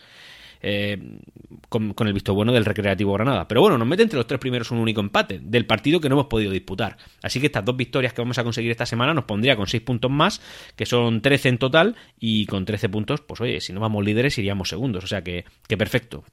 Eh, 0.60 1.20
con, 1.68 1.94
el 1.98 2.12
visto 2.12 2.34
bueno 2.34 2.52
del 2.52 2.64
Recreativo 2.64 3.12
Granada. 3.12 3.46
Pero 3.46 3.60
bueno, 3.60 3.78
nos 3.78 3.86
mete 3.86 4.02
entre 4.02 4.16
los 4.16 4.26
tres 4.26 4.40
primeros 4.40 4.70
un 4.70 4.78
único 4.78 5.00
empate 5.00 5.40
del 5.42 5.66
partido 5.66 6.00
que 6.00 6.08
no 6.08 6.14
hemos 6.14 6.26
podido 6.26 6.50
disputar. 6.50 6.96
Así 7.22 7.40
que 7.40 7.46
estas 7.46 7.64
dos 7.64 7.76
victorias 7.76 8.12
que 8.12 8.22
vamos 8.22 8.38
a 8.38 8.44
conseguir 8.44 8.70
esta 8.70 8.86
semana 8.86 9.14
nos 9.14 9.24
pondría 9.24 9.56
con 9.56 9.66
6 9.66 9.82
puntos 9.82 10.10
más, 10.10 10.40
que 10.76 10.86
son 10.86 11.20
13 11.20 11.48
en 11.50 11.58
total, 11.58 11.96
y 12.18 12.46
con 12.46 12.64
13 12.64 12.88
puntos, 12.88 13.20
pues 13.20 13.40
oye, 13.40 13.60
si 13.60 13.72
no 13.72 13.80
vamos 13.80 14.04
líderes 14.04 14.38
iríamos 14.38 14.68
segundos. 14.68 15.04
O 15.04 15.06
sea 15.06 15.22
que, 15.22 15.44
que 15.66 15.76
perfecto. 15.76 16.24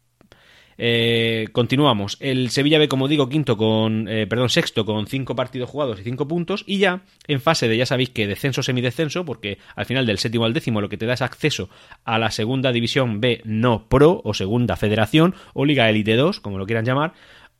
Eh, 0.77 1.47
continuamos. 1.51 2.17
El 2.19 2.49
Sevilla 2.49 2.79
ve 2.79 2.88
como 2.88 3.07
digo, 3.07 3.29
quinto 3.29 3.57
con, 3.57 4.07
eh, 4.07 4.27
perdón, 4.27 4.49
sexto 4.49 4.85
con 4.85 5.07
cinco 5.07 5.35
partidos 5.35 5.69
jugados 5.69 5.99
y 5.99 6.03
cinco 6.03 6.27
puntos. 6.27 6.63
Y 6.67 6.79
ya 6.79 7.01
en 7.27 7.41
fase 7.41 7.67
de, 7.67 7.77
ya 7.77 7.85
sabéis 7.85 8.09
que 8.09 8.27
descenso 8.27 8.63
semidescenso, 8.63 9.25
porque 9.25 9.57
al 9.75 9.85
final 9.85 10.05
del 10.05 10.17
séptimo 10.17 10.45
al 10.45 10.53
décimo 10.53 10.81
lo 10.81 10.89
que 10.89 10.97
te 10.97 11.05
da 11.05 11.13
es 11.13 11.21
acceso 11.21 11.69
a 12.03 12.19
la 12.19 12.31
segunda 12.31 12.71
división 12.71 13.21
B 13.21 13.41
no 13.45 13.88
pro 13.88 14.21
o 14.23 14.33
segunda 14.33 14.75
federación 14.75 15.35
o 15.53 15.65
Liga 15.65 15.89
Elite 15.89 16.15
2, 16.15 16.39
como 16.39 16.57
lo 16.57 16.65
quieran 16.65 16.85
llamar. 16.85 17.13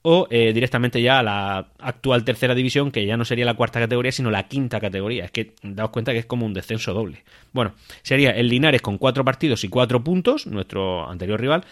O 0.08 0.28
eh, 0.30 0.54
directamente 0.54 1.02
ya 1.02 1.18
a 1.18 1.24
la 1.24 1.70
actual 1.80 2.24
tercera 2.24 2.54
división, 2.54 2.92
que 2.92 3.08
ya 3.08 3.18
no 3.18 3.26
sería 3.26 3.44
la 3.44 3.56
cuarta 3.56 3.80
categoría, 3.80 4.12
sino 4.12 4.30
la 4.30 4.48
quinta 4.48 4.80
categoría. 4.80 5.26
Es 5.26 5.32
que 5.32 5.56
daos 5.64 5.90
cuenta 5.90 6.12
que 6.12 6.20
es 6.20 6.28
como 6.28 6.46
un 6.46 6.54
descenso 6.54 6.94
doble. 6.94 7.24
Bueno, 7.54 7.74
sería 8.04 8.30
el 8.30 8.48
Linares 8.48 8.84
con 8.84 9.00
cuatro 9.00 9.26
partidos 9.26 9.64
y 9.64 9.68
cuatro 9.68 10.04
puntos, 10.04 10.46
nuestro 10.46 11.10
anterior 11.10 11.42
rival. 11.42 11.64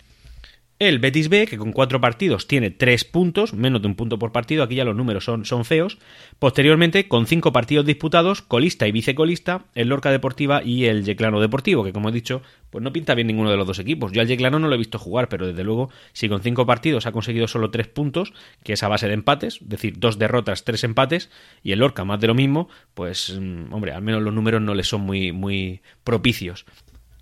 El 0.83 0.99
Betis 0.99 1.29
B, 1.29 1.47
que 1.47 1.57
con 1.57 1.71
cuatro 1.71 2.01
partidos 2.01 2.45
tiene 2.45 2.69
tres 2.69 3.05
puntos, 3.05 3.53
menos 3.53 3.81
de 3.81 3.87
un 3.87 3.95
punto 3.95 4.19
por 4.19 4.33
partido, 4.33 4.63
aquí 4.63 4.75
ya 4.75 4.83
los 4.83 4.97
números 4.97 5.23
son, 5.23 5.45
son 5.45 5.63
feos. 5.63 5.97
Posteriormente, 6.39 7.07
con 7.07 7.25
cinco 7.25 7.53
partidos 7.53 7.85
disputados, 7.85 8.41
colista 8.41 8.85
y 8.85 8.91
vicecolista, 8.91 9.63
el 9.75 9.87
Lorca 9.87 10.11
Deportiva 10.11 10.61
y 10.61 10.83
el 10.85 11.05
Yeclano 11.05 11.39
Deportivo, 11.39 11.85
que 11.85 11.93
como 11.93 12.09
he 12.09 12.11
dicho, 12.11 12.41
pues 12.69 12.83
no 12.83 12.91
pinta 12.91 13.15
bien 13.15 13.27
ninguno 13.27 13.49
de 13.49 13.55
los 13.55 13.65
dos 13.65 13.79
equipos. 13.79 14.11
Yo 14.11 14.19
al 14.19 14.27
Yeclano 14.27 14.59
no 14.59 14.67
lo 14.67 14.75
he 14.75 14.77
visto 14.77 14.99
jugar, 14.99 15.29
pero 15.29 15.47
desde 15.47 15.63
luego, 15.63 15.89
si 16.11 16.27
con 16.27 16.41
cinco 16.41 16.65
partidos 16.65 17.05
ha 17.05 17.13
conseguido 17.13 17.47
solo 17.47 17.71
tres 17.71 17.87
puntos, 17.87 18.33
que 18.63 18.73
es 18.73 18.83
a 18.83 18.89
base 18.89 19.07
de 19.07 19.13
empates, 19.13 19.61
es 19.61 19.69
decir, 19.69 19.99
dos 19.99 20.19
derrotas, 20.19 20.65
tres 20.65 20.83
empates, 20.83 21.29
y 21.63 21.71
el 21.71 21.79
Lorca 21.79 22.03
más 22.03 22.19
de 22.19 22.27
lo 22.27 22.33
mismo, 22.33 22.67
pues, 22.93 23.39
mm, 23.39 23.71
hombre, 23.73 23.93
al 23.93 24.01
menos 24.01 24.21
los 24.21 24.33
números 24.33 24.61
no 24.61 24.75
le 24.75 24.83
son 24.83 25.01
muy, 25.01 25.31
muy 25.31 25.81
propicios. 26.03 26.65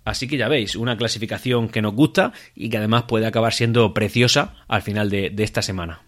Así 0.04 0.26
que 0.26 0.36
ya 0.36 0.48
veis, 0.48 0.76
una 0.76 0.96
clasificación 0.96 1.68
que 1.68 1.82
nos 1.82 1.94
gusta 1.94 2.32
y 2.54 2.68
que 2.68 2.78
además 2.78 3.04
puede 3.04 3.26
acabar 3.26 3.52
siendo 3.52 3.94
preciosa 3.94 4.54
al 4.68 4.82
final 4.82 5.10
de, 5.10 5.32
esta 5.38 5.62
semana. 5.62 6.02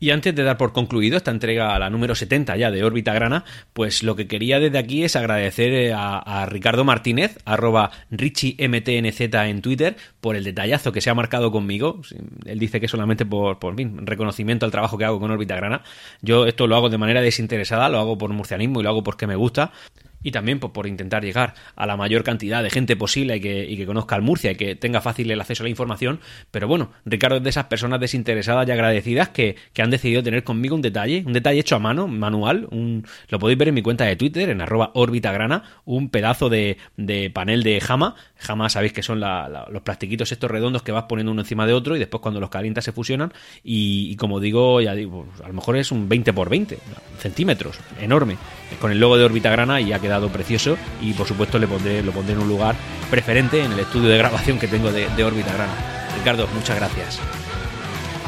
Y 0.00 0.10
antes 0.10 0.34
de 0.34 0.44
dar 0.44 0.56
por 0.56 0.72
concluido 0.72 1.16
esta 1.16 1.30
entrega 1.30 1.74
a 1.74 1.78
la 1.78 1.90
número 1.90 2.14
70 2.14 2.56
ya 2.56 2.70
de 2.70 2.84
órbita 2.84 3.12
grana, 3.12 3.44
pues 3.72 4.02
lo 4.02 4.14
que 4.14 4.28
quería 4.28 4.60
desde 4.60 4.78
aquí 4.78 5.04
es 5.04 5.16
agradecer 5.16 5.72
eh, 5.72 5.92
a, 5.94 6.46
Ricardo 6.46 6.84
Martínez, 6.84 7.38
arroba 7.44 7.90
RichieMTNZ 8.10 9.20
en 9.20 9.60
Twitter, 9.60 9.96
por 10.20 10.36
el 10.36 10.44
detallazo 10.44 10.92
que 10.92 11.00
se 11.00 11.10
ha 11.10 11.14
marcado 11.14 11.50
conmigo. 11.50 12.00
Él 12.44 12.58
dice 12.58 12.80
que 12.80 12.88
solamente 12.88 13.26
por, 13.26 13.58
por 13.58 13.76
reconocimiento 13.76 14.66
al 14.66 14.72
trabajo 14.72 14.98
que 14.98 15.04
hago 15.04 15.18
con 15.18 15.30
órbita 15.30 15.56
grana. 15.56 15.82
Yo 16.22 16.46
esto 16.46 16.66
lo 16.66 16.76
hago 16.76 16.88
de 16.88 16.98
manera 16.98 17.20
desinteresada, 17.20 17.88
lo 17.88 17.98
hago 17.98 18.18
por 18.18 18.32
murcianismo 18.32 18.80
y 18.80 18.84
lo 18.84 18.90
hago 18.90 19.02
porque 19.02 19.26
me 19.26 19.36
gusta 19.36 19.72
y 20.22 20.30
también 20.30 20.58
pues, 20.58 20.72
por 20.72 20.86
intentar 20.86 21.24
llegar 21.24 21.54
a 21.76 21.86
la 21.86 21.96
mayor 21.96 22.24
cantidad 22.24 22.62
de 22.62 22.70
gente 22.70 22.96
posible 22.96 23.36
y 23.36 23.40
que, 23.40 23.64
y 23.64 23.76
que, 23.76 23.86
conozca 23.86 24.16
al 24.16 24.22
Murcia 24.22 24.52
y 24.52 24.56
que 24.56 24.74
tenga 24.74 25.00
fácil 25.00 25.30
el 25.30 25.40
acceso 25.40 25.62
a 25.62 25.64
la 25.64 25.70
información. 25.70 26.20
Pero 26.50 26.68
bueno, 26.68 26.90
Ricardo 27.04 27.36
es 27.36 27.42
de 27.42 27.50
esas 27.50 27.64
personas 27.66 28.00
desinteresadas 28.00 28.68
y 28.68 28.72
agradecidas 28.72 29.28
que, 29.30 29.56
que 29.72 29.82
han 29.82 29.90
decidido 29.90 30.22
tener 30.22 30.44
conmigo 30.44 30.74
un 30.74 30.82
detalle, 30.82 31.22
un 31.26 31.32
detalle 31.32 31.60
hecho 31.60 31.76
a 31.76 31.78
mano, 31.78 32.08
manual. 32.08 32.66
Un, 32.70 33.06
lo 33.28 33.38
podéis 33.38 33.58
ver 33.58 33.68
en 33.68 33.74
mi 33.74 33.82
cuenta 33.82 34.04
de 34.04 34.16
Twitter, 34.16 34.48
en 34.50 34.60
arroba 34.60 34.92
grana 34.94 35.62
un 35.84 36.10
pedazo 36.10 36.48
de, 36.48 36.78
de 36.96 37.30
panel 37.30 37.62
de 37.62 37.80
jama. 37.80 38.14
Jama 38.36 38.68
sabéis 38.68 38.92
que 38.92 39.02
son 39.02 39.20
los 39.20 39.82
plastiquitos 39.82 40.32
estos 40.32 40.50
redondos 40.50 40.82
que 40.82 40.92
vas 40.92 41.04
poniendo 41.04 41.32
uno 41.32 41.42
encima 41.42 41.66
de 41.66 41.72
otro 41.72 41.96
y 41.96 41.98
después 41.98 42.20
cuando 42.20 42.40
los 42.40 42.50
calientas 42.50 42.84
se 42.84 42.92
fusionan. 42.92 43.32
Y, 43.62 44.16
como 44.16 44.40
digo, 44.40 44.80
ya 44.80 44.94
digo, 44.94 45.26
pues, 45.26 45.44
a 45.44 45.48
lo 45.48 45.54
mejor 45.54 45.76
es 45.76 45.92
un 45.92 46.08
20 46.08 46.32
por 46.32 46.48
20 46.48 46.78
centímetros, 47.18 47.78
enorme, 48.00 48.36
con 48.80 48.92
el 48.92 49.00
logo 49.00 49.16
de 49.16 49.24
grana 49.50 49.80
y 49.80 49.86
ya 49.86 49.98
que 49.98 50.07
dado 50.08 50.30
precioso 50.30 50.76
y 51.00 51.12
por 51.12 51.26
supuesto 51.26 51.58
le 51.58 51.66
pondré, 51.66 52.02
lo 52.02 52.12
pondré 52.12 52.34
en 52.34 52.40
un 52.40 52.48
lugar 52.48 52.74
preferente 53.10 53.62
en 53.62 53.72
el 53.72 53.80
estudio 53.80 54.08
de 54.08 54.18
grabación 54.18 54.58
que 54.58 54.68
tengo 54.68 54.90
de, 54.92 55.08
de 55.08 55.24
Órbita 55.24 55.52
Grana. 55.52 56.08
Ricardo, 56.16 56.48
muchas 56.54 56.76
gracias. 56.76 57.20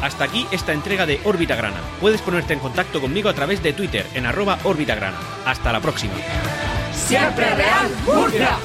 Hasta 0.01 0.23
aquí 0.23 0.47
esta 0.51 0.73
entrega 0.73 1.05
de 1.05 1.19
Órbita 1.23 1.55
Grana. 1.55 1.79
Puedes 1.99 2.21
ponerte 2.21 2.53
en 2.53 2.59
contacto 2.59 2.99
conmigo 2.99 3.29
a 3.29 3.33
través 3.33 3.61
de 3.61 3.73
Twitter 3.73 4.05
en 4.15 4.25
arroba 4.25 4.57
Órbita 4.63 4.95
Grana. 4.95 5.17
Hasta 5.45 5.71
la 5.71 5.79
próxima. 5.79 6.13
Siempre 6.93 7.47
Real 7.55 7.91
Murcia. 8.05 8.57